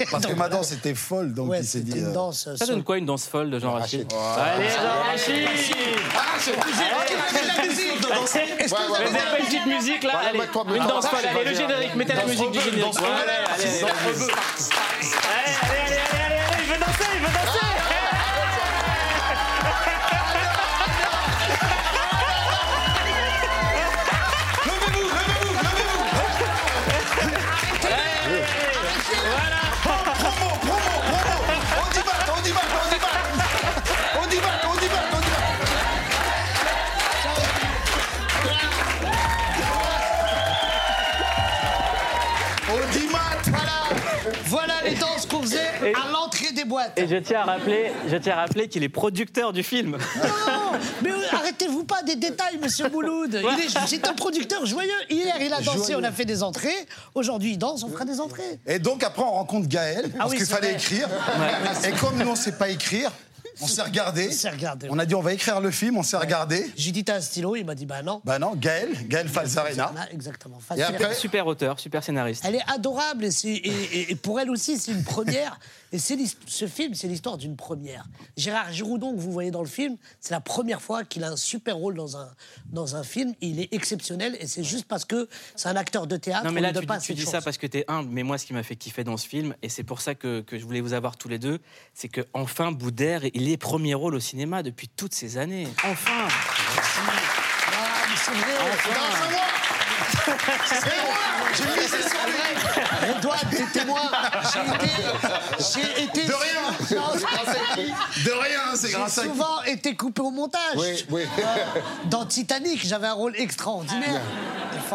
et- 0.00 0.06
Parce 0.10 0.26
que 0.26 0.32
ma 0.34 0.48
danse 0.48 0.72
était 0.72 0.94
folle, 0.94 1.32
donc 1.34 1.50
Ouais, 1.50 1.60
il 1.60 1.66
s'est 1.66 1.80
dit. 1.80 1.98
une 1.98 2.06
euh, 2.08 2.12
danse. 2.12 2.46
euh, 2.48 2.56
Ça 2.56 2.66
donne 2.66 2.82
quoi 2.82 2.98
une 2.98 3.06
danse 3.06 3.26
folle 3.26 3.50
de 3.50 3.58
Jean 3.58 3.72
Rachid. 3.72 4.06
Allez, 4.12 4.68
Jean 4.68 5.02
Rachid 5.10 5.48
Ah, 6.14 6.18
c'est 6.38 6.52
la 6.52 6.58
musique 7.64 8.60
Est-ce 8.60 8.74
que 8.74 8.82
vous 8.88 8.94
avez 8.94 9.04
pas 9.08 9.38
une 9.38 9.44
petite 9.46 9.66
musique 9.66 10.02
là 10.04 10.12
Allez, 10.28 10.40
une 10.76 10.86
danse 10.86 11.06
folle. 11.06 11.20
Allez, 11.28 11.44
le 11.50 11.54
générique, 11.56 11.94
mettez 11.94 12.12
la 12.14 12.24
musique 12.26 12.50
du 12.50 12.60
générique. 12.60 12.94
allez, 12.98 13.64
allez, 13.64 13.84
allez, 13.84 13.92
Danse 16.82 17.00
allez, 17.00 17.20
rebeu. 17.20 17.28
allez, 17.28 17.38
allez, 17.38 17.52
allez, 17.52 17.62
allez, 17.62 17.71
Et 46.96 47.08
je 47.08 47.16
tiens 47.16 47.40
à 47.40 47.44
rappeler, 47.44 47.92
je 48.08 48.16
tiens 48.16 48.34
à 48.34 48.36
rappeler 48.42 48.68
qu'il 48.68 48.82
est 48.82 48.88
producteur 48.88 49.52
du 49.52 49.62
film. 49.62 49.92
Non, 50.16 50.78
mais 51.02 51.10
arrêtez-vous 51.32 51.84
pas 51.84 52.02
des 52.02 52.16
détails, 52.16 52.58
monsieur 52.62 52.88
Mouloud. 52.90 53.40
Il 53.42 53.60
est- 53.64 53.86
C'est 53.86 54.06
un 54.06 54.14
producteur 54.14 54.64
joyeux. 54.66 54.90
Hier, 55.10 55.34
il 55.40 55.52
a 55.52 55.60
dansé, 55.60 55.78
Joyeux. 55.92 55.96
on 55.98 56.04
a 56.04 56.12
fait 56.12 56.24
des 56.24 56.42
entrées. 56.42 56.68
Aujourd'hui, 57.14 57.52
il 57.52 57.58
danse, 57.58 57.82
on 57.82 57.88
fera 57.88 58.04
des 58.04 58.20
entrées. 58.20 58.58
Et 58.66 58.78
donc 58.78 59.02
après, 59.02 59.22
on 59.22 59.30
rencontre 59.30 59.68
Gaël, 59.68 60.10
Ah 60.14 60.18
parce 60.18 60.30
oui, 60.32 60.36
qu'il 60.38 60.46
fallait 60.46 60.68
vrai. 60.68 60.76
écrire. 60.76 61.08
Ouais. 61.08 61.88
Et 61.88 61.92
comme 61.92 62.18
nous, 62.18 62.28
on 62.28 62.36
sait 62.36 62.52
pas 62.52 62.68
écrire, 62.68 63.10
on 63.60 63.66
s'est 63.66 63.82
regardé. 63.82 64.28
On 64.30 64.32
s'est 64.32 64.50
regardé. 64.50 64.88
On 64.90 64.98
a 64.98 65.04
dit, 65.06 65.14
on 65.14 65.20
va 65.20 65.32
écrire 65.32 65.60
le 65.60 65.70
film, 65.70 65.96
on 65.98 66.02
s'est 66.02 66.16
regardé. 66.16 66.70
J'ai 66.76 66.90
dit, 66.90 67.04
t'as 67.04 67.16
un 67.16 67.20
stylo 67.20 67.54
Il 67.56 67.64
m'a 67.64 67.74
dit, 67.74 67.86
bah 67.86 68.02
non. 68.02 68.20
Bah 68.24 68.38
non, 68.38 68.52
Gaël, 68.56 68.88
Gaël 69.08 69.28
Falzarena. 69.28 69.92
Ah, 69.96 70.06
Exactement. 70.12 70.58
Et 70.76 70.82
après, 70.82 71.14
Super 71.14 71.46
auteur, 71.46 71.78
super 71.80 72.02
scénariste. 72.04 72.44
Elle 72.46 72.56
est 72.56 72.70
adorable 72.72 73.24
et, 73.24 73.30
c'est- 73.30 73.48
et- 73.48 73.68
et- 73.92 74.12
et 74.12 74.14
pour 74.14 74.40
elle 74.40 74.50
aussi, 74.50 74.78
c'est 74.78 74.92
une 74.92 75.04
première. 75.04 75.58
Et 75.92 75.98
ce 75.98 76.66
film, 76.66 76.94
c'est 76.94 77.06
l'histoire 77.06 77.36
d'une 77.36 77.54
première. 77.54 78.06
Gérard 78.38 78.72
Giroudon, 78.72 79.14
que 79.14 79.20
vous 79.20 79.30
voyez 79.30 79.50
dans 79.50 79.60
le 79.60 79.68
film, 79.68 79.96
c'est 80.20 80.32
la 80.32 80.40
première 80.40 80.80
fois 80.80 81.04
qu'il 81.04 81.22
a 81.22 81.28
un 81.28 81.36
super 81.36 81.76
rôle 81.76 81.94
dans 81.94 82.16
un, 82.16 82.30
dans 82.70 82.96
un 82.96 83.02
film. 83.04 83.34
Il 83.42 83.60
est 83.60 83.72
exceptionnel 83.74 84.36
et 84.40 84.46
c'est 84.46 84.64
juste 84.64 84.86
parce 84.86 85.04
que 85.04 85.28
c'est 85.54 85.68
un 85.68 85.76
acteur 85.76 86.06
de 86.06 86.16
théâtre. 86.16 86.46
Non, 86.46 86.52
mais 86.52 86.62
là, 86.62 86.72
tu, 86.72 86.86
pas 86.86 86.96
dis- 86.96 87.06
tu 87.06 87.14
dis 87.14 87.26
ça 87.26 87.42
parce 87.42 87.58
que 87.58 87.66
t'es 87.66 87.84
humble, 87.88 88.08
mais 88.10 88.22
moi, 88.22 88.38
ce 88.38 88.46
qui 88.46 88.54
m'a 88.54 88.62
fait 88.62 88.76
kiffer 88.76 89.04
dans 89.04 89.18
ce 89.18 89.28
film, 89.28 89.54
et 89.60 89.68
c'est 89.68 89.84
pour 89.84 90.00
ça 90.00 90.14
que, 90.14 90.40
que 90.40 90.58
je 90.58 90.64
voulais 90.64 90.80
vous 90.80 90.94
avoir 90.94 91.16
tous 91.18 91.28
les 91.28 91.38
deux, 91.38 91.58
c'est 91.92 92.08
que 92.08 92.22
enfin 92.32 92.72
Boudère, 92.72 93.22
il 93.34 93.50
est 93.50 93.58
premier 93.58 93.92
rôle 93.94 94.14
au 94.14 94.20
cinéma 94.20 94.62
depuis 94.62 94.88
toutes 94.88 95.14
ces 95.14 95.36
années. 95.36 95.68
Enfin 95.84 96.26
Ah, 96.26 98.04
mais 98.08 98.16
c'est 98.16 98.30
vrai. 98.32 98.52
C'est 98.82 98.90
moi 98.94 99.08
J'ai 101.54 101.64
mis 101.64 101.88
ça 101.88 102.08
sur 102.08 102.26
lui 102.26 103.14
Redouane, 103.14 103.38
t'es 103.50 103.78
témoin. 103.80 104.10
J'ai 104.52 104.74
été. 104.74 104.92
J'ai 105.58 106.02
été. 106.04 106.24
De 106.26 106.32
rien. 106.34 106.96
Non, 106.96 107.02
C'est 107.14 107.24
grâce 107.24 107.48
à 107.48 107.74
qui 107.74 108.24
De 108.24 108.30
rien, 108.30 108.60
c'est 108.74 108.88
J'ai 108.88 108.92
grâce 108.94 109.18
à 109.18 109.22
qui 109.22 109.28
souvent 109.28 109.62
été 109.64 109.94
coupé 109.94 110.22
au 110.22 110.30
montage. 110.30 110.60
Oui, 110.76 111.04
oui. 111.10 111.22
Dans 112.06 112.24
Titanic, 112.24 112.86
j'avais 112.86 113.08
un 113.08 113.12
rôle 113.14 113.34
extraordinaire. 113.36 114.20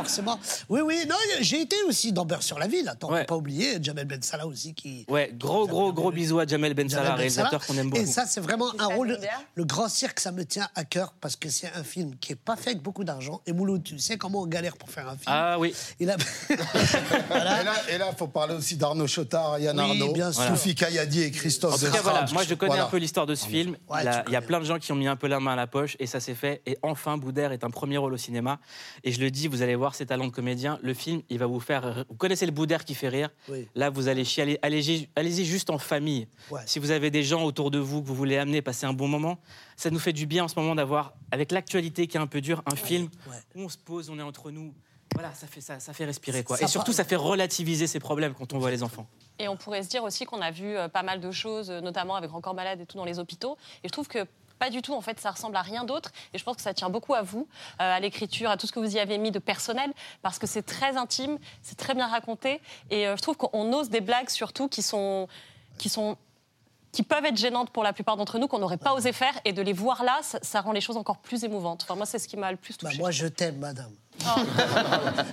Forcément. 0.04 0.40
Oui, 0.70 0.82
oui, 0.84 1.06
non, 1.08 1.16
j'ai 1.42 1.62
été 1.62 1.76
aussi 1.88 2.12
dans 2.14 2.26
Beurre 2.26 2.44
sur 2.44 2.60
la 2.60 2.68
ville. 2.68 2.88
Attends, 2.90 3.10
faut 3.10 3.24
pas 3.24 3.36
oublier 3.36 3.78
Jamel 3.82 4.06
Ben 4.06 4.22
Salah 4.22 4.48
aussi 4.48 4.74
qui. 4.74 5.06
Ouais, 5.10 5.32
gros, 5.34 5.68
gros, 5.68 5.92
gros 5.94 6.12
bisous 6.12 6.40
à 6.40 6.46
Jamel 6.46 6.74
Ben 6.74 6.90
Salah, 6.90 7.16
réalisateur 7.16 7.66
qu'on 7.66 7.78
aime 7.78 7.90
beaucoup. 7.90 8.02
Et 8.02 8.06
ça, 8.06 8.26
c'est 8.26 8.42
vraiment 8.42 8.72
un 8.80 8.88
rôle. 8.88 9.18
Le 9.56 9.66
grand 9.66 9.90
cirque, 9.90 10.20
ça 10.20 10.32
me 10.32 10.46
tient 10.46 10.70
à 10.76 10.84
cœur 10.84 11.14
parce 11.20 11.36
que 11.36 11.50
c'est 11.50 11.72
un 11.76 11.84
film 11.84 12.16
qui 12.20 12.34
est 12.34 12.36
pas 12.36 12.56
fait 12.56 12.72
avec 12.72 12.82
beaucoup 12.82 13.04
d'argent. 13.04 13.42
Et 13.46 13.54
Mouloud, 13.54 13.84
tu 13.84 13.98
sais 14.00 14.18
comment 14.18 14.42
on 14.42 14.48
galère 14.48 14.78
pour 14.78 14.90
faire 14.90 15.08
un 15.08 15.18
film. 15.18 15.24
Ah 15.28 15.58
oui. 15.60 15.74
Il 16.00 16.10
a. 16.10 16.16
Et 16.50 17.64
là, 17.64 17.74
et 17.90 17.98
là, 17.98 18.06
faut 18.18 18.28
parler 18.28 18.56
aussi 18.56 18.76
d'Arnaud 18.76 19.08
Chotard, 19.08 19.60
Yann 19.60 19.80
Oui, 19.80 19.92
Arnaud, 20.02 20.14
bien 20.14 20.32
sûr. 20.32 20.44
Soufi 20.48 20.76
Kayadi 20.76 21.24
et 21.24 21.32
Christophe 21.32 21.76
En 21.76 21.78
tout 21.78 21.92
cas, 21.92 22.02
voilà, 22.02 22.26
moi 22.34 22.44
je 22.44 22.54
connais 22.56 22.70
Voilà. 22.72 22.86
un 22.86 22.90
peu 22.90 22.98
l'histoire 22.98 23.26
de 23.26 23.36
ce 23.36 23.46
film. 23.48 23.78
Ouais, 23.90 24.00
il, 24.02 24.06
y 24.06 24.08
a, 24.08 24.24
tu 24.24 24.30
il 24.30 24.34
y 24.34 24.36
a 24.36 24.42
plein 24.42 24.60
de 24.60 24.66
gens 24.66 24.80
qui 24.80 24.92
ont 24.92 24.96
mis 24.96 25.08
un 25.08 25.16
peu 25.16 25.28
la 25.28 25.40
main 25.40 25.54
à 25.54 25.56
la 25.56 25.68
poche 25.68 25.96
et 26.00 26.08
ça 26.08 26.20
s'est 26.20 26.36
fait. 26.36 26.62
Et 26.66 26.78
enfin, 26.82 27.18
Boudère 27.18 27.52
est 27.52 27.64
un 27.64 27.70
premier 27.70 27.98
rôle 27.98 28.14
au 28.14 28.18
cinéma. 28.18 28.60
Et 29.04 29.12
je 29.12 29.20
le 29.20 29.32
dis, 29.32 29.48
vous 29.48 29.62
allez 29.62 29.76
voir 29.76 29.87
ses 29.96 30.06
talents 30.06 30.28
de 30.28 30.32
comédien. 30.32 30.80
Le 30.82 30.94
film, 30.94 31.22
il 31.30 31.40
va 31.40 31.46
vous 31.46 31.60
faire. 31.60 32.06
Vous 32.10 32.16
connaissez 32.16 32.46
le 32.46 32.52
Boudère 32.52 32.86
qui 32.86 32.96
fait 32.96 33.10
rire 33.10 33.30
Oui. 33.50 33.68
Là, 33.76 33.90
vous 33.90 34.08
allez 34.08 34.26
chialer. 34.26 34.60
Allez-y 34.62 35.10
allez-y 35.16 35.46
juste 35.46 35.70
en 35.70 35.78
famille. 35.78 36.28
Ouais. 36.50 36.62
Si 36.66 36.80
vous 36.80 36.92
avez 36.92 37.12
des 37.12 37.24
gens 37.24 37.44
autour 37.44 37.72
de 37.72 37.80
vous 37.80 38.02
que 38.02 38.08
vous 38.08 38.16
voulez 38.16 38.38
amener, 38.38 38.62
passer 38.62 38.86
un 38.86 38.94
bon 38.94 39.08
moment, 39.08 39.38
ça 39.76 39.90
nous 39.90 40.00
fait 40.00 40.14
du 40.14 40.26
bien 40.26 40.46
en 40.46 40.48
ce 40.48 40.60
moment 40.60 40.76
d'avoir, 40.76 41.14
avec 41.32 41.52
l'actualité 41.52 42.08
qui 42.08 42.18
est 42.18 42.20
un 42.20 42.28
peu 42.28 42.42
dure, 42.42 42.64
un 42.66 42.76
film 42.76 43.10
où 43.56 43.62
on 43.62 43.70
se 43.70 43.78
pose, 43.78 44.10
on 44.10 44.20
est 44.20 44.24
entre 44.24 44.52
nous. 44.52 44.74
Voilà, 45.14 45.34
ça 45.34 45.48
fait, 45.48 45.62
ça, 45.62 45.80
ça 45.80 45.94
fait 45.94 46.06
respirer 46.06 46.44
quoi. 46.44 46.58
Ça 46.58 46.66
et 46.66 46.68
surtout, 46.68 46.88
parle. 46.92 46.96
ça 46.96 47.04
fait 47.04 47.16
relativiser 47.16 47.88
ces 47.88 48.00
problèmes 48.00 48.34
quand 48.34 48.54
on 48.54 48.60
voit 48.60 48.72
les 48.72 48.84
enfants. 48.84 49.08
Et 49.40 49.48
on 49.48 49.56
pourrait 49.56 49.84
se 49.84 49.90
dire 49.90 50.04
aussi 50.04 50.26
qu'on 50.26 50.42
a 50.42 50.52
vu 50.52 50.76
euh, 50.76 50.90
pas 50.90 51.04
mal 51.04 51.22
de 51.22 51.32
choses, 51.32 51.70
euh, 51.70 51.82
notamment 51.82 52.16
avec 52.16 52.34
Encore 52.34 52.54
Malade 52.54 52.82
et 52.82 52.86
tout 52.86 52.98
dans 52.98 53.06
les 53.06 53.18
hôpitaux. 53.20 53.58
Et 53.84 53.88
je 53.88 53.92
trouve 53.92 54.08
que 54.08 54.26
pas 54.60 54.70
du 54.70 54.82
tout, 54.82 54.94
en 54.94 55.02
fait, 55.02 55.20
ça 55.20 55.32
ressemble 55.32 55.56
à 55.56 55.62
rien 55.62 55.84
d'autre. 55.84 56.12
Et 56.34 56.38
je 56.38 56.44
pense 56.44 56.56
que 56.56 56.62
ça 56.62 56.74
tient 56.74 56.90
beaucoup 56.90 57.14
à 57.14 57.22
vous, 57.22 57.48
euh, 57.82 57.96
à 57.96 58.00
l'écriture, 58.00 58.50
à 58.50 58.58
tout 58.58 58.68
ce 58.68 58.72
que 58.72 58.80
vous 58.80 58.96
y 58.96 59.00
avez 59.00 59.18
mis 59.18 59.32
de 59.32 59.40
personnel, 59.40 59.92
parce 60.22 60.40
que 60.40 60.48
c'est 60.48 60.64
très 60.64 60.98
intime, 60.98 61.38
c'est 61.62 61.78
très 61.78 61.94
bien 61.94 62.08
raconté. 62.08 62.62
Et 62.90 63.08
euh, 63.08 63.16
je 63.16 63.22
trouve 63.22 63.38
qu'on 63.38 63.72
ose 63.74 63.90
des 63.90 64.02
blagues 64.02 64.30
surtout 64.30 64.68
qui 64.68 64.82
sont, 64.82 65.28
qui 65.78 65.90
sont 65.90 66.18
qui 66.94 67.04
peuvent 67.04 67.26
être 67.26 67.38
gênantes 67.38 67.70
pour 67.70 67.84
la 67.84 67.94
plupart 67.94 68.18
d'entre 68.18 68.40
nous, 68.40 68.48
qu'on 68.48 68.58
n'aurait 68.60 68.78
pas 68.78 68.94
osé 68.94 69.12
faire, 69.12 69.34
et 69.46 69.54
de 69.54 69.62
les 69.62 69.74
voir 69.74 70.04
là, 70.04 70.18
ça, 70.24 70.40
ça 70.42 70.62
rend 70.62 70.72
les 70.72 70.82
choses 70.82 70.98
encore 70.98 71.18
plus 71.20 71.44
émouvantes. 71.44 71.84
Enfin, 71.84 71.96
moi, 71.96 72.06
c'est 72.08 72.18
ce 72.18 72.28
qui 72.28 72.38
m'a 72.38 72.50
le 72.50 72.58
plus 72.58 72.76
Bah, 72.82 72.90
touché. 72.90 73.00
moi, 73.02 73.12
je 73.12 73.28
t'aime, 73.28 73.58
madame. 73.58 73.92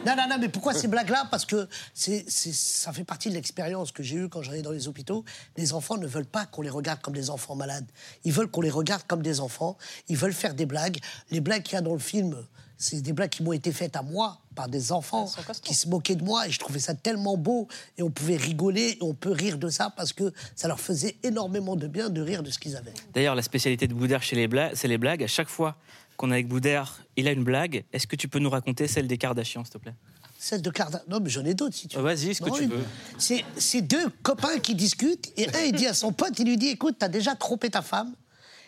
Non, 0.07 0.17
non, 0.17 0.27
non, 0.29 0.37
mais 0.41 0.49
pourquoi 0.49 0.75
ces 0.75 0.89
blagues-là? 0.89 1.27
Parce 1.31 1.45
que 1.45 1.69
c'est, 1.93 2.25
c'est- 2.29 2.53
ça 2.55 2.93
fait 2.93 3.05
partie 3.05 3.29
de 3.31 3.35
l'expérience 3.35 3.93
que 3.93 4.03
j'ai 4.03 4.17
eue 4.17 4.29
quand 4.29 4.43
j'allais 4.43 4.63
dans 4.63 4.71
les 4.73 4.89
hôpitaux. 4.89 5.25
Les 5.57 5.73
enfants 5.73 5.97
ne 5.97 6.07
veulent 6.07 6.27
pas 6.27 6.47
qu'on 6.47 6.63
les 6.63 6.71
regarde 6.71 7.01
comme 7.01 7.15
des 7.15 7.31
enfants 7.31 7.55
malades. 7.57 7.87
Ils 8.25 8.33
veulent 8.33 8.51
qu'on 8.51 8.61
les 8.61 8.71
regarde 8.71 9.03
comme 9.07 9.23
des 9.23 9.41
enfants. 9.41 9.77
Ils 10.09 10.17
veulent 10.17 10.33
faire 10.35 10.55
des 10.55 10.67
blagues. 10.67 10.99
Les 11.31 11.41
blagues 11.41 11.63
qu'il 11.63 11.75
y 11.75 11.79
a 11.79 11.81
dans 11.83 11.93
le 11.95 11.99
film, 11.99 12.37
c'est 12.77 13.01
des 13.01 13.13
blagues 13.13 13.31
qui 13.31 13.43
m'ont 13.43 13.53
été 13.53 13.73
faites 13.73 13.97
à 13.97 14.03
moi 14.03 14.39
par 14.55 14.69
des 14.69 14.93
enfants 14.93 15.27
qui 15.63 15.75
se 15.75 15.89
moquaient 15.89 16.17
de 16.17 16.25
moi. 16.25 16.47
Et 16.47 16.51
je 16.51 16.59
trouvais 16.59 16.79
ça 16.81 16.95
tellement 16.95 17.37
beau. 17.37 17.69
Et 17.99 18.03
on 18.03 18.11
pouvait 18.11 18.37
rigoler, 18.37 18.99
et 19.01 19.03
on 19.03 19.15
peut 19.15 19.31
rire 19.33 19.59
de 19.59 19.69
ça 19.69 19.91
parce 19.97 20.13
que 20.13 20.33
ça 20.55 20.69
leur 20.69 20.81
faisait 20.81 21.17
énormément 21.23 21.77
de 21.77 21.87
bien 21.87 22.09
de 22.11 22.21
rire 22.21 22.43
de 22.43 22.51
ce 22.51 22.59
qu'ils 22.59 22.77
avaient. 22.77 22.93
D'ailleurs, 23.15 23.35
la 23.35 23.43
spécialité 23.43 23.87
de 23.87 23.95
Boudère 23.95 24.23
chez 24.23 24.37
les 24.37 24.49
blagues, 24.49 24.73
c'est 24.75 24.89
les 24.89 24.99
blagues. 24.99 25.23
À 25.23 25.29
chaque 25.29 25.49
fois 25.49 25.77
qu'on 26.17 26.31
est 26.31 26.35
avec 26.35 26.49
Boudère, 26.49 26.99
il 27.17 27.27
a 27.29 27.33
une 27.33 27.45
blague. 27.45 27.85
Est-ce 27.93 28.07
que 28.07 28.17
tu 28.17 28.29
peux 28.29 28.39
nous 28.39 28.51
raconter 28.51 28.87
celle 28.89 29.07
des 29.07 29.19
Kardashians, 29.19 29.65
s'il 29.65 29.73
te 29.73 29.79
plaît? 29.79 29.95
Celle 30.39 30.61
de 30.63 30.71
Carda. 30.71 31.03
Non, 31.09 31.21
mais 31.21 31.31
j'en 31.31 31.45
ai 31.45 31.55
d'autres 31.55 31.75
si 31.75 31.89
tu 31.89 31.97
veux. 31.97 32.03
Vas-y, 32.03 32.35
ce 32.35 32.43
que 32.43 32.49
Non, 32.51 32.55
tu 32.57 32.65
une- 32.65 32.71
veux. 32.71 32.85
C'est, 33.19 33.45
c'est 33.57 33.81
deux 33.81 34.09
copains 34.23 34.59
qui 34.59 34.75
discutent 34.75 35.33
et 35.39 35.49
un, 35.57 35.61
il 35.61 35.73
dit 35.73 35.87
à 35.87 35.95
son 35.95 36.13
pote, 36.13 36.39
il 36.39 36.47
lui 36.47 36.59
dit 36.59 36.69
Écoute, 36.69 36.97
t'as 36.99 37.09
déjà 37.09 37.35
trompé 37.35 37.71
ta 37.71 37.81
femme 37.81 38.13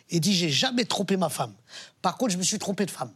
Il 0.09 0.19
dit 0.21 0.33
J'ai 0.33 0.49
jamais 0.49 0.85
trompé 0.85 1.17
ma 1.17 1.29
femme. 1.29 1.53
Par 2.01 2.17
contre, 2.17 2.31
je 2.33 2.37
me 2.37 2.43
suis 2.43 2.57
trompé 2.57 2.85
de 2.85 2.91
femme. 2.91 3.11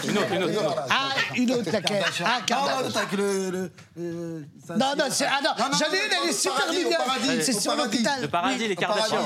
Une 0.00 0.18
autre, 0.18 0.32
une 0.32 0.42
autre, 0.44 0.52
une 0.52 0.58
autre. 0.66 0.82
Ah, 0.90 1.05
une 1.36 1.50
autre, 1.52 1.70
laquelle 1.70 2.02
Ah, 2.24 2.38
Non, 2.40 2.44
Kardashian. 2.46 2.80
l'autre 2.82 2.96
avec 2.98 3.12
le. 3.12 3.50
le- 3.50 3.72
euh, 3.98 4.42
ça- 4.66 4.76
Non, 4.76 4.94
non, 4.98 5.04
c'est- 5.10 5.26
ah, 5.26 5.40
non, 5.42 5.50
non, 5.58 5.64
j'en 5.78 5.86
ai 5.86 5.88
non, 5.88 5.94
une, 6.04 6.12
elle 6.24 6.28
est 6.30 6.32
super 6.32 6.70
mignonne. 6.70 7.42
C'est 7.42 7.52
sur 7.52 7.72
paradis. 7.76 7.82
l'hôpital. 7.98 8.20
Le 8.22 8.28
paradis, 8.28 8.56
Oui. 8.60 8.68
les 8.68 8.76
Kardashians. 8.76 9.24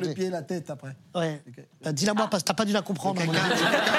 Le 0.00 0.12
pied 0.14 0.26
et 0.26 0.30
la 0.30 0.42
tête 0.42 0.70
après. 0.70 0.96
Ouais. 1.14 1.42
Bah, 1.82 1.92
Dis-la 1.92 2.14
moi 2.14 2.28
parce 2.30 2.42
que 2.42 2.48
t'as 2.48 2.54
pas 2.54 2.64
dû 2.64 2.72
la 2.72 2.82
comprendre. 2.82 3.20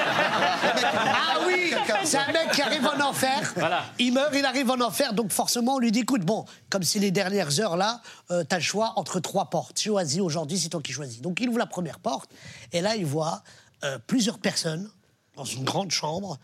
ah 0.02 1.38
oui, 1.46 1.72
c'est 2.04 2.18
un 2.18 2.32
mec 2.32 2.50
qui 2.52 2.62
arrive 2.62 2.86
en 2.86 3.00
enfer. 3.00 3.52
Voilà. 3.56 3.84
Il 3.98 4.12
meurt, 4.12 4.30
il 4.34 4.44
arrive 4.44 4.70
en 4.70 4.80
enfer, 4.80 5.12
donc 5.12 5.32
forcément 5.32 5.74
on 5.74 5.78
lui 5.78 5.92
dit 5.92 6.00
écoute, 6.00 6.22
bon, 6.22 6.44
comme 6.68 6.82
c'est 6.82 6.98
les 6.98 7.10
dernières 7.10 7.60
heures 7.60 7.76
là, 7.76 8.00
euh, 8.30 8.44
t'as 8.44 8.56
le 8.56 8.62
choix 8.62 8.92
entre 8.96 9.20
trois 9.20 9.46
portes. 9.50 9.78
Choisis 9.80 10.20
aujourd'hui, 10.20 10.58
c'est 10.58 10.68
toi 10.68 10.80
qui 10.82 10.92
choisis. 10.92 11.20
Donc 11.20 11.40
il 11.40 11.48
ouvre 11.48 11.58
la 11.58 11.66
première 11.66 11.98
porte 11.98 12.30
et 12.72 12.80
là 12.80 12.96
il 12.96 13.06
voit 13.06 13.42
euh, 13.84 13.98
plusieurs 14.06 14.38
personnes 14.38 14.88
dans 15.36 15.44
une 15.44 15.64
grande 15.64 15.90
chambre, 15.90 16.38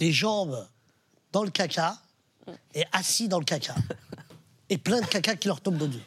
les 0.00 0.12
jambes 0.12 0.66
dans 1.32 1.42
le 1.42 1.50
caca 1.50 1.98
et 2.74 2.84
assis 2.92 3.28
dans 3.28 3.38
le 3.38 3.44
caca 3.44 3.74
et 4.68 4.78
plein 4.78 5.00
de 5.00 5.06
caca 5.06 5.36
qui 5.36 5.48
leur 5.48 5.60
tombe 5.60 5.78
dessus. 5.78 6.02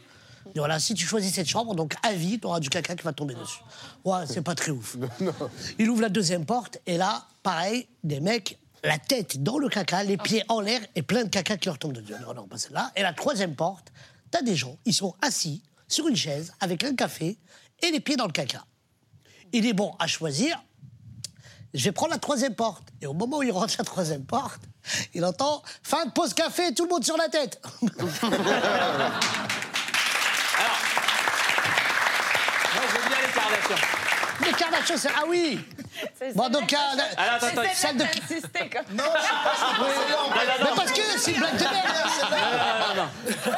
Et 0.55 0.59
voilà, 0.59 0.79
si 0.79 0.93
tu 0.93 1.05
choisis 1.05 1.33
cette 1.33 1.47
chambre, 1.47 1.75
donc 1.75 1.95
à 2.03 2.13
vie, 2.13 2.39
tu 2.39 2.47
auras 2.47 2.59
du 2.59 2.69
caca 2.69 2.95
qui 2.95 3.03
va 3.03 3.13
tomber 3.13 3.35
dessus. 3.35 3.59
Ouais, 4.05 4.25
c'est 4.25 4.41
pas 4.41 4.55
très 4.55 4.71
ouf. 4.71 4.95
Il 5.79 5.89
ouvre 5.89 6.01
la 6.01 6.09
deuxième 6.09 6.45
porte, 6.45 6.79
et 6.85 6.97
là, 6.97 7.27
pareil, 7.43 7.87
des 8.03 8.19
mecs 8.19 8.57
la 8.83 8.97
tête 8.97 9.43
dans 9.43 9.57
le 9.57 9.69
caca, 9.69 10.03
les 10.03 10.17
pieds 10.17 10.43
en 10.49 10.61
l'air 10.61 10.81
et 10.95 11.01
plein 11.01 11.23
de 11.23 11.29
caca 11.29 11.57
qui 11.57 11.67
leur 11.67 11.77
tombe 11.77 11.93
dessus. 11.93 12.13
Non, 12.21 12.33
non, 12.33 12.47
pas 12.47 12.57
celle-là. 12.57 12.91
Et 12.95 13.01
la 13.01 13.13
troisième 13.13 13.55
porte, 13.55 13.91
t'as 14.31 14.41
des 14.41 14.55
gens, 14.55 14.77
ils 14.85 14.93
sont 14.93 15.15
assis 15.21 15.61
sur 15.87 16.07
une 16.07 16.15
chaise 16.15 16.53
avec 16.59 16.83
un 16.83 16.95
café 16.95 17.37
et 17.81 17.91
les 17.91 17.99
pieds 17.99 18.15
dans 18.15 18.25
le 18.25 18.31
caca. 18.31 18.65
Il 19.53 19.65
est 19.65 19.73
bon 19.73 19.93
à 19.99 20.07
choisir. 20.07 20.61
Je 21.77 21.91
prendre 21.91 22.11
la 22.11 22.17
troisième 22.17 22.55
porte. 22.55 22.83
Et 23.01 23.07
au 23.07 23.13
moment 23.13 23.37
où 23.37 23.43
il 23.43 23.51
rentre 23.51 23.75
la 23.77 23.85
troisième 23.85 24.25
porte, 24.25 24.61
il 25.13 25.23
entend 25.23 25.61
fin 25.83 26.05
de 26.05 26.11
pause 26.11 26.33
café, 26.33 26.73
tout 26.73 26.85
le 26.85 26.89
monde 26.89 27.05
sur 27.05 27.17
la 27.17 27.29
tête. 27.29 27.61
Moi, 27.81 27.91
j'aime 32.91 33.07
bien 33.07 33.17
les 33.21 33.96
Les 34.45 34.51
Kardashians, 34.53 34.97
c'est. 34.97 35.09
Ah 35.15 35.23
oui 35.27 35.59
Bon, 36.35 36.49
donc, 36.49 36.71
euh, 36.71 36.77
Alors, 37.17 37.33
attends, 37.35 37.47
attends. 37.47 37.61
celle 37.73 37.97
de. 37.97 38.03
comme 38.03 38.95
Non, 38.95 39.03
Mais 40.61 40.69
parce 40.75 40.91
que 40.91 41.01
c'est 41.17 41.31
une 41.31 41.39
blague 41.39 41.57
de 41.57 41.63
merde. 41.63 43.09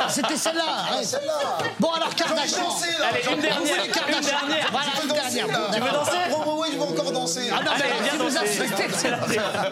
C'était 0.10 0.38
celle-là. 0.38 0.86
ouais. 0.98 1.70
Bon, 1.80 1.92
alors 1.92 2.15
Kardashian. 2.15 2.70
Allez, 3.10 3.24
une 3.36 3.42
dernière, 3.42 3.86
une 3.86 3.92
Kardashian 3.92 4.22
dernière. 4.48 4.68
Voilà, 4.72 4.88
Tu 4.96 5.02
une 5.02 5.08
veux 5.10 5.13
dernière. 5.13 5.48
danser, 5.48 5.52
là 5.52 5.60
Bon, 5.60 5.74
Tu 5.74 5.80
veux 5.80 5.86
d'accord. 5.86 6.06
danser 6.06 6.18
Oui, 6.62 6.68
je 6.72 6.78
veux 6.78 6.84
encore 6.84 7.12
danser. 7.12 7.50
Ah 7.52 7.56
non, 7.63 7.72
mais 7.78 7.84
Allez, 7.84 7.84
alors, 7.92 8.02
viens 8.04 8.12
si 8.12 8.18
vous 8.18 8.24
danser. 8.24 8.92
c'est 8.98 9.10
la- 9.10 9.72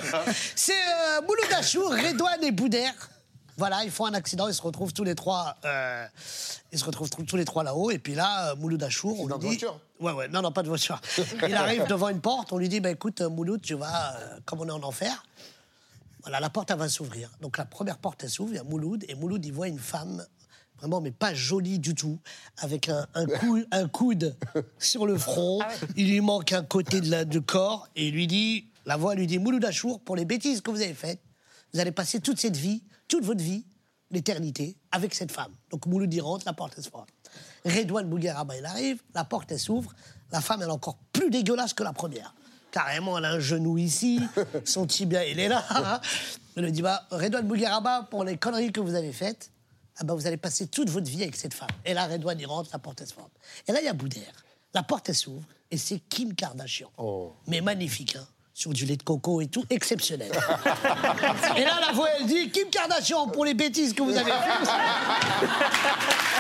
C'est 0.56 0.74
euh, 0.74 1.22
Mouloud 1.22 1.54
Achour, 1.58 1.89
Redouane 1.91 2.43
et 2.43 2.52
Boudère. 2.52 2.93
Voilà, 3.58 3.84
ils 3.84 3.91
font 3.91 4.06
un 4.06 4.13
accident, 4.13 4.48
ils 4.48 4.54
se 4.54 4.62
retrouvent 4.62 4.93
tous 4.93 5.04
les 5.04 5.15
trois. 5.15 5.56
euh, 5.65 6.06
ils 6.72 6.78
se 6.78 6.86
retrouvent 6.86 7.10
tous 7.10 7.24
tous 7.24 7.38
les 7.38 7.46
trois 7.46 7.63
là-haut, 7.63 7.89
et 7.91 7.98
puis 7.98 8.13
là, 8.13 8.50
euh, 8.52 8.56
Mouloud 8.56 8.84
Achour, 8.84 9.20
on 9.20 9.26
lui 9.28 9.34
dit. 9.39 9.48
voiture 9.48 9.80
Ouais, 9.99 10.12
ouais, 10.13 10.27
non, 10.27 10.41
non, 10.41 10.51
pas 10.51 10.63
de 10.63 10.67
voiture. 10.67 10.99
Il 11.47 11.53
arrive 11.55 11.86
devant 11.88 12.10
une 12.10 12.21
porte, 12.21 12.53
on 12.53 12.57
lui 12.57 12.69
dit, 12.69 12.79
bah 12.79 12.91
écoute, 12.91 13.21
euh, 13.21 13.29
Mouloud, 13.29 13.62
tu 13.62 13.73
vas, 13.73 14.15
euh, 14.17 14.39
comme 14.45 14.60
on 14.62 14.67
est 14.67 14.71
en 14.71 14.83
enfer, 14.83 15.23
voilà, 16.21 16.39
la 16.39 16.49
porte, 16.49 16.69
elle 16.71 16.77
va 16.77 16.89
s'ouvrir. 16.89 17.31
Donc 17.41 17.57
la 17.57 17.65
première 17.65 17.97
porte, 17.97 18.23
elle 18.23 18.29
s'ouvre, 18.29 18.51
il 18.53 18.57
y 18.57 18.60
a 18.60 18.63
Mouloud, 18.63 19.05
et 19.07 19.15
Mouloud, 19.15 19.43
il 19.45 19.53
voit 19.53 19.67
une 19.67 19.79
femme, 19.79 20.25
vraiment, 20.77 21.01
mais 21.01 21.12
pas 21.12 21.33
jolie 21.33 21.79
du 21.79 21.95
tout, 21.95 22.19
avec 22.57 22.89
un, 22.89 23.07
un, 23.15 23.25
cou- 23.25 23.63
un 23.71 23.88
coude 23.88 24.36
sur 24.77 25.05
le 25.07 25.17
front. 25.17 25.60
Il 25.95 26.10
lui 26.10 26.21
manque 26.21 26.51
un 26.53 26.63
côté 26.63 27.01
de 27.01 27.10
la, 27.10 27.25
du 27.25 27.41
corps, 27.41 27.88
et 27.95 28.07
il 28.10 28.13
lui 28.13 28.27
dit, 28.27 28.67
la 28.86 28.97
voix 28.97 29.15
lui 29.15 29.25
dit, 29.25 29.39
Mouloud 29.39 29.63
Achour, 29.65 29.99
pour 30.01 30.15
les 30.15 30.25
bêtises 30.25 30.62
que 30.62 30.69
vous 30.69 30.81
avez 30.81 30.93
faites, 30.93 31.19
vous 31.73 31.79
allez 31.79 31.91
passer 31.91 32.19
toute 32.19 32.39
cette 32.39 32.55
vie, 32.57 32.83
toute 33.07 33.23
votre 33.23 33.41
vie, 33.43 33.65
l'éternité, 34.12 34.77
avec 34.91 35.13
cette 35.15 35.31
femme. 35.31 35.51
Donc 35.71 35.86
Mouloud 35.86 36.13
y 36.13 36.21
rentre, 36.21 36.45
la 36.45 36.53
porte 36.53 36.73
elle 36.77 36.83
se. 36.83 36.89
Redouane 37.67 38.08
Bougueraba, 38.08 38.56
il 38.58 38.65
arrive, 38.65 39.01
la 39.13 39.23
porte 39.23 39.51
elle 39.51 39.60
s'ouvre, 39.60 39.93
la 40.32 40.41
femme 40.41 40.62
elle 40.62 40.69
est 40.69 40.71
encore 40.71 40.97
plus 41.13 41.30
dégueulasse 41.30 41.73
que 41.73 41.84
la 41.84 41.93
première. 41.93 42.34
Carrément, 42.71 43.17
elle 43.17 43.25
a 43.25 43.32
un 43.32 43.39
genou 43.39 43.77
ici, 43.77 44.21
son 44.65 44.86
tibia 44.86 45.25
il 45.25 45.39
est 45.39 45.47
là. 45.47 46.01
Elle 46.56 46.63
lui 46.63 46.71
dit 46.71 46.82
bah, 46.82 47.06
Redouane 47.12 47.47
Bougueraba, 47.47 48.08
pour 48.10 48.23
les 48.23 48.38
conneries 48.38 48.71
que 48.71 48.80
vous 48.80 48.95
avez 48.95 49.12
faites, 49.12 49.51
ah 49.97 50.03
bah, 50.03 50.13
vous 50.13 50.27
allez 50.27 50.38
passer 50.38 50.67
toute 50.67 50.89
votre 50.89 51.10
vie 51.10 51.23
avec 51.23 51.36
cette 51.36 51.53
femme. 51.53 51.69
Et 51.86 51.93
là, 51.93 52.08
Redouane 52.08 52.39
y 52.39 52.45
rentre, 52.45 52.69
la 52.73 52.80
porte 52.80 53.01
elle 53.01 53.08
se 53.08 53.13
ferme. 53.13 53.30
Et 53.67 53.71
là, 53.71 53.82
il 53.82 53.86
y 53.86 53.89
a 53.89 53.93
Boudère. 53.93 54.34
La 54.73 54.84
porte 54.84 55.10
elle 55.10 55.15
s'ouvre, 55.15 55.43
et 55.71 55.77
c'est 55.77 55.99
Kim 55.99 56.36
Kardashian. 56.36 56.91
Mais 57.47 57.62
magnifique, 57.62 58.15
hein 58.15 58.27
sur 58.58 58.73
du 58.73 58.86
lait 58.88 58.97
de 58.97 59.03
coco 59.03 59.39
et 59.39 59.45
tout, 59.45 59.63
exceptionnel. 59.69 60.32
et 61.58 61.63
là, 61.63 61.80
la 61.80 61.91
voix, 61.93 62.08
elle 62.17 62.25
dit 62.25 62.49
Kim 62.49 62.67
Kardashian, 62.71 63.27
pour 63.27 63.45
les 63.45 63.53
bêtises 63.53 63.93
que 63.93 64.01
vous 64.01 64.17
avez 64.17 64.32
faites. 64.32 64.69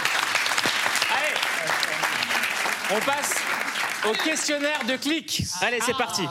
On 2.89 2.99
passe 3.05 3.35
au 4.09 4.13
questionnaire 4.23 4.85
de 4.85 4.95
clic. 4.95 5.43
Allez, 5.61 5.79
c'est 5.85 5.97
parti. 5.97 6.23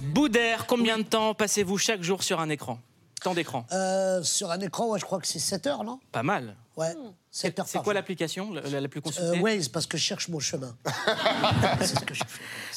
Boudère, 0.00 0.66
combien 0.66 0.98
de 0.98 1.02
temps 1.04 1.34
passez-vous 1.34 1.78
chaque 1.78 2.02
jour 2.02 2.22
sur 2.22 2.40
un 2.40 2.48
écran? 2.48 2.78
Temps 3.22 3.34
d'écran 3.34 3.64
Euh, 3.72 4.22
sur 4.22 4.50
un 4.50 4.58
écran, 4.60 4.88
ouais, 4.88 4.98
je 4.98 5.04
crois 5.04 5.20
que 5.20 5.26
c'est 5.28 5.38
7 5.38 5.66
heures, 5.68 5.84
non? 5.84 6.00
Pas 6.10 6.22
mal. 6.24 6.56
Ouais, 6.76 6.92
7 7.30 7.58
heures 7.60 7.66
C'est 7.66 7.74
par 7.74 7.84
quoi 7.84 7.92
jour. 7.92 7.94
l'application 7.94 8.52
la, 8.52 8.80
la 8.80 8.88
plus 8.88 8.98
Euh, 8.98 9.02
consultée 9.02 9.40
Waze, 9.40 9.68
parce 9.68 9.86
que 9.86 9.96
je 9.96 10.02
cherche 10.02 10.28
mon 10.28 10.40
chemin. 10.40 10.76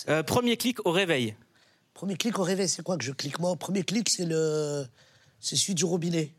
Euh, 0.07 0.21
Premier 0.21 0.55
clic 0.55 0.85
au 0.85 0.91
réveil. 0.91 1.35
Premier 1.95 2.15
clic 2.15 2.37
au 2.37 2.43
réveil, 2.43 2.69
c'est 2.69 2.83
quoi 2.83 2.95
que 2.95 3.03
je 3.03 3.11
clique? 3.11 3.39
Moi, 3.39 3.55
premier 3.55 3.81
clic, 3.83 4.07
c'est 4.07 4.25
le. 4.25 4.85
C'est 5.39 5.55
celui 5.55 5.73
du 5.73 5.83
robinet. 5.83 6.31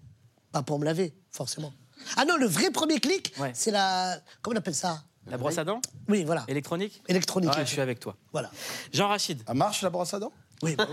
Pas 0.52 0.62
pour 0.62 0.78
me 0.78 0.84
laver, 0.84 1.12
forcément. 1.32 1.72
Ah 2.16 2.24
non, 2.24 2.36
le 2.36 2.46
vrai 2.46 2.70
premier 2.70 3.00
clic, 3.00 3.34
c'est 3.54 3.70
la. 3.70 4.16
Comment 4.42 4.54
on 4.56 4.58
appelle 4.58 4.74
ça? 4.74 5.02
La 5.28 5.36
brosse 5.38 5.58
à 5.58 5.64
dents? 5.64 5.80
Oui, 6.08 6.22
voilà. 6.24 6.44
Électronique? 6.46 7.02
Électronique. 7.08 7.50
Ouais, 7.50 7.64
je 7.66 7.70
suis 7.70 7.80
avec 7.80 7.98
toi. 7.98 8.14
Voilà. 8.32 8.48
Jean 8.92 9.08
Rachid. 9.08 9.42
Elle 9.48 9.54
marche 9.56 9.82
la 9.82 9.90
brosse 9.90 10.14
à 10.14 10.20
dents? 10.20 10.32
Oui. 10.62 10.76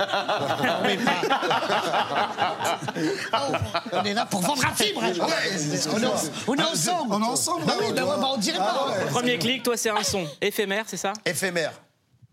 On 3.92 4.04
est 4.04 4.14
là 4.14 4.26
pour 4.26 4.42
vendre 4.42 4.66
un 4.66 4.74
film. 4.74 5.00
hein. 5.02 5.12
on, 5.18 5.98
est, 6.00 6.32
on 6.48 6.56
est 6.56 6.64
ensemble. 6.64 7.14
On 7.14 7.22
est 7.22 7.26
ensemble. 7.26 7.66
Bah 7.66 7.74
oui, 7.80 7.86
bah 7.96 8.04
ouais, 8.04 8.18
bah 8.20 8.30
on 8.34 8.38
dirait 8.38 8.58
pas. 8.58 8.94
Premier 9.12 9.38
clic, 9.38 9.64
toi, 9.64 9.78
c'est 9.78 9.90
un 9.90 10.04
son 10.04 10.28
éphémère, 10.42 10.86
c'est 10.88 10.98
ça? 10.98 11.14
Éphémère. 11.26 11.72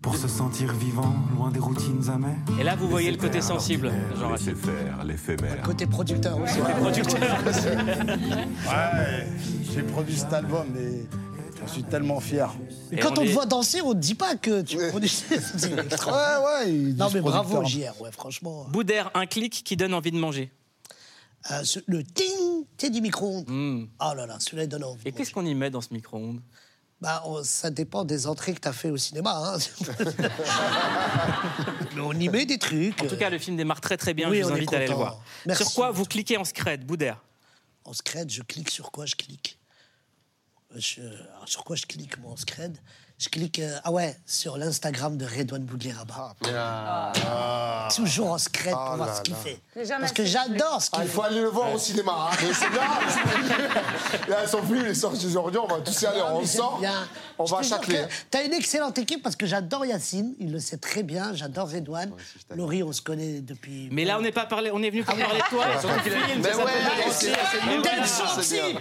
Pour 0.02 0.16
se 0.16 0.28
sentir 0.28 0.72
vivant, 0.72 1.14
loin 1.36 1.50
des 1.50 1.58
routines 1.58 2.08
amères. 2.08 2.38
Et 2.58 2.64
là, 2.64 2.74
vous 2.74 2.88
voyez 2.88 3.10
le 3.10 3.18
côté 3.18 3.42
sensible. 3.42 3.92
Rachid. 4.14 4.56
faire 4.56 5.04
l'éphémère. 5.04 5.60
Côté 5.62 5.86
producteur 5.86 6.40
aussi. 6.40 6.58
Côté 6.58 6.72
producteur. 6.72 7.20
Ouais, 8.70 9.26
j'ai 9.72 9.82
produit 9.82 10.16
cet 10.16 10.32
album 10.32 10.66
et 10.76 11.06
j'en 11.58 11.66
suis 11.66 11.82
tellement 11.82 12.18
fier. 12.20 12.50
Et 12.90 12.96
quand 12.96 13.18
on, 13.18 13.24
te 13.24 13.28
voit 13.30 13.44
danser, 13.44 13.82
on 13.82 13.92
te 13.92 13.98
dit 13.98 14.14
pas 14.14 14.36
que 14.36 14.62
tu 14.62 14.78
produis. 14.88 15.08
C'est. 15.56 15.74
Ouais, 15.74 15.84
ouais. 15.84 16.72
Non, 16.96 17.08
mais 17.12 17.20
bravo. 17.20 17.64
JR, 17.64 18.00
ouais, 18.00 18.10
franchement. 18.10 18.66
Boudère, 18.70 19.10
un 19.14 19.26
clic 19.26 19.62
qui 19.64 19.76
donne 19.76 19.92
envie 19.92 20.12
de 20.12 20.18
manger. 20.18 20.50
Euh, 21.50 21.62
ce- 21.64 21.80
le 21.86 22.04
ting, 22.04 22.64
du 22.90 23.00
micro-ondes. 23.02 23.44
Oh 24.00 24.14
là 24.16 24.26
là, 24.26 24.36
celui-là, 24.40 24.64
il 24.64 24.68
donne 24.68 24.84
envie. 24.84 25.04
Hmm. 25.04 25.08
Et 25.08 25.12
qu'est-ce 25.12 25.32
qu'on 25.32 25.44
y 25.44 25.54
met 25.54 25.68
dans 25.68 25.82
ce 25.82 25.92
micro-ondes? 25.92 26.40
Bah, 27.00 27.22
on- 27.24 27.42
ça 27.42 27.70
dépend 27.70 28.04
des 28.04 28.26
entrées 28.26 28.52
que 28.54 28.60
tu 28.60 28.68
as 28.68 28.72
fait 28.74 28.90
au 28.90 28.98
cinéma. 28.98 29.54
hein. 29.54 29.58
Mais 31.94 32.00
on 32.00 32.12
y 32.12 32.28
met 32.28 32.46
des 32.46 32.58
trucs. 32.58 33.00
En 33.02 33.06
tout 33.06 33.16
cas, 33.16 33.30
le 33.30 33.38
film 33.38 33.56
démarre 33.56 33.80
très 33.80 33.96
très 33.96 34.14
bien. 34.14 34.30
Oui, 34.30 34.38
je 34.40 34.44
vous 34.44 34.52
invite 34.52 34.72
à 34.72 34.76
aller 34.76 34.88
le 34.88 34.94
voir. 34.94 35.20
Merci. 35.46 35.64
Sur 35.64 35.74
quoi 35.74 35.90
vous 35.90 36.04
cliquez 36.04 36.36
en 36.36 36.44
scred, 36.44 36.84
Boudère? 36.84 37.18
En 37.84 37.92
scred, 37.92 38.30
je 38.30 38.42
clique 38.42 38.70
sur 38.70 38.90
quoi 38.90 39.06
je 39.06 39.14
clique? 39.16 39.58
Je- 40.76 41.00
alors, 41.00 41.48
Sur 41.48 41.64
quoi 41.64 41.76
je 41.76 41.86
clique, 41.86 42.18
moi, 42.18 42.32
en 42.32 42.36
scred? 42.36 42.76
Je 43.22 43.28
clique, 43.28 43.58
euh, 43.58 43.76
ah 43.84 43.92
ouais, 43.92 44.16
sur 44.24 44.56
l'Instagram 44.56 45.18
de 45.18 45.26
Redouane 45.26 45.64
Bougueraba. 45.64 46.32
Toujours 47.94 48.30
en 48.32 48.38
scred 48.38 48.72
pour 48.72 48.80
Ah 48.80 48.96
voir 48.96 49.08
là 49.08 49.14
ce 49.14 49.20
qu'il 49.20 49.34
fait. 49.34 49.60
Parce 49.74 50.12
que 50.12 50.24
j'adore 50.24 50.80
ce 50.80 50.88
Ah, 50.92 50.96
qu'il 50.96 51.04
il 51.04 51.08
fait. 51.10 51.14
faut 51.16 51.22
aller 51.22 51.42
le 51.42 51.48
voir 51.48 51.70
au 51.70 51.78
cinéma. 51.78 52.30
hein. 52.32 52.36
Mais 52.40 52.54
c'est 52.54 52.70
bien. 52.70 52.80
Là, 54.28 54.46
son 54.46 54.62
film 54.62 54.86
est 54.86 54.94
sorti 54.94 55.26
aujourd'hui. 55.26 55.60
On 55.62 55.66
va 55.66 55.80
tous 55.80 56.00
y 56.00 56.06
aller. 56.06 56.18
Non, 56.18 56.38
On 56.40 56.46
sort. 56.46 56.80
On 57.38 57.44
Je 57.44 57.54
va 57.54 57.78
que 57.78 57.92
T'as 58.30 58.42
une 58.44 58.54
excellente 58.54 58.96
équipe 58.98 59.22
parce 59.22 59.36
que 59.36 59.44
j'adore 59.44 59.84
Yacine, 59.84 60.34
il 60.38 60.50
le 60.52 60.58
sait 60.58 60.78
très 60.78 61.02
bien. 61.02 61.34
J'adore 61.34 61.70
Redouane. 61.70 62.12
Laurie, 62.54 62.82
on 62.82 62.92
se 62.92 63.02
connaît 63.02 63.40
depuis. 63.40 63.88
Mais 63.92 64.06
là, 64.06 64.16
on 64.18 64.22
n'est 64.22 64.32
pas 64.32 64.46
parlé, 64.46 64.70
on 64.72 64.82
est 64.82 64.88
venu 64.90 65.04
pour 65.04 65.14
Ah 65.18 65.24
parler 65.24 65.40
de 65.40 65.48
toi. 65.48 65.66
Mais 66.38 66.54
ouais, 66.54 66.64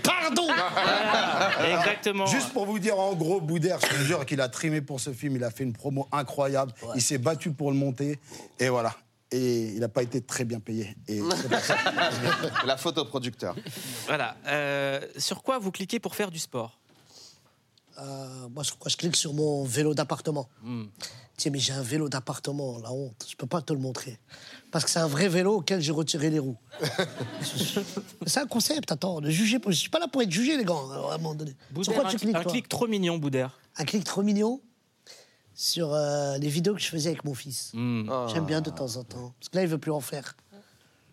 pardon 0.02 0.47
Exactement. 1.78 2.25
Juste 2.25 2.54
pour 2.54 2.65
vous 2.65 2.80
dire, 2.80 2.97
en 2.99 3.13
gros, 3.15 3.41
Boudère, 3.41 3.80
je 3.82 3.88
te 3.88 3.95
jure 4.04 4.25
qu'il 4.29 4.41
a 4.41 4.47
trimé 4.47 4.81
pour 4.81 4.99
ce 4.99 5.11
film. 5.11 5.35
Il 5.35 5.43
a 5.43 5.49
fait 5.49 5.63
une 5.63 5.73
promo 5.73 6.07
incroyable. 6.11 6.71
Il 6.95 7.01
s'est 7.01 7.17
battu 7.17 7.51
pour 7.51 7.71
le 7.71 7.77
monter. 7.77 8.19
Et 8.59 8.69
voilà. 8.69 8.95
Et 9.31 9.73
il 9.73 9.79
n'a 9.79 9.89
pas 9.89 10.03
été 10.03 10.21
très 10.21 10.45
bien 10.45 10.59
payé. 10.59 10.95
Et 11.07 11.19
c'est 11.35 11.49
pour 11.49 11.59
ça. 11.59 11.75
La 12.65 12.77
photo 12.77 13.05
producteur. 13.05 13.55
Voilà. 14.05 14.35
Euh, 14.47 15.01
sur 15.17 15.41
quoi 15.43 15.57
vous 15.59 15.71
cliquez 15.71 15.99
pour 15.99 16.15
faire 16.15 16.31
du 16.31 16.39
sport? 16.39 16.79
Euh, 18.01 18.49
moi, 18.49 18.63
sur 18.63 18.77
quoi 18.77 18.89
je 18.89 18.97
clique 18.97 19.15
sur 19.15 19.33
mon 19.33 19.63
vélo 19.63 19.93
d'appartement. 19.93 20.47
Hmm. 20.63 20.85
Tiens, 21.38 21.51
mais 21.51 21.59
j'ai 21.59 21.73
un 21.73 21.81
vélo 21.81 22.09
d'appartement, 22.09 22.79
la 22.79 22.91
honte. 22.91 23.25
Je 23.29 23.35
peux 23.35 23.47
pas 23.47 23.62
te 23.62 23.71
le 23.71 23.79
montrer. 23.79 24.19
Parce 24.71 24.83
que 24.83 24.91
c'est 24.91 24.99
un 24.99 25.07
vrai 25.07 25.29
vélo 25.29 25.57
auquel 25.57 25.81
j'ai 25.81 25.91
retiré 25.91 26.29
les 26.29 26.39
roues. 26.39 26.57
c'est 28.25 28.39
un 28.39 28.47
concept, 28.47 28.91
attends. 28.91 29.21
Ne 29.21 29.29
jugez 29.29 29.59
pas. 29.59 29.71
Je 29.71 29.77
suis 29.77 29.89
pas 29.89 29.99
là 29.99 30.07
pour 30.07 30.21
être 30.21 30.31
jugé, 30.31 30.57
les 30.57 30.65
gars, 30.65 30.73
à 30.73 31.13
un 31.13 31.17
moment 31.17 31.35
donné. 31.35 31.55
Boudère, 31.71 31.93
sur 31.93 32.01
quoi 32.01 32.12
tu 32.12 32.17
cliques, 32.17 32.35
un 32.35 32.43
clic 32.43 32.67
trop 32.67 32.88
mignon, 32.88 33.17
Boudère. 33.17 33.57
Un 33.77 33.85
clic 33.85 34.03
trop 34.03 34.21
mignon 34.21 34.62
sur 35.53 35.93
euh, 35.93 36.38
les 36.38 36.47
vidéos 36.49 36.73
que 36.73 36.81
je 36.81 36.88
faisais 36.88 37.09
avec 37.09 37.23
mon 37.25 37.33
fils. 37.33 37.71
Hmm. 37.73 38.09
J'aime 38.33 38.45
bien 38.45 38.62
de 38.62 38.69
temps 38.69 38.97
en 38.97 39.03
temps. 39.03 39.33
Parce 39.39 39.49
que 39.49 39.57
là, 39.57 39.63
il 39.63 39.69
veut 39.69 39.77
plus 39.77 39.91
en 39.91 40.01
faire. 40.01 40.35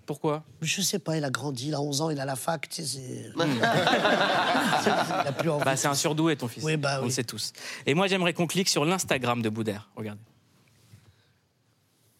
Pourquoi? 0.06 0.44
Je 0.62 0.80
sais 0.82 1.00
pas, 1.00 1.16
il 1.16 1.24
a 1.24 1.30
grandi, 1.30 1.66
il 1.68 1.74
a 1.74 1.80
11 1.80 2.00
ans, 2.00 2.10
il 2.10 2.20
a 2.20 2.24
la 2.24 2.36
fac, 2.36 2.68
tu 2.68 2.84
sais, 2.84 2.84
c'est... 2.84 3.32
Bah, 5.64 5.76
c'est 5.76 5.88
un 5.88 5.94
surdoué, 5.94 6.36
ton 6.36 6.46
fils. 6.46 6.62
Oui, 6.62 6.76
bah, 6.76 7.00
On 7.02 7.06
le 7.06 7.10
sait 7.10 7.24
tous. 7.24 7.52
Et 7.86 7.94
moi, 7.94 8.06
j'aimerais 8.06 8.32
qu'on 8.32 8.46
clique 8.46 8.68
sur 8.68 8.84
l'Instagram 8.84 9.42
de 9.42 9.48
Boudère. 9.48 9.90
Regardez. 9.96 10.20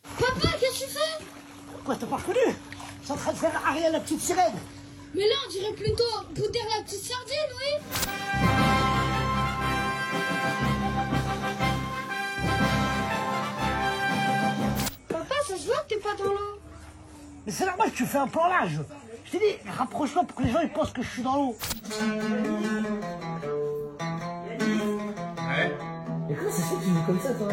Papa, 0.03 0.49
qu'est-ce 0.61 0.81
que 0.81 0.85
tu 0.85 0.91
fais? 0.91 1.25
Pourquoi 1.73 1.95
t'as 1.97 2.07
pas 2.07 2.17
reconnu? 2.17 2.39
Je 3.01 3.05
suis 3.05 3.13
en 3.13 3.17
train 3.17 3.33
de 3.33 3.39
faire 3.39 3.63
Ariel 3.65 3.93
la 3.93 4.01
petite 4.01 4.21
sirène. 4.21 4.55
Mais 5.15 5.23
là, 5.23 5.35
on 5.47 5.51
dirait 5.51 5.73
plutôt 5.73 6.03
Boudère 6.35 6.67
la 6.77 6.83
petite 6.83 7.03
sardine, 7.03 7.51
oui 7.57 7.81
Papa, 15.09 15.35
ça 15.49 15.57
se 15.57 15.67
voit 15.67 15.77
que 15.89 15.95
t'es 15.95 16.01
pas 16.01 16.15
dans 16.19 16.25
l'eau? 16.33 16.61
Mais 17.47 17.53
c'est 17.53 17.65
normal, 17.65 17.93
tu 17.95 18.05
fais 18.05 18.19
un 18.19 18.27
plan 18.27 18.49
large. 18.49 18.81
Je 19.25 19.31
t'ai 19.31 19.39
dit, 19.39 19.71
rapproche-toi 19.79 20.25
pour 20.25 20.37
que 20.37 20.43
les 20.43 20.51
gens 20.51 20.59
ils 20.61 20.69
pensent 20.69 20.93
que 20.93 21.01
je 21.03 21.09
suis 21.09 21.23
dans 21.23 21.37
l'eau. 21.37 21.57
Et 26.29 26.35
comment 26.35 26.51
ça 26.51 26.57
se 26.57 26.63
fait 26.63 26.75
que 26.75 26.81
tu 26.83 26.91
vis 26.91 27.05
comme 27.07 27.21
ça, 27.21 27.35
toi 27.35 27.49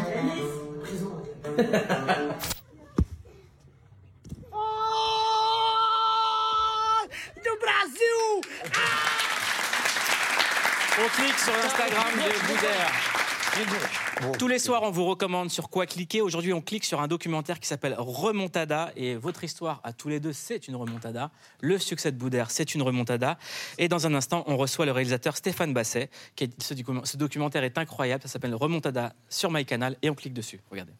Oh 4.52 4.56
Du 7.36 7.50
Brasil 7.62 8.42
On 10.98 11.08
clique 11.08 11.38
sur 11.38 11.52
l'Instagram 11.52 12.12
de 12.16 12.46
Boudère. 12.48 13.13
Tous 14.38 14.48
les 14.48 14.58
soirs, 14.58 14.82
on 14.82 14.90
vous 14.90 15.04
recommande 15.04 15.50
sur 15.50 15.68
quoi 15.70 15.86
cliquer. 15.86 16.20
Aujourd'hui, 16.20 16.52
on 16.52 16.60
clique 16.60 16.84
sur 16.84 17.00
un 17.00 17.08
documentaire 17.08 17.60
qui 17.60 17.66
s'appelle 17.68 17.94
Remontada. 17.98 18.90
Et 18.96 19.14
votre 19.16 19.44
histoire 19.44 19.80
à 19.84 19.92
tous 19.92 20.08
les 20.08 20.18
deux, 20.20 20.32
c'est 20.32 20.66
une 20.68 20.76
remontada. 20.76 21.30
Le 21.60 21.78
succès 21.78 22.10
de 22.12 22.16
Boudère, 22.16 22.50
c'est 22.50 22.74
une 22.74 22.82
remontada. 22.82 23.38
Et 23.78 23.88
dans 23.88 24.06
un 24.06 24.14
instant, 24.14 24.44
on 24.46 24.56
reçoit 24.56 24.86
le 24.86 24.92
réalisateur 24.92 25.36
Stéphane 25.36 25.72
Basset. 25.72 26.10
Qui 26.36 26.44
est- 26.44 26.62
ce, 26.62 26.74
docu- 26.74 27.04
ce 27.04 27.16
documentaire 27.16 27.64
est 27.64 27.78
incroyable. 27.78 28.22
Ça 28.22 28.28
s'appelle 28.28 28.54
Remontada 28.54 29.12
sur 29.28 29.50
MyCanal. 29.50 29.96
Et 30.02 30.10
on 30.10 30.14
clique 30.14 30.34
dessus. 30.34 30.60
Regardez. 30.70 30.92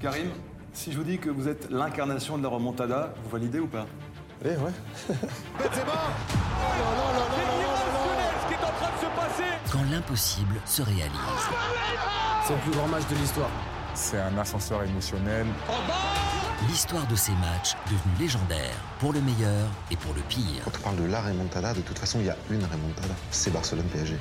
Karim, 0.00 0.30
si 0.72 0.92
je 0.92 0.96
vous 0.98 1.04
dis 1.04 1.18
que 1.18 1.30
vous 1.30 1.48
êtes 1.48 1.70
l'incarnation 1.70 2.38
de 2.38 2.42
la 2.42 2.48
remontada, 2.48 3.14
vous 3.24 3.30
validez 3.30 3.58
ou 3.60 3.66
pas 3.66 3.86
Eh 4.44 4.48
ouais. 4.48 4.72
Quand 9.72 9.84
l'impossible 9.90 10.60
se 10.66 10.82
réalise. 10.82 11.10
C'est 12.46 12.52
le 12.52 12.58
plus 12.60 12.72
grand 12.72 12.88
match 12.88 13.04
de 13.08 13.14
l'histoire. 13.14 13.48
C'est 13.94 14.20
un 14.20 14.36
ascenseur 14.36 14.82
émotionnel. 14.82 15.46
L'histoire 16.68 17.06
de 17.06 17.16
ces 17.16 17.32
matchs 17.32 17.74
devenus 17.86 18.18
légendaires, 18.20 18.76
pour 19.00 19.14
le 19.14 19.22
meilleur 19.22 19.66
et 19.90 19.96
pour 19.96 20.12
le 20.12 20.20
pire. 20.28 20.62
Quand 20.66 20.72
on 20.78 20.82
parle 20.82 20.96
de 20.96 21.04
la 21.10 21.22
remontada, 21.22 21.72
de 21.72 21.80
toute 21.80 21.98
façon, 21.98 22.18
il 22.20 22.26
y 22.26 22.30
a 22.30 22.36
une 22.50 22.62
remontada. 22.62 23.14
C'est 23.30 23.50
Barcelone-PSG. 23.50 24.18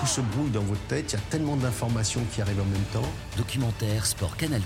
Tout 0.00 0.06
se 0.06 0.20
brouille 0.20 0.50
dans 0.50 0.64
votre 0.64 0.86
tête, 0.88 1.14
il 1.14 1.16
y 1.16 1.18
a 1.18 1.24
tellement 1.30 1.56
d'informations 1.56 2.20
qui 2.30 2.42
arrivent 2.42 2.60
en 2.60 2.66
même 2.66 2.84
temps. 2.92 3.10
Documentaire 3.38 4.04
Sport 4.04 4.36
Canal+. 4.36 4.60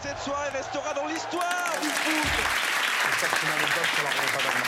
Cette 0.00 0.18
soirée 0.20 0.48
restera 0.56 0.94
dans 0.94 1.06
l'histoire 1.06 1.74
du 1.82 1.88
foot. 1.88 2.71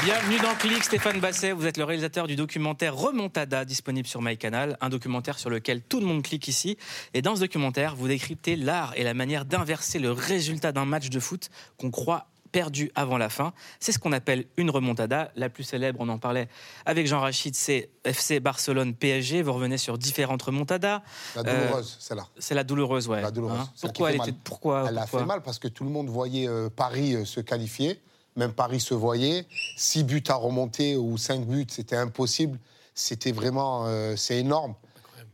Bienvenue 0.04 0.38
dans 0.38 0.54
Click, 0.54 0.82
Stéphane 0.84 1.20
Basset. 1.20 1.52
Vous 1.52 1.66
êtes 1.66 1.76
le 1.76 1.84
réalisateur 1.84 2.26
du 2.26 2.36
documentaire 2.36 2.94
Remontada, 2.94 3.64
disponible 3.64 4.06
sur 4.08 4.20
MyCanal. 4.22 4.76
Un 4.80 4.88
documentaire 4.88 5.38
sur 5.38 5.50
lequel 5.50 5.80
tout 5.82 6.00
le 6.00 6.06
monde 6.06 6.22
clique 6.22 6.48
ici. 6.48 6.76
Et 7.14 7.22
dans 7.22 7.36
ce 7.36 7.40
documentaire, 7.40 7.94
vous 7.96 8.08
décryptez 8.08 8.56
l'art 8.56 8.92
et 8.96 9.04
la 9.04 9.14
manière 9.14 9.44
d'inverser 9.44 9.98
le 9.98 10.12
résultat 10.12 10.72
d'un 10.72 10.84
match 10.84 11.08
de 11.10 11.20
foot 11.20 11.48
qu'on 11.78 11.90
croit 11.90 12.26
perdu 12.52 12.90
avant 12.94 13.18
la 13.18 13.28
fin. 13.30 13.52
C'est 13.80 13.92
ce 13.92 13.98
qu'on 13.98 14.12
appelle 14.12 14.44
une 14.56 14.70
remontada. 14.70 15.30
La 15.36 15.48
plus 15.48 15.64
célèbre, 15.64 15.98
on 16.00 16.08
en 16.08 16.18
parlait 16.18 16.48
avec 16.86 17.06
Jean 17.06 17.20
Rachid, 17.20 17.54
c'est 17.56 17.90
FC 18.04 18.40
Barcelone 18.40 18.94
PSG. 18.94 19.42
Vous 19.42 19.52
revenez 19.52 19.78
sur 19.78 19.96
différentes 19.98 20.42
remontadas. 20.42 21.02
La 21.34 21.42
Euh, 21.46 21.66
douloureuse, 21.66 21.96
c'est 22.00 22.14
là. 22.14 22.26
c'est 22.38 22.54
la 22.54 22.64
douloureuse, 22.64 23.08
ouais. 23.08 23.22
La 23.22 23.30
douloureuse. 23.30 23.58
Hein 23.60 23.68
pourquoi 23.80 24.10
elle 24.12 24.16
était 24.20 24.34
pourquoi 24.44 24.86
Elle 24.88 24.98
a 24.98 25.06
fait 25.06 25.24
mal 25.24 25.42
parce 25.42 25.58
que 25.58 25.68
tout 25.68 25.84
le 25.84 25.90
monde 25.90 26.08
voyait 26.08 26.46
euh, 26.48 26.68
Paris 26.68 27.14
euh, 27.14 27.24
se 27.24 27.40
qualifier. 27.40 28.00
Même 28.36 28.52
Paris 28.52 28.80
se 28.80 28.94
voyait. 28.94 29.46
Six 29.76 30.04
buts 30.04 30.24
à 30.28 30.34
remonter 30.34 30.96
ou 30.96 31.16
cinq 31.18 31.46
buts, 31.46 31.66
c'était 31.68 31.96
impossible. 31.96 32.58
C'était 32.94 33.32
vraiment. 33.32 33.86
euh, 33.86 34.16
c'est 34.16 34.38
énorme. 34.38 34.74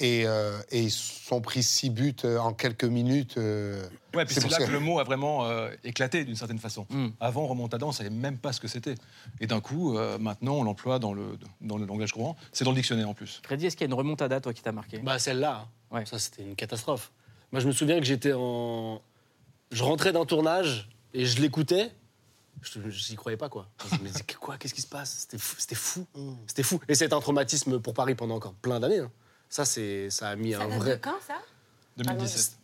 Et, 0.03 0.23
euh, 0.27 0.59
et 0.71 0.81
ils 0.85 0.91
sont 0.91 1.43
pris 1.43 1.63
six 1.63 1.91
buts 1.91 2.17
euh, 2.25 2.39
en 2.39 2.55
quelques 2.55 2.85
minutes. 2.85 3.37
euh, 3.37 3.87
Ouais, 4.15 4.25
puis 4.25 4.35
c'est 4.35 4.49
là 4.51 4.57
que 4.57 4.71
le 4.71 4.81
mot 4.81 4.99
a 4.99 5.05
vraiment 5.05 5.45
euh, 5.45 5.71
éclaté 5.85 6.25
d'une 6.25 6.37
certaine 6.37 6.59
façon. 6.59 6.87
Avant, 7.21 7.47
remontada, 7.47 7.85
on 7.85 7.91
ne 7.91 7.95
savait 7.95 8.09
même 8.09 8.39
pas 8.39 8.55
ce 8.55 8.61
que 8.61 8.67
c'était. 8.69 8.95
Et 9.41 9.47
d'un 9.47 9.61
coup, 9.61 9.99
euh, 9.99 10.17
maintenant, 10.19 10.55
on 10.55 10.63
l'emploie 10.65 10.99
dans 10.99 11.13
le, 11.13 11.39
dans 11.61 11.77
le 11.77 11.85
langage 11.85 12.13
courant. 12.13 12.35
C'est 12.51 12.65
dans 12.65 12.71
le 12.71 12.77
dictionnaire 12.77 13.11
en 13.11 13.15
plus. 13.15 13.43
Freddy, 13.45 13.67
est-ce 13.67 13.77
qu'il 13.77 13.85
y 13.85 13.89
a 13.89 13.93
une 13.93 13.95
remontada, 13.99 14.41
toi, 14.41 14.55
qui 14.55 14.63
t'a 14.63 14.73
marqué? 14.73 14.99
Bah 15.01 15.19
celle-là, 15.19 15.69
ça 16.07 16.19
c'était 16.19 16.43
une 16.45 16.57
catastrophe. 16.57 17.13
Moi 17.53 17.61
je 17.61 17.67
me 17.67 17.73
souviens 17.73 17.99
que 17.99 18.07
j'étais 18.07 18.33
en... 18.35 19.03
Je 19.71 19.83
rentrais 19.85 20.13
d'un 20.13 20.25
tournage 20.25 20.89
et 21.13 21.27
je 21.27 21.43
l'écoutais. 21.43 21.91
Je 22.63 23.11
n'y 23.11 23.17
croyais 23.17 23.37
pas 23.39 23.49
quoi. 23.49 23.69
Je 23.91 23.97
me 23.97 24.07
disais 24.09 24.23
quoi 24.39 24.59
Qu'est-ce 24.59 24.75
qui 24.75 24.83
se 24.83 24.87
passe? 24.87 25.21
C'était 25.21 25.39
fou. 25.39 25.57
C'était 25.59 25.75
fou. 25.75 26.07
C'était 26.47 26.63
fou. 26.63 26.81
Et 26.89 26.95
c'est 26.95 27.13
un 27.13 27.21
traumatisme 27.21 27.81
pour 27.81 27.95
Paris 27.95 28.15
pendant 28.15 28.37
encore 28.37 28.55
plein 28.55 28.79
d'années. 28.81 28.99
hein. 29.01 29.11
Ça 29.49 29.65
c'est 29.65 30.11
ça 30.11 30.29
a 30.31 30.37
mis 30.37 30.55
un 30.55 30.67
vrai. 30.69 30.99
quand 31.03 31.15
ça? 31.27 31.35
2017. 31.97 32.57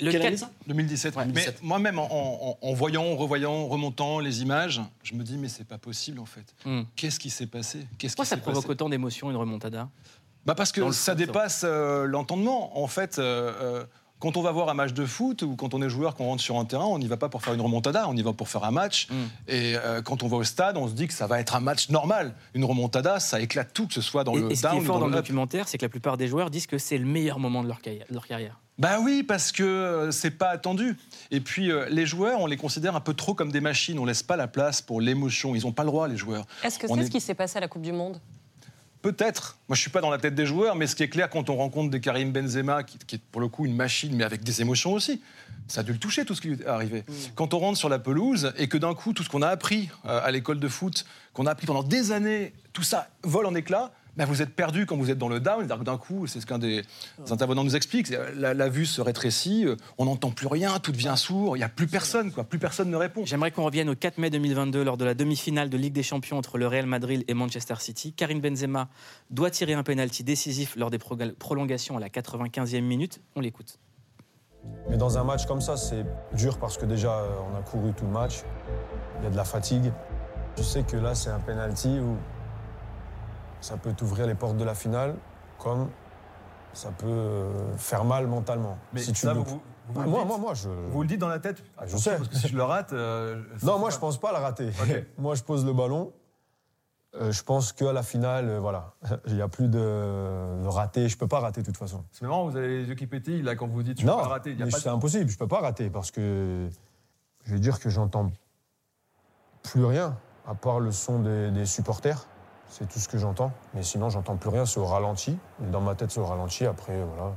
Le 0.00 0.10
Quelle 0.10 0.12
quatre- 0.20 0.26
année, 0.28 0.36
ça? 0.36 0.50
2017. 0.68 1.16
Ouais, 1.16 1.24
mais 1.26 1.32
2017. 1.32 1.62
moi-même, 1.64 1.98
en, 1.98 2.06
en- 2.10 2.58
en 2.60 2.72
voyant, 2.72 3.16
revoyant, 3.16 3.66
remontant 3.66 4.20
les 4.20 4.40
images, 4.42 4.80
je 5.02 5.14
me 5.14 5.24
dis, 5.24 5.36
mais 5.36 5.48
c'est 5.48 5.64
pas 5.66 5.78
possible 5.78 6.20
en 6.20 6.24
fait. 6.24 6.54
Hmm. 6.64 6.82
Qu'est-ce 6.94 7.18
qui 7.18 7.30
s'est 7.30 7.48
passé? 7.48 7.86
Qu'est-ce 7.98 8.14
Pourquoi 8.14 8.24
qui 8.26 8.28
ça 8.30 8.36
provoque 8.36 8.68
autant 8.68 8.88
d'émotions, 8.88 9.28
une 9.30 9.36
remontada 9.36 9.88
bah 10.46 10.54
Parce 10.54 10.70
que 10.72 10.80
le 10.82 10.92
ça 10.92 11.12
foot, 11.12 11.18
dépasse 11.18 11.62
euh, 11.64 12.04
l'entendement. 12.06 12.78
En 12.80 12.86
fait, 12.86 13.18
euh, 13.18 13.52
euh, 13.60 13.84
quand 14.22 14.36
on 14.36 14.42
va 14.42 14.52
voir 14.52 14.68
un 14.68 14.74
match 14.74 14.92
de 14.92 15.04
foot 15.04 15.42
ou 15.42 15.56
quand 15.56 15.74
on 15.74 15.82
est 15.82 15.88
joueur, 15.88 16.14
qu'on 16.14 16.26
rentre 16.26 16.42
sur 16.42 16.56
un 16.56 16.64
terrain, 16.64 16.84
on 16.86 17.00
n'y 17.00 17.08
va 17.08 17.16
pas 17.16 17.28
pour 17.28 17.42
faire 17.42 17.54
une 17.54 17.60
remontada, 17.60 18.06
on 18.08 18.16
y 18.16 18.22
va 18.22 18.32
pour 18.32 18.48
faire 18.48 18.62
un 18.62 18.70
match. 18.70 19.08
Hmm. 19.10 19.14
Et 19.48 19.74
euh, 19.76 20.00
quand 20.00 20.22
on 20.22 20.28
va 20.28 20.36
au 20.36 20.44
stade, 20.44 20.76
on 20.76 20.86
se 20.86 20.92
dit 20.92 21.08
que 21.08 21.12
ça 21.12 21.26
va 21.26 21.40
être 21.40 21.56
un 21.56 21.60
match 21.60 21.88
normal. 21.88 22.32
Une 22.54 22.64
remontada, 22.64 23.18
ça 23.18 23.40
éclate 23.40 23.72
tout, 23.74 23.88
que 23.88 23.94
ce 23.94 24.00
soit 24.00 24.22
dans 24.22 24.34
Et, 24.34 24.40
le 24.40 24.52
et 24.52 24.54
ce 24.54 24.60
qui 24.62 24.76
est 24.76 24.78
ou 24.78 24.84
fort 24.84 24.94
dans 24.96 25.00
dans 25.02 25.06
le 25.08 25.16
documentaire, 25.16 25.66
c'est 25.66 25.76
que 25.76 25.84
la 25.84 25.88
plupart 25.88 26.16
des 26.16 26.28
joueurs 26.28 26.50
disent 26.50 26.68
que 26.68 26.78
c'est 26.78 26.98
le 26.98 27.04
meilleur 27.04 27.40
moment 27.40 27.64
de 27.64 27.68
leur 27.68 27.80
carrière. 27.80 28.06
de 28.08 28.14
leur 28.14 28.26
carrière. 28.28 28.60
Bah 28.78 29.00
oui, 29.02 29.24
parce 29.24 29.50
que 29.50 29.62
euh, 29.64 30.10
c'est 30.12 30.30
pas 30.30 30.48
attendu. 30.50 30.96
Et 31.32 31.40
puis 31.40 31.70
euh, 31.72 31.86
les 31.90 32.06
joueurs, 32.06 32.38
on 32.40 32.46
les 32.46 32.56
considère 32.56 32.94
un 32.96 33.00
peu 33.00 33.14
trop 33.14 33.34
comme 33.34 33.50
des 33.50 33.60
machines. 33.60 33.98
On 33.98 34.04
laisse 34.04 34.22
pas 34.22 34.36
la 34.36 34.46
place 34.46 34.80
pour 34.80 35.00
l'émotion. 35.00 35.54
Ils 35.56 35.66
ont 35.66 35.72
pas 35.72 35.82
le 35.82 35.88
droit, 35.90 36.06
les 36.06 36.16
joueurs. 36.16 36.46
Est-ce 36.62 36.78
que 36.78 36.86
c'est 36.86 36.94
est- 37.00 37.04
ce 37.06 37.10
qui 37.10 37.20
s'est 37.20 37.34
passé 37.34 37.58
à 37.58 37.60
la 37.60 37.68
Coupe 37.68 37.82
du 37.82 37.92
Monde? 37.92 38.18
Peut-être. 39.02 39.58
Moi, 39.68 39.74
je 39.74 39.80
suis 39.80 39.90
pas 39.90 40.00
dans 40.00 40.10
la 40.10 40.18
tête 40.18 40.34
des 40.34 40.46
joueurs, 40.46 40.76
mais 40.76 40.86
ce 40.86 40.94
qui 40.94 41.02
est 41.02 41.08
clair 41.08 41.28
quand 41.28 41.50
on 41.50 41.56
rencontre 41.56 41.90
des 41.90 42.00
Karim 42.00 42.30
Benzema, 42.30 42.84
qui, 42.84 42.98
qui 42.98 43.16
est 43.16 43.22
pour 43.32 43.40
le 43.40 43.48
coup 43.48 43.66
une 43.66 43.74
machine, 43.74 44.14
mais 44.14 44.22
avec 44.22 44.44
des 44.44 44.60
émotions 44.60 44.92
aussi, 44.92 45.20
ça 45.66 45.80
a 45.80 45.82
dû 45.82 45.92
le 45.92 45.98
toucher 45.98 46.24
tout 46.24 46.34
ce 46.34 46.40
qui 46.40 46.48
lui 46.48 46.62
est 46.62 46.66
arrivé. 46.66 47.04
Quand 47.34 47.52
on 47.54 47.58
rentre 47.58 47.78
sur 47.78 47.88
la 47.88 47.98
pelouse 47.98 48.52
et 48.58 48.68
que 48.68 48.78
d'un 48.78 48.94
coup, 48.94 49.12
tout 49.12 49.22
ce 49.22 49.28
qu'on 49.28 49.42
a 49.42 49.48
appris 49.48 49.88
euh, 50.06 50.20
à 50.22 50.30
l'école 50.30 50.60
de 50.60 50.68
foot, 50.68 51.04
qu'on 51.32 51.46
a 51.46 51.50
appris 51.50 51.66
pendant 51.66 51.82
des 51.82 52.12
années, 52.12 52.52
tout 52.72 52.82
ça 52.82 53.08
vole 53.22 53.46
en 53.46 53.54
éclats. 53.54 53.92
Ben, 54.16 54.24
vous 54.26 54.42
êtes 54.42 54.54
perdu 54.54 54.84
quand 54.86 54.96
vous 54.96 55.10
êtes 55.10 55.18
dans 55.18 55.28
le 55.28 55.40
down. 55.40 55.66
D'un 55.66 55.96
coup, 55.96 56.26
c'est 56.26 56.40
ce 56.40 56.46
qu'un 56.46 56.58
des 56.58 56.82
intervenants 57.30 57.64
nous 57.64 57.76
explique. 57.76 58.10
euh, 58.12 58.30
La, 58.36 58.52
la 58.54 58.68
vue 58.68 58.84
se 58.86 59.00
rétrécit, 59.00 59.64
euh, 59.66 59.76
on 59.98 60.04
n'entend 60.04 60.30
plus 60.30 60.46
rien, 60.46 60.78
tout 60.78 60.92
devient 60.92 61.14
sourd, 61.16 61.56
il 61.56 61.60
n'y 61.60 61.64
a 61.64 61.68
plus 61.68 61.86
personne, 61.86 62.30
quoi. 62.32 62.44
Plus 62.44 62.58
personne 62.58 62.90
ne 62.90 62.96
répond. 62.96 63.24
J'aimerais 63.24 63.50
qu'on 63.50 63.64
revienne 63.64 63.88
au 63.88 63.94
4 63.94 64.18
mai 64.18 64.30
2022 64.30 64.82
lors 64.84 64.96
de 64.96 65.04
la 65.04 65.14
demi-finale 65.14 65.70
de 65.70 65.76
Ligue 65.78 65.94
des 65.94 66.02
Champions 66.02 66.36
entre 66.38 66.58
le 66.58 66.66
Real 66.66 66.86
Madrid 66.86 67.24
et 67.26 67.34
Manchester 67.34 67.74
City. 67.78 68.12
Karim 68.12 68.40
Benzema 68.40 68.88
doit 69.30 69.50
tirer 69.50 69.72
un 69.74 69.82
penalty 69.82 70.24
décisif 70.24 70.76
lors 70.76 70.90
des 70.90 70.98
prolongations 70.98 71.96
à 71.96 72.00
la 72.00 72.08
95e 72.08 72.80
minute. 72.82 73.20
On 73.36 73.40
l'écoute. 73.40 73.78
Mais 74.88 74.96
dans 74.96 75.18
un 75.18 75.24
match 75.24 75.46
comme 75.46 75.60
ça, 75.60 75.76
c'est 75.76 76.04
dur 76.34 76.58
parce 76.58 76.76
que 76.78 76.86
déjà, 76.86 77.12
euh, 77.18 77.30
on 77.52 77.56
a 77.58 77.62
couru 77.62 77.92
tout 77.94 78.04
le 78.04 78.12
match. 78.12 78.42
Il 79.20 79.24
y 79.24 79.26
a 79.26 79.30
de 79.30 79.36
la 79.36 79.44
fatigue. 79.44 79.92
Je 80.56 80.62
sais 80.62 80.82
que 80.82 80.96
là, 80.96 81.14
c'est 81.14 81.30
un 81.30 81.40
penalty 81.40 81.88
où 81.98 82.16
ça 83.62 83.78
peut 83.78 83.92
t'ouvrir 83.94 84.26
les 84.26 84.34
portes 84.34 84.56
de 84.58 84.64
la 84.64 84.74
finale, 84.74 85.14
comme 85.58 85.88
ça 86.74 86.90
peut 86.90 87.06
euh, 87.06 87.76
faire 87.78 88.04
mal 88.04 88.26
mentalement. 88.26 88.76
Mais 88.92 89.00
si 89.00 89.12
tu 89.14 89.20
ça, 89.22 89.32
vous- 89.32 89.44
vous- 89.44 89.62
vous 89.88 90.00
Ah, 90.00 90.04
le 90.04 90.10
moi, 90.10 90.18
dites 90.20 90.28
moi, 90.28 90.38
moi, 90.38 90.54
je. 90.54 90.68
Vous 90.68 91.02
le 91.02 91.08
dites 91.08 91.20
dans 91.20 91.28
la 91.28 91.38
tête 91.38 91.62
Ah, 91.78 91.86
je 91.86 91.96
sais. 91.96 92.16
Parce 92.16 92.28
que 92.28 92.36
si 92.36 92.48
je 92.48 92.56
le 92.56 92.62
rate. 92.64 92.92
euh, 92.92 93.42
Non, 93.62 93.78
moi, 93.78 93.88
je 93.90 93.98
pense 93.98 94.18
pas 94.18 94.32
la 94.32 94.40
rater. 94.40 94.70
moi, 95.18 95.34
je 95.34 95.42
pose 95.42 95.64
le 95.64 95.72
ballon. 95.72 96.12
Euh, 97.14 97.30
je 97.30 97.42
pense 97.42 97.72
qu'à 97.72 97.92
la 97.92 98.02
finale, 98.02 98.48
euh, 98.48 98.58
voilà, 98.58 98.94
il 99.26 99.34
n'y 99.34 99.42
a 99.42 99.48
plus 99.48 99.68
de, 99.68 99.78
de 100.62 100.66
rater. 100.68 101.08
Je 101.10 101.18
peux 101.18 101.28
pas 101.28 101.40
rater 101.40 101.60
de 101.60 101.66
toute 101.66 101.76
façon. 101.76 102.04
C'est 102.10 102.24
marrant, 102.26 102.48
vous 102.48 102.56
avez 102.56 102.68
les 102.68 102.84
yeux 102.88 102.94
qui 102.94 103.06
pétillent 103.06 103.42
là 103.42 103.54
quand 103.54 103.68
vous 103.68 103.82
dites 103.82 104.00
je 104.00 104.06
non, 104.06 104.16
peux 104.16 104.22
pas 104.22 104.28
rater. 104.28 104.54
Pas 104.54 104.70
c'est 104.70 104.88
de- 104.88 104.94
impossible. 104.94 105.28
Je 105.30 105.36
peux 105.36 105.46
pas 105.48 105.60
rater 105.60 105.90
parce 105.90 106.10
que 106.10 106.68
je 107.44 107.52
vais 107.52 107.60
dire 107.60 107.78
que 107.80 107.90
j'entends 107.90 108.30
plus 109.62 109.84
rien 109.84 110.16
à 110.46 110.54
part 110.54 110.80
le 110.80 110.90
son 110.90 111.18
des, 111.20 111.50
des 111.50 111.66
supporters. 111.66 112.26
C'est 112.72 112.88
tout 112.88 112.98
ce 112.98 113.06
que 113.06 113.18
j'entends. 113.18 113.52
Mais 113.74 113.82
sinon, 113.82 114.08
j'entends 114.08 114.38
plus 114.38 114.48
rien. 114.48 114.64
C'est 114.64 114.80
au 114.80 114.86
ralenti. 114.86 115.36
Dans 115.70 115.82
ma 115.82 115.94
tête, 115.94 116.10
c'est 116.10 116.20
au 116.20 116.24
ralenti. 116.24 116.64
Après, 116.64 117.04
voilà. 117.04 117.36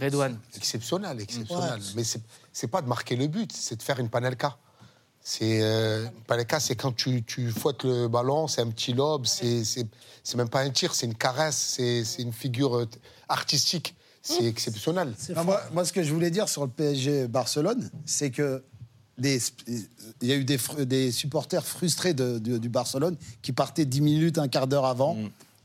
Redouane. 0.00 0.38
Exceptionnel, 0.56 1.20
exceptionnel. 1.20 1.80
Ouais. 1.80 1.86
Mais 1.96 2.02
c'est 2.52 2.66
pas 2.66 2.80
de 2.80 2.88
marquer 2.88 3.14
le 3.14 3.26
but, 3.26 3.52
c'est 3.52 3.76
de 3.76 3.82
faire 3.82 4.00
une 4.00 4.08
panelka. 4.08 4.56
C'est 5.20 5.62
euh, 5.62 6.06
une 6.06 6.22
panelka, 6.22 6.60
c'est 6.60 6.76
quand 6.76 6.92
tu, 6.96 7.22
tu 7.22 7.50
fouettes 7.50 7.84
le 7.84 8.08
ballon, 8.08 8.48
c'est 8.48 8.62
un 8.62 8.70
petit 8.70 8.94
lobe, 8.94 9.26
c'est 9.26 9.86
même 10.34 10.48
pas 10.48 10.60
un 10.60 10.70
tir, 10.70 10.94
c'est 10.94 11.06
une 11.06 11.14
caresse, 11.14 11.56
c'est 11.56 12.22
une 12.22 12.32
figure 12.32 12.78
euh, 12.78 12.88
artistique. 13.28 13.94
C'est 14.22 14.46
exceptionnel. 14.46 15.14
Non, 15.36 15.44
moi, 15.44 15.60
moi, 15.70 15.84
ce 15.84 15.92
que 15.92 16.02
je 16.02 16.10
voulais 16.10 16.30
dire 16.30 16.48
sur 16.48 16.62
le 16.64 16.70
PSG 16.70 17.28
Barcelone, 17.28 17.90
c'est 18.06 18.30
que 18.30 18.64
des- 19.18 19.40
il 20.22 20.28
y 20.28 20.32
a 20.32 20.36
eu 20.36 20.44
des, 20.44 21.10
supporters 21.12 21.64
frustrés 21.64 22.14
de- 22.14 22.38
de- 22.38 22.58
du 22.58 22.68
Barcelone 22.68 23.16
qui 23.42 23.52
partaient 23.52 23.84
10 23.84 24.00
minutes, 24.00 24.38
un 24.38 24.48
quart 24.48 24.66
d'heure 24.66 24.86
avant. 24.86 25.16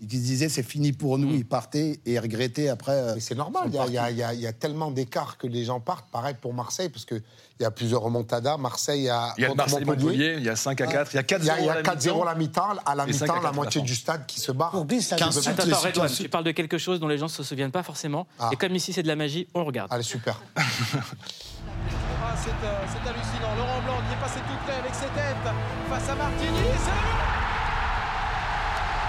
Ils 0.02 0.08
disaient 0.08 0.48
c'est 0.48 0.64
fini 0.64 0.94
pour 0.94 1.18
nous. 1.18 1.34
Ils 1.36 1.44
partaient 1.46 2.00
et 2.06 2.14
ils 2.14 2.20
regrettaient 2.20 2.70
après. 2.70 2.94
euh, 2.94 3.16
Mais 3.16 3.20
c'est 3.20 3.36
normal, 3.36 3.64
il 3.68 3.74
y, 3.76 3.78
a- 3.78 3.88
il 3.88 3.94
y 3.94 3.98
a- 3.98 4.12
il 4.12 4.18
y 4.18 4.24
a- 4.24 4.34
il 4.34 4.40
y 4.40 4.48
a 4.48 4.54
tellement 4.54 4.92
d'écart 4.92 5.38
que 5.38 5.46
les 5.46 5.66
gens 5.66 5.82
partent. 5.82 6.10
Pareil 6.10 6.36
pour 6.40 6.54
Marseille, 6.54 6.88
parce 6.88 7.04
qu'il 7.04 7.22
y 7.60 7.66
a 7.66 7.72
plusieurs 7.72 8.02
remontadas. 8.04 8.56
Marseille 8.56 9.10
a. 9.10 9.34
Il 9.38 9.42
y 9.42 9.44
a 9.44 9.48
contre 9.50 9.58
Marseille-Montpellier, 9.58 10.36
il 10.38 10.46
y 10.46 10.48
a 10.48 10.56
5 10.56 10.80
à 10.80 10.88
4, 10.88 11.12
il 11.12 11.16
y 11.18 11.20
a 11.20 11.24
4 11.24 11.42
Il 11.44 11.48
y 11.48 11.50
a, 11.50 11.60
il 11.60 11.66
y 11.66 11.70
a 11.70 11.74
à 11.74 11.76
la 11.76 11.82
4-0 11.82 12.16
mi-temps. 12.16 12.22
à 12.22 12.26
la 12.26 12.36
mi-temps. 12.36 12.70
À 12.86 12.96
la 12.96 13.06
mi-temps, 13.08 13.42
la 13.42 13.52
moitié 13.52 13.82
du 13.82 13.94
stade 13.94 14.26
qui 14.26 14.40
se 14.40 14.54
barre. 14.54 14.72
Pour 14.72 14.86
Bis, 14.86 15.06
ça 15.06 15.16
Attends, 15.16 15.32
veut 15.32 15.42
dire- 15.42 15.52
attends, 15.52 15.80
Redouane, 15.82 16.10
tu 16.10 16.30
parles 16.30 16.46
de 16.46 16.52
quelque 16.52 16.78
chose 16.78 17.02
dont 17.02 17.08
les 17.10 17.18
gens 17.18 17.26
ne 17.26 17.32
se 17.32 17.44
souviennent 17.44 17.72
pas 17.72 17.84
forcément. 17.84 18.26
Et 18.54 18.56
comme 18.56 18.74
ici 18.76 18.94
c'est 18.94 19.04
de 19.04 19.08
la 19.10 19.18
magie, 19.18 19.48
on 19.54 19.66
regarde. 19.66 19.92
Allez, 19.92 20.04
super. 20.04 20.42
C'est 22.42 22.52
euh, 22.52 22.86
c'est 22.88 23.10
hallucinant. 23.10 23.54
Laurent 23.58 23.82
Blanc 23.84 24.00
qui 24.08 24.14
est 24.14 24.22
passé 24.22 24.40
tout 24.40 24.56
près 24.64 24.76
avec 24.76 24.96
ses 24.96 25.08
têtes 25.08 25.54
face 25.90 26.10
à 26.10 26.16
Martini. 26.16 26.58
C'est 26.78 26.92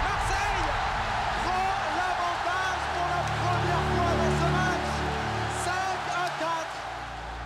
Marseille 0.02 0.66
prend 1.44 1.70
l'avantage 1.96 2.82
pour 2.92 3.06
la 3.06 3.22
première 3.38 3.86
fois 3.94 4.12
dans 4.18 4.32
ce 4.40 4.48
match. 4.52 4.88
5 5.64 5.70
à 6.10 6.26
4. 6.40 6.66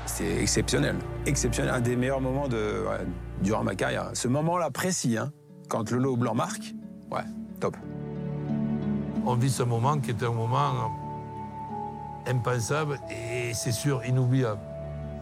C'est 0.06 0.36
exceptionnel. 0.40 0.96
Exceptionnel. 1.26 1.74
Un 1.74 1.80
des 1.80 1.96
meilleurs 1.96 2.22
moments 2.22 2.48
de, 2.48 2.86
ouais, 2.88 3.06
durant 3.42 3.62
ma 3.62 3.74
carrière. 3.74 4.08
Ce 4.14 4.26
moment-là 4.28 4.70
précis, 4.70 5.18
hein, 5.18 5.32
quand 5.68 5.90
le 5.90 5.98
lot 5.98 6.16
blanc 6.16 6.34
marque, 6.34 6.74
ouais, 7.10 7.24
top. 7.60 7.76
On 9.26 9.34
vit 9.34 9.50
ce 9.50 9.62
moment 9.62 9.98
qui 9.98 10.10
est 10.10 10.22
un 10.22 10.32
moment 10.32 10.90
impensable 12.26 12.98
et 13.10 13.52
c'est 13.52 13.72
sûr 13.72 14.02
inoubliable. 14.06 14.60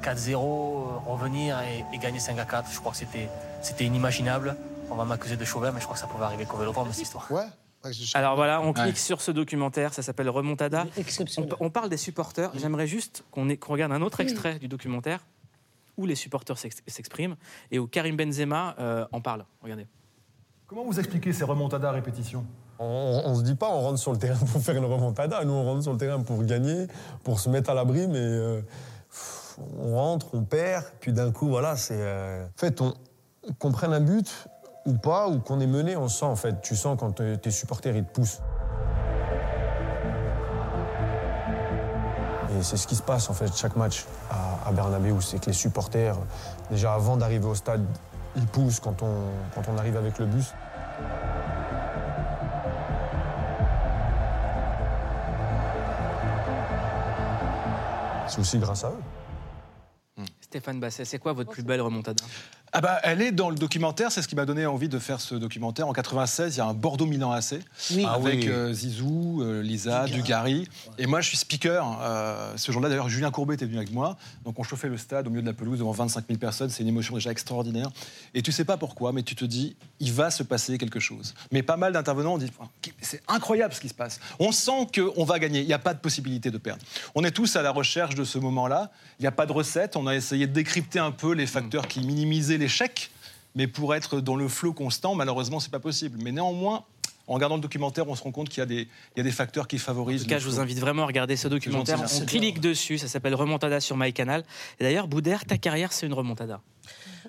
4-0, 0.02 0.34
euh, 0.34 1.10
revenir 1.10 1.58
et, 1.60 1.84
et 1.94 1.98
gagner 1.98 2.18
5 2.20 2.38
à 2.38 2.44
4, 2.44 2.70
je 2.72 2.78
crois 2.80 2.92
que 2.92 2.98
c'était, 2.98 3.28
c'était 3.62 3.84
inimaginable. 3.84 4.56
On 4.90 4.94
va 4.94 5.04
m'accuser 5.04 5.36
de 5.36 5.44
chauvin, 5.44 5.70
mais 5.72 5.78
je 5.80 5.84
crois 5.84 5.94
que 5.94 6.00
ça 6.00 6.06
pouvait 6.06 6.24
arriver 6.24 6.44
qu'au 6.44 6.56
vélodrome, 6.58 6.88
cette 6.92 7.02
histoire. 7.04 7.30
Ouais. 7.30 7.44
Alors 8.14 8.36
voilà, 8.36 8.60
on 8.60 8.72
clique 8.72 8.86
Ouais. 8.86 8.94
sur 8.94 9.20
ce 9.20 9.30
documentaire, 9.32 9.92
ça 9.92 10.02
s'appelle 10.02 10.28
Remontada. 10.28 10.84
On, 11.38 11.46
on 11.66 11.70
parle 11.70 11.88
des 11.88 11.96
supporters. 11.96 12.50
J'aimerais 12.54 12.86
juste 12.86 13.24
qu'on 13.32 13.48
ait- 13.48 13.56
qu'on 13.56 13.72
regarde 13.72 13.90
un 13.92 14.02
autre 14.02 14.20
extrait 14.20 14.58
du 14.60 14.68
documentaire 14.68 15.18
où 15.96 16.06
les 16.06 16.14
supporters 16.14 16.56
s'ex- 16.58 16.82
s'expriment 16.86 17.34
et 17.72 17.78
où 17.80 17.86
Karim 17.88 18.16
Benzema 18.16 18.76
euh, 18.78 19.04
en 19.12 19.20
parle. 19.20 19.44
Regardez. 19.62 19.86
Comment 20.68 20.84
vous 20.84 20.98
expliquez 21.00 21.32
ces 21.32 21.42
remontadas 21.44 21.88
à 21.88 21.92
répétition? 21.92 22.46
On, 22.78 23.22
on 23.24 23.34
se 23.34 23.42
dit 23.42 23.54
pas 23.56 23.68
on 23.68 23.80
rentre 23.80 23.98
sur 23.98 24.12
le 24.12 24.18
terrain 24.18 24.38
pour 24.52 24.62
faire 24.62 24.76
une 24.76 24.84
remontada, 24.84 25.44
nous 25.44 25.52
on 25.52 25.64
rentre 25.64 25.82
sur 25.82 25.92
le 25.92 25.98
terrain 25.98 26.20
pour 26.22 26.42
gagner, 26.44 26.86
pour 27.24 27.40
se 27.40 27.48
mettre 27.48 27.70
à 27.70 27.74
l'abri, 27.74 28.06
mais 28.06 28.18
euh, 28.18 28.60
pff, 29.10 29.41
on 29.80 29.96
rentre, 29.96 30.26
on 30.34 30.42
perd, 30.42 30.84
puis 31.00 31.12
d'un 31.12 31.32
coup 31.32 31.48
voilà, 31.48 31.76
c'est... 31.76 31.96
euh, 31.98 32.44
En 32.44 32.58
fait, 32.58 32.80
on, 32.80 32.94
qu'on 33.58 33.72
prenne 33.72 33.92
un 33.92 34.00
but 34.00 34.48
ou 34.86 34.94
pas, 34.94 35.28
ou 35.28 35.38
qu'on 35.40 35.60
est 35.60 35.66
mené, 35.66 35.96
on 35.96 36.08
sent 36.08 36.24
en 36.24 36.36
fait, 36.36 36.60
tu 36.60 36.76
sens 36.76 36.96
quand 36.98 37.12
tes 37.40 37.50
supporters 37.50 37.96
ils 37.96 38.04
te 38.04 38.12
poussent. 38.12 38.40
Et 42.58 42.62
c'est 42.62 42.76
ce 42.76 42.86
qui 42.86 42.96
se 42.96 43.02
passe 43.02 43.30
en 43.30 43.32
fait 43.32 43.54
chaque 43.56 43.76
match 43.76 44.04
à, 44.30 44.68
à 44.68 44.72
Bernabéu, 44.72 45.20
c'est 45.20 45.38
que 45.40 45.46
les 45.46 45.52
supporters, 45.52 46.16
déjà 46.70 46.94
avant 46.94 47.16
d'arriver 47.16 47.46
au 47.46 47.54
stade, 47.54 47.84
ils 48.36 48.46
poussent 48.46 48.80
quand 48.80 49.02
on, 49.02 49.14
quand 49.54 49.62
on 49.68 49.78
arrive 49.78 49.96
avec 49.96 50.18
le 50.18 50.26
bus. 50.26 50.52
C'est 58.28 58.40
aussi 58.40 58.58
grâce 58.58 58.84
à 58.84 58.88
eux. 58.88 59.02
Stéphane 60.52 60.80
Basset, 60.80 61.06
c'est 61.06 61.18
quoi 61.18 61.32
votre 61.32 61.50
plus 61.50 61.62
belle 61.62 61.80
remontada? 61.80 62.22
Ah 62.74 62.80
bah, 62.80 63.00
elle 63.02 63.20
est 63.20 63.32
dans 63.32 63.50
le 63.50 63.56
documentaire, 63.56 64.10
c'est 64.10 64.22
ce 64.22 64.28
qui 64.28 64.34
m'a 64.34 64.46
donné 64.46 64.64
envie 64.64 64.88
de 64.88 64.98
faire 64.98 65.20
ce 65.20 65.34
documentaire. 65.34 65.88
En 65.88 65.92
96, 65.92 66.54
il 66.54 66.58
y 66.58 66.60
a 66.62 66.64
un 66.64 66.72
Bordeaux-Milan 66.72 67.30
AC 67.30 67.56
Oui. 67.90 68.06
Ah 68.08 68.14
avec 68.14 68.46
euh, 68.46 68.72
Zizou, 68.72 69.42
euh, 69.42 69.62
Lisa, 69.62 70.06
Dugarry. 70.06 70.66
Et 70.96 71.04
moi, 71.04 71.20
je 71.20 71.28
suis 71.28 71.36
speaker. 71.36 71.98
Euh, 72.00 72.54
ce 72.56 72.72
jour-là, 72.72 72.88
d'ailleurs, 72.88 73.10
Julien 73.10 73.30
Courbet 73.30 73.56
était 73.56 73.66
venu 73.66 73.76
avec 73.76 73.92
moi. 73.92 74.16
Donc, 74.46 74.58
on 74.58 74.62
chauffait 74.62 74.88
le 74.88 74.96
stade 74.96 75.26
au 75.26 75.30
milieu 75.30 75.42
de 75.42 75.46
la 75.46 75.52
pelouse 75.52 75.80
devant 75.80 75.90
25 75.90 76.24
000 76.26 76.38
personnes. 76.38 76.70
C'est 76.70 76.82
une 76.82 76.88
émotion 76.88 77.14
déjà 77.14 77.30
extraordinaire. 77.30 77.90
Et 78.32 78.40
tu 78.40 78.52
sais 78.52 78.64
pas 78.64 78.78
pourquoi, 78.78 79.12
mais 79.12 79.22
tu 79.22 79.34
te 79.34 79.44
dis, 79.44 79.76
il 80.00 80.10
va 80.14 80.30
se 80.30 80.42
passer 80.42 80.78
quelque 80.78 80.98
chose. 80.98 81.34
Mais 81.50 81.62
pas 81.62 81.76
mal 81.76 81.92
d'intervenants 81.92 82.34
ont 82.34 82.38
dit, 82.38 82.50
c'est 83.02 83.20
incroyable 83.28 83.74
ce 83.74 83.82
qui 83.82 83.90
se 83.90 83.94
passe. 83.94 84.18
On 84.38 84.50
sent 84.50 84.86
qu'on 84.94 85.24
va 85.24 85.38
gagner. 85.38 85.60
Il 85.60 85.66
n'y 85.66 85.74
a 85.74 85.78
pas 85.78 85.92
de 85.92 86.00
possibilité 86.00 86.50
de 86.50 86.56
perdre. 86.56 86.82
On 87.14 87.22
est 87.22 87.32
tous 87.32 87.54
à 87.56 87.60
la 87.60 87.70
recherche 87.70 88.14
de 88.14 88.24
ce 88.24 88.38
moment-là. 88.38 88.90
Il 89.18 89.24
n'y 89.24 89.28
a 89.28 89.32
pas 89.32 89.44
de 89.44 89.52
recette. 89.52 89.94
On 89.94 90.06
a 90.06 90.14
essayé 90.14 90.46
de 90.46 90.52
décrypter 90.54 91.00
un 91.00 91.10
peu 91.10 91.34
les 91.34 91.46
facteurs 91.46 91.86
qui 91.86 92.00
minimisaient 92.00 92.61
l'échec. 92.62 93.10
Mais 93.54 93.66
pour 93.66 93.94
être 93.94 94.20
dans 94.20 94.36
le 94.36 94.48
flot 94.48 94.72
constant, 94.72 95.14
malheureusement, 95.14 95.60
c'est 95.60 95.70
pas 95.70 95.80
possible. 95.80 96.18
Mais 96.22 96.32
néanmoins, 96.32 96.84
en 97.28 97.34
regardant 97.34 97.56
le 97.56 97.60
documentaire, 97.60 98.08
on 98.08 98.14
se 98.14 98.22
rend 98.22 98.32
compte 98.32 98.48
qu'il 98.48 98.58
y 98.58 98.62
a 98.62 98.66
des, 98.66 98.88
il 99.14 99.18
y 99.18 99.20
a 99.20 99.22
des 99.22 99.30
facteurs 99.30 99.68
qui 99.68 99.78
favorisent. 99.78 100.22
En 100.22 100.24
tout 100.24 100.30
cas, 100.30 100.38
je 100.38 100.46
vous 100.46 100.58
invite 100.58 100.78
vraiment 100.78 101.02
à 101.02 101.06
regarder 101.06 101.36
ce 101.36 101.48
documentaire. 101.48 101.98
gentil, 101.98 102.22
On 102.22 102.26
clique 102.26 102.60
dessus, 102.60 102.98
ça 102.98 103.08
s'appelle 103.08 103.34
Remontada 103.34 103.80
sur 103.80 103.96
MyCanal. 103.96 104.44
Et 104.80 104.84
d'ailleurs, 104.84 105.06
Boudère, 105.06 105.44
ta 105.44 105.58
carrière, 105.58 105.92
c'est 105.92 106.06
une 106.06 106.14
remontada. 106.14 106.60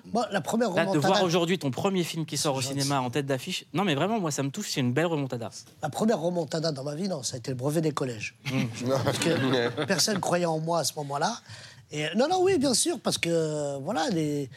Bon, 0.06 0.22
la 0.30 0.40
première 0.40 0.70
Là, 0.72 0.86
de 0.86 0.98
voir 0.98 1.22
aujourd'hui 1.22 1.58
ton 1.58 1.70
premier 1.70 2.04
film 2.04 2.26
qui 2.26 2.36
sort 2.36 2.56
au 2.56 2.60
cinéma 2.60 3.00
en 3.00 3.10
tête 3.10 3.26
d'affiche, 3.26 3.64
non 3.72 3.84
mais 3.84 3.94
vraiment, 3.94 4.20
moi 4.20 4.30
ça 4.30 4.42
me 4.42 4.50
touche, 4.50 4.70
c'est 4.70 4.80
une 4.80 4.92
belle 4.92 5.06
remontada. 5.06 5.50
La 5.82 5.88
première 5.88 6.20
remontada 6.20 6.72
dans 6.72 6.84
ma 6.84 6.94
vie, 6.94 7.08
non, 7.08 7.22
ça 7.22 7.36
a 7.36 7.38
été 7.38 7.50
le 7.50 7.56
brevet 7.56 7.80
des 7.80 7.92
collèges. 7.92 8.36
Mmh. 8.54 8.90
Parce 9.04 9.18
que 9.18 9.84
personne 9.84 10.20
croyait 10.20 10.44
en 10.44 10.58
moi 10.58 10.80
à 10.80 10.84
ce 10.84 10.92
moment-là. 10.96 11.38
Et, 11.90 12.06
non, 12.16 12.28
non, 12.28 12.42
oui, 12.42 12.58
bien 12.58 12.74
sûr, 12.74 12.98
parce 13.00 13.18
que 13.18 13.28
euh, 13.30 13.78
voilà, 13.78 14.08
les, 14.10 14.50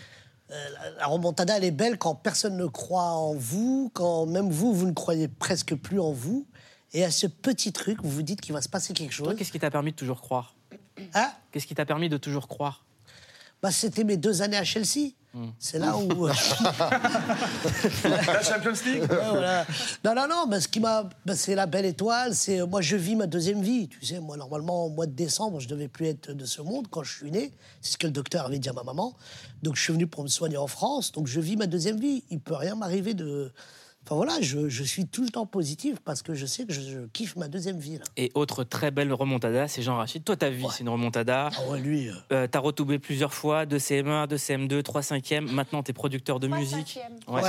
la- 0.50 0.92
la 0.92 1.06
remontada, 1.08 1.58
elle 1.58 1.64
est 1.64 1.72
belle 1.72 1.98
quand 1.98 2.16
personne 2.16 2.58
ne 2.58 2.66
croit 2.68 3.12
en 3.12 3.34
vous, 3.34 3.92
quand 3.94 4.26
même 4.26 4.50
vous, 4.50 4.74
vous 4.74 4.86
ne 4.88 4.94
croyez 4.94 5.28
presque 5.28 5.76
plus 5.76 6.00
en 6.00 6.12
vous. 6.12 6.46
Et 6.94 7.04
à 7.04 7.12
ce 7.12 7.28
petit 7.28 7.74
truc, 7.74 8.02
vous 8.02 8.10
vous 8.10 8.22
dites 8.22 8.40
qu'il 8.42 8.54
va 8.54 8.62
se 8.62 8.70
passer 8.70 8.94
quelque 8.94 9.14
chose. 9.14 9.36
Qu'est-ce 9.38 9.52
qui 9.52 9.60
t'a 9.60 9.70
permis 9.70 9.92
de 9.92 9.98
toujours 9.98 10.22
croire? 10.22 10.56
Hein? 11.14 11.32
Qu'est-ce 11.52 11.68
qui 11.68 11.76
t'a 11.76 11.86
permis 11.86 12.10
de 12.10 12.18
toujours 12.18 12.48
croire? 12.48 12.86
Bah, 13.62 13.72
C'était 13.72 14.04
mes 14.04 14.18
deux 14.18 14.42
années 14.42 14.58
à 14.58 14.64
Chelsea. 14.64 15.14
Mmh. 15.34 15.48
C'est 15.60 15.78
là 15.78 15.96
où. 15.98 16.28
euh, 16.28 16.32
La 18.04 18.42
Champions 18.42 18.74
League 18.86 19.02
Ouais, 19.02 19.08
voilà. 19.30 19.66
Non, 20.04 20.16
non, 20.16 20.28
non, 20.48 20.60
ce 20.60 20.68
qui 20.68 20.80
m'a. 20.80 21.08
bah, 21.26 21.36
c'est 21.36 21.56
la 21.56 21.66
belle 21.66 21.86
étoile, 21.86 22.34
c'est. 22.34 22.66
Moi, 22.66 22.82
je 22.82 22.96
vis 22.96 23.16
ma 23.16 23.28
deuxième 23.28 23.62
vie. 23.62 23.88
Tu 23.88 24.06
sais, 24.06 24.20
moi, 24.20 24.38
normalement, 24.38 24.86
au 24.86 24.90
mois 24.90 25.06
de 25.06 25.12
décembre, 25.12 25.60
je 25.60 25.68
devais 25.68 25.88
plus 25.88 26.08
être 26.08 26.32
de 26.34 26.46
ce 26.46 26.62
monde 26.62 26.88
quand 26.90 27.04
je 27.04 27.14
suis 27.16 27.32
né. 27.32 27.54
C'est 27.82 27.94
ce 27.94 27.98
que 27.98 28.08
le 28.08 28.14
docteur 28.14 28.46
avait 28.46 28.60
dit 28.60 28.70
à 28.70 28.74
ma 28.74 28.84
maman. 28.84 29.16
Donc, 29.64 29.76
je 29.76 29.82
suis 29.82 29.94
venu 29.94 30.08
pour 30.08 30.24
me 30.24 30.30
soigner 30.30 30.58
en 30.58 30.68
France. 30.68 31.12
Donc, 31.12 31.28
je 31.28 31.40
vis 31.40 31.56
ma 31.58 31.68
deuxième 31.68 32.00
vie. 32.00 32.24
Il 32.30 32.40
peut 32.40 32.56
rien 32.56 32.76
m'arriver 32.76 33.14
de. 33.14 33.52
Enfin, 34.08 34.16
voilà, 34.16 34.40
je, 34.40 34.70
je 34.70 34.84
suis 34.84 35.06
tout 35.06 35.22
le 35.22 35.28
temps 35.28 35.46
positif 35.46 35.98
parce 36.06 36.22
que 36.22 36.34
je 36.34 36.46
sais 36.46 36.66
que 36.66 36.72
je, 36.72 36.80
je 36.80 37.00
kiffe 37.12 37.36
ma 37.36 37.50
deuxième 37.50 37.78
vie, 37.78 37.98
là. 37.98 38.06
Et 38.16 38.32
autre 38.36 38.64
très 38.64 38.90
belle 38.90 39.12
remontada, 39.12 39.68
c'est 39.68 39.82
Jean 39.82 39.98
Rachid. 39.98 40.24
Toi, 40.24 40.38
ta 40.38 40.50
vie, 40.50 40.66
c'est 40.72 40.84
une 40.84 40.90
remontada. 40.90 41.50
Ah 41.54 41.70
ouais, 41.70 41.82
lui. 41.82 42.10
Euh, 42.32 42.48
t'as 42.50 42.60
retoublé 42.60 43.00
plusieurs 43.00 43.34
fois, 43.34 43.66
de 43.66 43.78
CM1, 43.78 44.28
de 44.28 44.38
CM2, 44.38 44.82
3 44.82 45.02
5e. 45.02 45.52
Maintenant, 45.52 45.84
t'es 45.84 45.92
producteur 45.92 46.40
de 46.40 46.48
musique. 46.48 47.02
Ouais. 47.28 47.42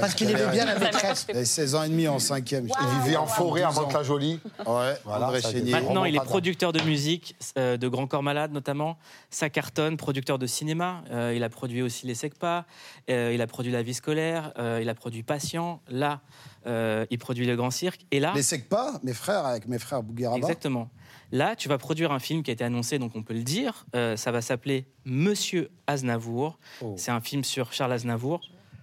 Parce 0.00 0.14
qu'il 0.14 0.28
aimait 0.28 0.50
bien 0.50 0.64
la 0.64 0.76
maîtresse. 0.76 1.24
Il 1.28 1.36
avait 1.36 1.44
16 1.44 1.74
ans 1.76 1.84
et 1.84 1.88
demi 1.88 2.08
en 2.08 2.18
cinquième. 2.18 2.66
Il 2.66 3.02
vivait 3.04 3.16
en 3.16 3.26
forêt 3.26 3.62
avant 3.62 3.86
que 3.86 3.94
la 3.94 4.02
jolie. 4.02 4.40
Ouais, 4.66 4.94
Voilà, 5.04 5.26
André 5.28 5.40
ça 5.40 5.52
Chénier. 5.52 5.70
Maintenant, 5.70 6.04
il 6.04 6.16
est 6.16 6.24
producteur 6.24 6.72
de 6.72 6.82
musique, 6.82 7.36
euh, 7.58 7.76
de 7.76 7.86
Grand 7.86 8.08
Corps 8.08 8.24
Malade 8.24 8.50
notamment. 8.50 8.98
Ça 9.30 9.50
cartonne, 9.50 9.96
producteur 9.96 10.40
de 10.40 10.48
cinéma. 10.48 11.04
Euh, 11.12 11.32
il 11.36 11.44
a 11.44 11.48
produit 11.48 11.82
aussi 11.82 12.06
Les 12.08 12.16
Secpas. 12.16 12.64
Euh, 13.08 13.30
il 13.32 13.40
a 13.40 13.46
produit 13.46 13.70
La 13.70 13.82
Vie 13.82 13.94
scolaire. 13.94 14.52
Euh, 14.58 14.80
il 14.82 14.88
a 14.88 14.94
produit 14.94 15.22
Patient. 15.22 15.80
Là, 15.92 16.22
euh, 16.66 17.04
il 17.10 17.18
produit 17.18 17.46
Le 17.46 17.54
Grand 17.54 17.70
Cirque. 17.70 18.04
Et 18.10 18.18
là, 18.18 18.32
Les 18.34 18.42
Secpas, 18.42 18.98
mes 19.02 19.12
frères, 19.12 19.44
avec 19.46 19.68
mes 19.68 19.78
frères 19.78 20.02
Bougueraba. 20.02 20.38
Exactement. 20.38 20.88
Là, 21.30 21.54
tu 21.54 21.68
vas 21.68 21.78
produire 21.78 22.12
un 22.12 22.18
film 22.18 22.42
qui 22.42 22.50
a 22.50 22.54
été 22.54 22.64
annoncé, 22.64 22.98
donc 22.98 23.12
on 23.14 23.22
peut 23.22 23.34
le 23.34 23.42
dire. 23.42 23.86
Euh, 23.94 24.16
ça 24.16 24.32
va 24.32 24.42
s'appeler 24.42 24.86
Monsieur 25.04 25.70
Aznavour. 25.86 26.58
C'est 26.96 27.10
un 27.10 27.20
film 27.20 27.44
sur 27.44 27.72
Charles 27.72 27.92
Aznavour. 27.92 28.40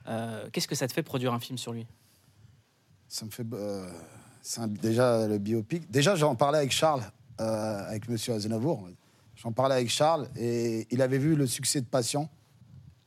Euh, 0.07 0.47
Qu'est-ce 0.51 0.67
que 0.67 0.75
ça 0.75 0.87
te 0.87 0.93
fait 0.93 1.03
produire 1.03 1.33
un 1.33 1.39
film 1.39 1.57
sur 1.57 1.73
lui? 1.73 1.85
Ça 3.07 3.25
me 3.25 3.31
fait. 3.31 3.45
un- 4.57 4.67
déjà 4.67 5.27
le 5.27 5.37
biopic. 5.37 5.89
Déjà, 5.91 6.15
j'en 6.15 6.35
parlais 6.35 6.59
avec 6.59 6.71
Charles, 6.71 7.03
avec 7.37 8.07
Monsieur 8.09 8.33
Aznavour. 8.33 8.87
J'en 9.35 9.51
parlais 9.51 9.75
avec 9.75 9.89
Charles 9.89 10.27
et 10.37 10.87
il 10.91 11.01
avait 11.01 11.17
vu 11.17 11.35
le 11.35 11.47
succès 11.47 11.81
de 11.81 11.85
Patient. 11.85 12.29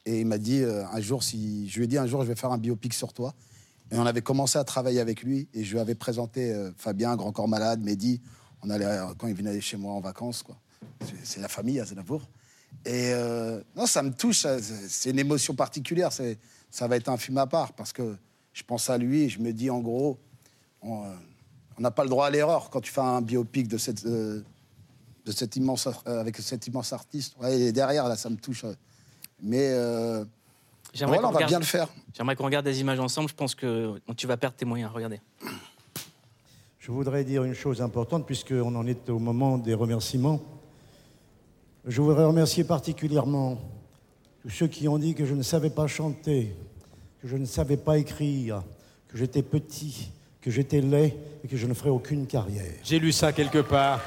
Et 0.06 0.20
il 0.20 0.26
m'a 0.26 0.38
dit 0.38 0.62
un 0.64 1.00
jour, 1.00 1.22
si 1.22 1.68
je 1.68 1.78
lui 1.78 1.84
ai 1.84 1.86
dit 1.88 1.98
un 1.98 2.06
jour, 2.06 2.22
je 2.22 2.29
vais 2.29 2.35
faire 2.37 2.50
un 2.52 2.58
biopic 2.58 2.94
sur 2.94 3.12
toi. 3.12 3.35
Et 3.92 3.98
on 3.98 4.06
avait 4.06 4.22
commencé 4.22 4.58
à 4.58 4.64
travailler 4.64 5.00
avec 5.00 5.22
lui 5.22 5.48
et 5.52 5.64
je 5.64 5.72
lui 5.72 5.78
avais 5.80 5.94
présenté 5.94 6.50
euh, 6.52 6.70
Fabien, 6.78 7.14
Grand 7.14 7.30
Corps 7.32 7.46
Malade, 7.48 7.80
Mehdi. 7.82 8.20
On 8.62 8.70
allait 8.70 8.86
euh, 8.86 9.12
quand 9.18 9.26
il 9.28 9.34
venait 9.34 9.60
chez 9.60 9.76
moi 9.76 9.92
en 9.92 10.00
vacances, 10.00 10.42
quoi. 10.42 10.56
C'est- 11.24 11.40
la 11.40 11.48
famille 11.48 11.78
Aznavour. 11.78 12.22
Et 12.86 13.12
euh, 13.12 13.60
non, 13.76 13.84
ça 13.86 14.02
me 14.02 14.10
touche. 14.12 14.40
ça- 14.40 14.58
C'est 14.62 15.10
une 15.10 15.18
émotion 15.18 15.54
particulière. 15.54 16.10
Ça 16.10 16.88
va 16.88 16.96
être 16.96 17.08
un 17.10 17.18
film 17.18 17.36
à 17.38 17.46
part 17.46 17.74
parce 17.74 17.92
que 17.92 18.16
je 18.54 18.62
pense 18.62 18.88
à 18.88 18.96
lui 18.96 19.22
et 19.24 19.28
je 19.28 19.40
me 19.40 19.52
dis 19.52 19.68
en 19.68 19.80
gros, 19.80 20.18
on 20.80 21.04
n'a 21.78 21.90
pas 21.90 22.04
le 22.04 22.08
droit 22.10 22.26
à 22.26 22.30
l'erreur 22.30 22.70
quand 22.70 22.80
tu 22.80 22.90
fais 22.90 23.00
un 23.02 23.20
biopic 23.20 23.68
de 23.68 23.76
cette, 23.76 24.06
de 24.06 24.42
cet 25.26 25.56
immense, 25.56 25.86
avec 26.06 26.38
cet 26.38 26.66
immense 26.66 26.92
artiste. 26.94 27.34
Ouais, 27.40 27.60
est 27.60 27.72
derrière 27.72 28.08
là, 28.08 28.16
ça 28.16 28.30
me 28.30 28.36
touche. 28.36 28.64
Mais 29.42 29.70
J'aimerais 30.94 31.16
voilà, 31.18 31.22
qu'on 31.22 31.28
on 31.28 31.32
va 31.32 31.36
regarde- 31.38 31.50
bien 31.50 31.58
le 31.58 31.64
faire. 31.64 31.88
J'aimerais 32.14 32.36
qu'on 32.36 32.44
regarde 32.44 32.64
des 32.66 32.80
images 32.80 33.00
ensemble. 33.00 33.28
Je 33.30 33.34
pense 33.34 33.54
que 33.54 34.00
tu 34.16 34.26
vas 34.26 34.36
perdre 34.36 34.56
tes 34.56 34.64
moyens. 34.66 34.90
Regardez. 34.92 35.20
Je 36.78 36.90
voudrais 36.90 37.24
dire 37.24 37.44
une 37.44 37.54
chose 37.54 37.80
importante, 37.80 38.26
puisqu'on 38.26 38.74
en 38.74 38.86
est 38.86 39.08
au 39.08 39.18
moment 39.18 39.56
des 39.56 39.74
remerciements. 39.74 40.40
Je 41.86 42.00
voudrais 42.02 42.24
remercier 42.24 42.64
particulièrement 42.64 43.58
tous 44.42 44.50
ceux 44.50 44.66
qui 44.66 44.86
ont 44.88 44.98
dit 44.98 45.14
que 45.14 45.24
je 45.24 45.34
ne 45.34 45.42
savais 45.42 45.70
pas 45.70 45.86
chanter, 45.86 46.54
que 47.20 47.28
je 47.28 47.36
ne 47.36 47.44
savais 47.46 47.76
pas 47.76 47.98
écrire, 47.98 48.62
que 49.08 49.16
j'étais 49.16 49.42
petit, 49.42 50.10
que 50.40 50.50
j'étais 50.50 50.80
laid 50.80 51.16
et 51.44 51.48
que 51.48 51.56
je 51.56 51.66
ne 51.66 51.74
ferais 51.74 51.90
aucune 51.90 52.26
carrière. 52.26 52.74
J'ai 52.84 52.98
lu 52.98 53.12
ça 53.12 53.32
quelque 53.32 53.58
part. 53.60 54.00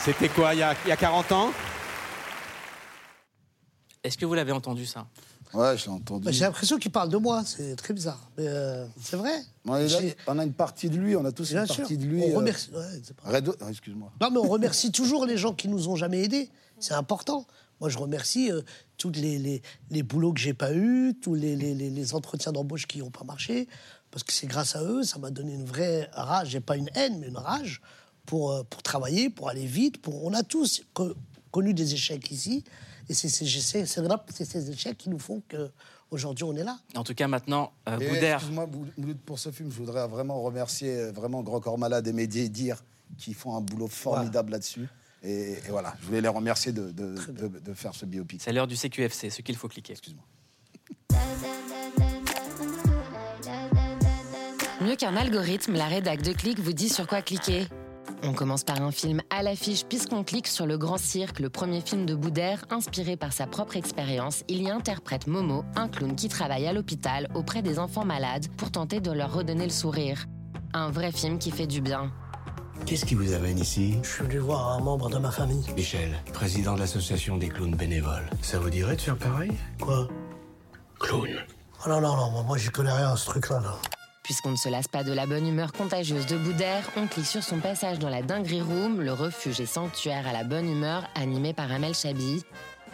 C'était 0.00 0.28
quoi, 0.30 0.54
il 0.54 0.58
y, 0.60 0.62
a, 0.62 0.74
il 0.84 0.88
y 0.88 0.92
a 0.92 0.96
40 0.96 1.32
ans? 1.32 1.50
Est-ce 4.02 4.16
que 4.16 4.24
vous 4.24 4.34
l'avez 4.34 4.52
entendu 4.52 4.86
ça? 4.86 5.06
Ouais, 5.54 5.76
je 5.78 5.84
l'ai 5.84 5.90
entendu. 5.90 6.28
J'ai 6.32 6.44
l'impression 6.44 6.78
qu'il 6.78 6.90
parle 6.90 7.08
de 7.08 7.16
moi, 7.16 7.42
c'est 7.44 7.76
très 7.76 7.94
bizarre. 7.94 8.30
Mais 8.36 8.46
euh, 8.46 8.86
c'est 9.00 9.16
vrai. 9.16 9.32
On, 9.64 9.72
a 10.38 10.44
une 10.44 10.52
partie 10.52 10.90
de 10.90 10.96
lui, 10.96 11.16
on 11.16 11.24
a 11.24 11.32
tous 11.32 11.50
Bien 11.50 11.62
une 11.62 11.66
sûr. 11.66 11.76
partie 11.78 11.96
de 11.96 12.04
lui. 12.04 12.22
On 12.24 12.30
euh, 12.32 12.36
remercie- 12.36 12.70
ouais, 12.72 13.00
c'est 13.02 13.16
pas- 13.16 13.30
Redo- 13.32 13.56
ah, 13.60 13.70
Excuse-moi. 13.70 14.12
Non, 14.20 14.30
mais 14.30 14.38
on 14.38 14.48
remercie 14.48 14.92
toujours 14.92 15.24
les 15.26 15.36
gens 15.36 15.54
qui 15.54 15.68
nous 15.68 15.88
ont 15.88 15.96
jamais 15.96 16.22
aidés. 16.22 16.50
C'est 16.78 16.94
important. 16.94 17.46
Moi, 17.80 17.88
je 17.90 17.98
remercie 17.98 18.50
euh, 18.50 18.62
tous 18.96 19.10
les, 19.10 19.38
les, 19.38 19.62
les 19.90 20.02
boulots 20.02 20.32
que 20.32 20.40
j'ai 20.40 20.54
pas 20.54 20.72
eus, 20.74 21.14
tous 21.20 21.34
les, 21.34 21.56
les, 21.56 22.14
entretiens 22.14 22.52
d'embauche 22.52 22.86
qui 22.86 22.98
n'ont 23.00 23.10
pas 23.10 23.24
marché, 23.24 23.68
parce 24.10 24.22
que 24.24 24.32
c'est 24.32 24.46
grâce 24.46 24.76
à 24.76 24.82
eux, 24.82 25.02
ça 25.02 25.18
m'a 25.18 25.30
donné 25.30 25.52
une 25.54 25.64
vraie 25.64 26.08
rage, 26.12 26.54
et 26.54 26.60
pas 26.60 26.76
une 26.76 26.88
haine, 26.94 27.18
mais 27.20 27.28
une 27.28 27.36
rage 27.36 27.82
pour, 28.24 28.52
euh, 28.52 28.62
pour 28.68 28.82
travailler, 28.82 29.28
pour 29.30 29.48
aller 29.50 29.66
vite. 29.66 30.00
Pour... 30.00 30.24
On 30.24 30.32
a 30.32 30.42
tous 30.42 30.82
co- 30.94 31.14
connu 31.50 31.74
des 31.74 31.92
échecs 31.94 32.30
ici, 32.30 32.64
et 33.08 33.14
c'est 33.14 33.28
c'est- 33.28 33.46
c'est- 33.46 33.86
c'est 33.86 34.02
là- 34.02 34.24
c'est 34.32 34.44
ces 34.44 34.70
échecs 34.70 34.98
qui 34.98 35.08
nous 35.10 35.18
font 35.18 35.42
qu'aujourd'hui 35.48 36.44
on 36.44 36.54
est 36.56 36.64
là. 36.64 36.78
En 36.94 37.04
tout 37.04 37.14
cas, 37.14 37.28
maintenant, 37.28 37.72
euh, 37.88 37.96
Boudère. 37.96 38.36
Excuse-moi, 38.36 38.66
Mouloud, 38.96 39.18
pour 39.24 39.38
ce 39.38 39.50
film, 39.50 39.70
je 39.70 39.76
voudrais 39.76 40.06
vraiment 40.08 40.40
remercier 40.42 40.90
euh, 40.96 41.12
vraiment 41.12 41.42
Grand 41.42 41.60
Corps 41.60 41.78
Malade 41.78 42.06
et 42.06 42.12
Médier 42.12 42.48
Dire 42.48 42.82
qui 43.18 43.34
font 43.34 43.56
un 43.56 43.60
boulot 43.60 43.86
formidable 43.88 44.52
là-dessus. 44.52 44.88
Et, 45.22 45.52
et 45.52 45.70
voilà, 45.70 45.94
je 46.00 46.06
voulais 46.06 46.20
les 46.20 46.28
remercier 46.28 46.72
de, 46.72 46.90
de, 46.90 47.14
de- 47.32 47.58
de 47.60 47.74
faire 47.74 47.94
ce 47.94 48.04
biopic. 48.06 48.40
C'est 48.42 48.52
l'heure 48.52 48.66
du 48.66 48.76
CQFC, 48.76 49.30
ce 49.30 49.42
qu'il 49.42 49.56
faut 49.56 49.68
cliquer. 49.68 49.92
Excuse-moi. 49.92 50.24
Mieux 54.80 54.94
qu'un 54.96 55.16
algorithme, 55.16 55.72
la 55.74 55.86
rédac 55.86 56.22
de 56.22 56.32
Click 56.32 56.58
vous 56.60 56.72
dit 56.72 56.88
sur 56.88 57.06
quoi 57.06 57.22
cliquer. 57.22 57.66
On 58.22 58.32
commence 58.32 58.64
par 58.64 58.82
un 58.82 58.90
film 58.90 59.20
à 59.30 59.42
l'affiche 59.42 59.84
puisqu'on 59.84 60.24
clique 60.24 60.46
sur 60.46 60.66
Le 60.66 60.78
Grand 60.78 60.98
Cirque, 60.98 61.38
le 61.38 61.50
premier 61.50 61.80
film 61.80 62.06
de 62.06 62.14
Boudère, 62.14 62.64
inspiré 62.70 63.16
par 63.16 63.32
sa 63.32 63.46
propre 63.46 63.76
expérience. 63.76 64.42
Il 64.48 64.62
y 64.62 64.70
interprète 64.70 65.26
Momo, 65.26 65.64
un 65.76 65.88
clown 65.88 66.14
qui 66.16 66.28
travaille 66.28 66.66
à 66.66 66.72
l'hôpital 66.72 67.28
auprès 67.34 67.62
des 67.62 67.78
enfants 67.78 68.04
malades 68.04 68.46
pour 68.56 68.70
tenter 68.70 69.00
de 69.00 69.12
leur 69.12 69.32
redonner 69.32 69.64
le 69.64 69.70
sourire. 69.70 70.26
Un 70.72 70.90
vrai 70.90 71.12
film 71.12 71.38
qui 71.38 71.50
fait 71.50 71.66
du 71.66 71.80
bien. 71.80 72.10
Qu'est-ce 72.84 73.04
qui 73.04 73.14
vous 73.14 73.32
amène 73.32 73.58
ici? 73.58 73.96
Je 74.02 74.08
suis 74.08 74.24
venu 74.24 74.38
voir 74.38 74.72
un 74.72 74.80
membre 74.80 75.08
de 75.08 75.18
ma 75.18 75.30
famille. 75.30 75.64
Michel, 75.74 76.16
président 76.32 76.74
de 76.74 76.80
l'association 76.80 77.36
des 77.36 77.48
clowns 77.48 77.74
bénévoles. 77.74 78.28
Ça 78.42 78.58
vous 78.58 78.70
dirait 78.70 78.96
de 78.96 79.00
faire 79.00 79.16
pareil? 79.16 79.52
Quoi? 79.80 80.08
Clown. 81.00 81.28
Oh 81.84 81.88
non, 81.88 82.00
non, 82.00 82.16
non, 82.16 82.42
moi 82.42 82.58
j'y 82.58 82.68
connais 82.68 82.92
rien 82.92 83.12
à 83.12 83.16
ce 83.16 83.26
truc-là. 83.26 83.60
Là. 83.60 83.76
Puisqu'on 84.26 84.50
ne 84.50 84.56
se 84.56 84.68
lasse 84.68 84.88
pas 84.88 85.04
de 85.04 85.12
la 85.12 85.24
bonne 85.24 85.46
humeur 85.46 85.72
contagieuse 85.72 86.26
de 86.26 86.36
Boudère, 86.36 86.90
on 86.96 87.06
clique 87.06 87.26
sur 87.26 87.44
son 87.44 87.60
passage 87.60 88.00
dans 88.00 88.08
la 88.08 88.22
Dinguerie 88.22 88.60
Room, 88.60 89.00
le 89.00 89.12
refuge 89.12 89.60
et 89.60 89.66
sanctuaire 89.66 90.26
à 90.26 90.32
la 90.32 90.42
bonne 90.42 90.68
humeur 90.68 91.08
animé 91.14 91.54
par 91.54 91.70
Amel 91.70 91.94
Chabi. 91.94 92.42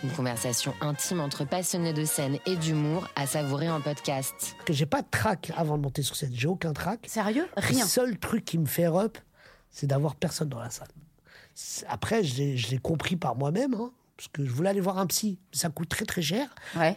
Une 0.04 0.10
conversation 0.10 0.74
intime 0.82 1.20
entre 1.20 1.46
passionnés 1.46 1.94
de 1.94 2.04
scène 2.04 2.36
et 2.44 2.56
d'humour 2.56 3.08
à 3.16 3.26
savourer 3.26 3.70
en 3.70 3.80
podcast. 3.80 4.56
que 4.66 4.74
j'ai 4.74 4.84
pas 4.84 5.00
de 5.00 5.06
trac 5.10 5.50
avant 5.56 5.78
de 5.78 5.82
monter 5.84 6.02
sur 6.02 6.16
scène. 6.16 6.32
J'ai 6.34 6.48
aucun 6.48 6.74
trac. 6.74 7.00
Sérieux? 7.06 7.48
Rien. 7.56 7.84
Le 7.84 7.88
seul 7.88 8.18
truc 8.18 8.44
qui 8.44 8.58
me 8.58 8.66
fait 8.66 8.84
up, 8.84 9.16
c'est 9.70 9.86
d'avoir 9.86 10.16
personne 10.16 10.50
dans 10.50 10.60
la 10.60 10.68
salle. 10.68 10.88
Après, 11.88 12.22
je 12.24 12.36
l'ai 12.36 12.56
je 12.58 12.68
l'ai 12.68 12.78
compris 12.78 13.16
par 13.16 13.36
moi-même, 13.36 13.72
hein, 13.72 13.90
parce 14.18 14.28
que 14.28 14.44
je 14.44 14.50
voulais 14.50 14.68
aller 14.68 14.80
voir 14.82 14.98
un 14.98 15.06
psy. 15.06 15.38
Ça 15.50 15.70
coûte 15.70 15.88
très 15.88 16.04
très 16.04 16.20
cher. 16.20 16.54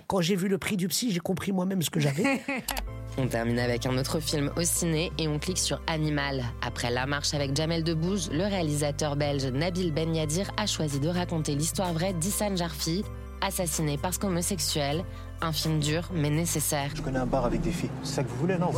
Quand 0.07 0.19
j'ai 0.19 0.36
vu 0.36 0.49
le 0.49 0.57
prix 0.57 0.75
du 0.75 0.89
psy, 0.89 1.13
j'ai 1.13 1.21
compris 1.21 1.53
moi-même 1.53 1.81
ce 1.81 1.89
que 1.89 2.01
j'avais. 2.01 2.43
On 3.18 3.28
termine 3.28 3.59
avec 3.59 3.86
un 3.86 3.97
autre 3.97 4.20
film 4.20 4.51
au 4.57 4.63
ciné 4.63 5.11
et 5.18 5.30
on 5.30 5.39
clique 5.39 5.57
sur 5.57 5.80
Animal. 5.88 6.43
Après 6.61 6.91
La 6.91 7.05
Marche 7.05 7.34
avec 7.34 7.55
Jamel 7.55 7.82
Debbouze, 7.84 8.30
le 8.32 8.43
réalisateur 8.43 9.16
belge 9.16 9.45
Nabil 9.45 9.93
Ben 9.93 10.13
Yadir 10.13 10.51
a 10.57 10.66
choisi 10.66 10.99
de 10.99 11.07
raconter 11.07 11.55
l'histoire 11.55 11.93
vraie 11.93 12.11
d'Issan 12.11 12.57
Jarfi, 12.57 13.05
assassiné 13.41 13.97
parce 13.97 14.18
qu'homosexuel. 14.18 15.05
Un 15.41 15.53
film 15.53 15.80
dur 15.80 16.09
mais 16.13 16.30
nécessaire. 16.30 16.89
Je 16.93 17.01
connais 17.01 17.20
un 17.20 17.26
bar 17.26 17.45
avec 17.45 17.61
des 17.61 17.72
filles. 17.72 17.89
C'est 18.03 18.16
ça 18.16 18.24
que 18.24 18.30
vous 18.30 18.38
voulez, 18.38 18.57
non 18.57 18.72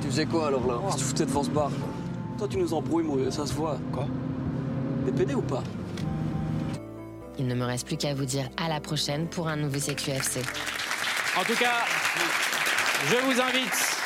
Tu 0.00 0.06
faisais 0.08 0.26
quoi 0.26 0.46
alors 0.48 0.66
là? 0.66 0.80
Qu'est-ce 0.86 0.94
que 0.94 0.98
tu 1.00 1.04
foutais 1.04 1.26
devant 1.26 1.42
ce 1.42 1.50
bar? 1.50 1.70
Toi 2.38 2.48
tu 2.48 2.56
nous 2.56 2.72
embrouilles, 2.72 3.04
moi, 3.04 3.30
ça 3.30 3.44
se 3.46 3.52
voit. 3.52 3.78
Quoi? 3.92 4.06
T'es 5.04 5.12
pédé 5.12 5.34
ou 5.34 5.42
pas? 5.42 5.62
Il 7.38 7.46
ne 7.46 7.54
me 7.54 7.64
reste 7.64 7.86
plus 7.86 7.96
qu'à 7.96 8.14
vous 8.14 8.24
dire 8.24 8.48
à 8.56 8.68
la 8.68 8.80
prochaine 8.80 9.26
pour 9.28 9.48
un 9.48 9.56
nouveau 9.56 9.78
CQFC. 9.78 10.40
En 11.38 11.44
tout 11.44 11.56
cas, 11.58 11.86
je 13.08 13.16
vous 13.16 13.40
invite 13.40 14.02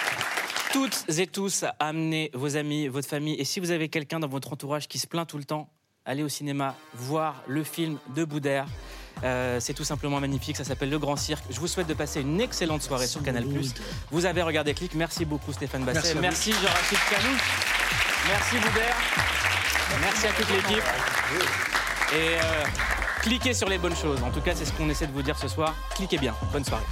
toutes 0.73 1.05
et 1.19 1.27
tous 1.27 1.63
à 1.65 1.75
amener 1.81 2.31
vos 2.35 2.57
amis, 2.57 2.89
votre 2.89 3.09
famille. 3.09 3.35
Et 3.35 3.45
si 3.45 3.61
vous 3.61 3.71
avez 3.71 3.89
quelqu'un 3.89 4.21
dans 4.21 4.29
votre 4.29 4.53
entourage 4.53 4.89
qui 4.89 4.99
se 4.99 5.07
plaint 5.07 5.29
tout 5.29 5.39
le 5.39 5.45
temps, 5.45 5.69
allez 6.05 6.23
au 6.23 6.29
cinéma 6.29 6.75
voir 6.95 7.43
le 7.47 7.65
film 7.65 7.99
de 8.15 8.25
Boudère. 8.25 8.67
Euh, 9.25 9.61
c'est 9.61 9.73
tout 9.73 9.85
simplement 9.85 10.21
magnifique, 10.21 10.57
ça 10.57 10.65
s'appelle 10.65 10.91
Le 10.91 10.99
Grand 10.99 11.17
Cirque. 11.17 11.45
Je 11.51 11.59
vous 11.59 11.67
souhaite 11.67 11.87
de 11.87 11.95
passer 11.95 12.21
une 12.21 12.41
excellente 12.41 12.83
soirée 12.83 13.07
sur 13.07 13.23
Canal+. 13.23 13.45
Vous 14.11 14.27
avez 14.27 14.43
regardé 14.43 14.75
Click, 14.75 14.95
merci 14.95 15.25
beaucoup 15.25 15.53
Stéphane 15.53 15.85
Basset, 15.85 16.15
Merci 16.15 16.21
merci. 16.21 16.53
Jean-Rachid 16.53 16.99
Canou, 17.11 17.37
merci 18.29 18.57
Boudère, 18.59 18.97
merci 20.01 20.27
à 20.27 20.33
toute 20.33 20.51
l'équipe. 20.51 20.85
Et 22.13 22.37
euh, 22.37 22.65
cliquez 23.23 23.55
sur 23.55 23.69
les 23.69 23.79
bonnes 23.79 23.97
choses, 23.97 24.23
en 24.23 24.31
tout 24.31 24.43
cas 24.43 24.55
c'est 24.55 24.67
ce 24.67 24.73
qu'on 24.73 24.91
essaie 24.91 25.07
de 25.07 25.13
vous 25.13 25.23
dire 25.23 25.39
ce 25.39 25.49
soir. 25.49 25.75
Cliquez 25.95 26.19
bien, 26.19 26.35
bonne 26.53 26.65
soirée. 26.65 26.85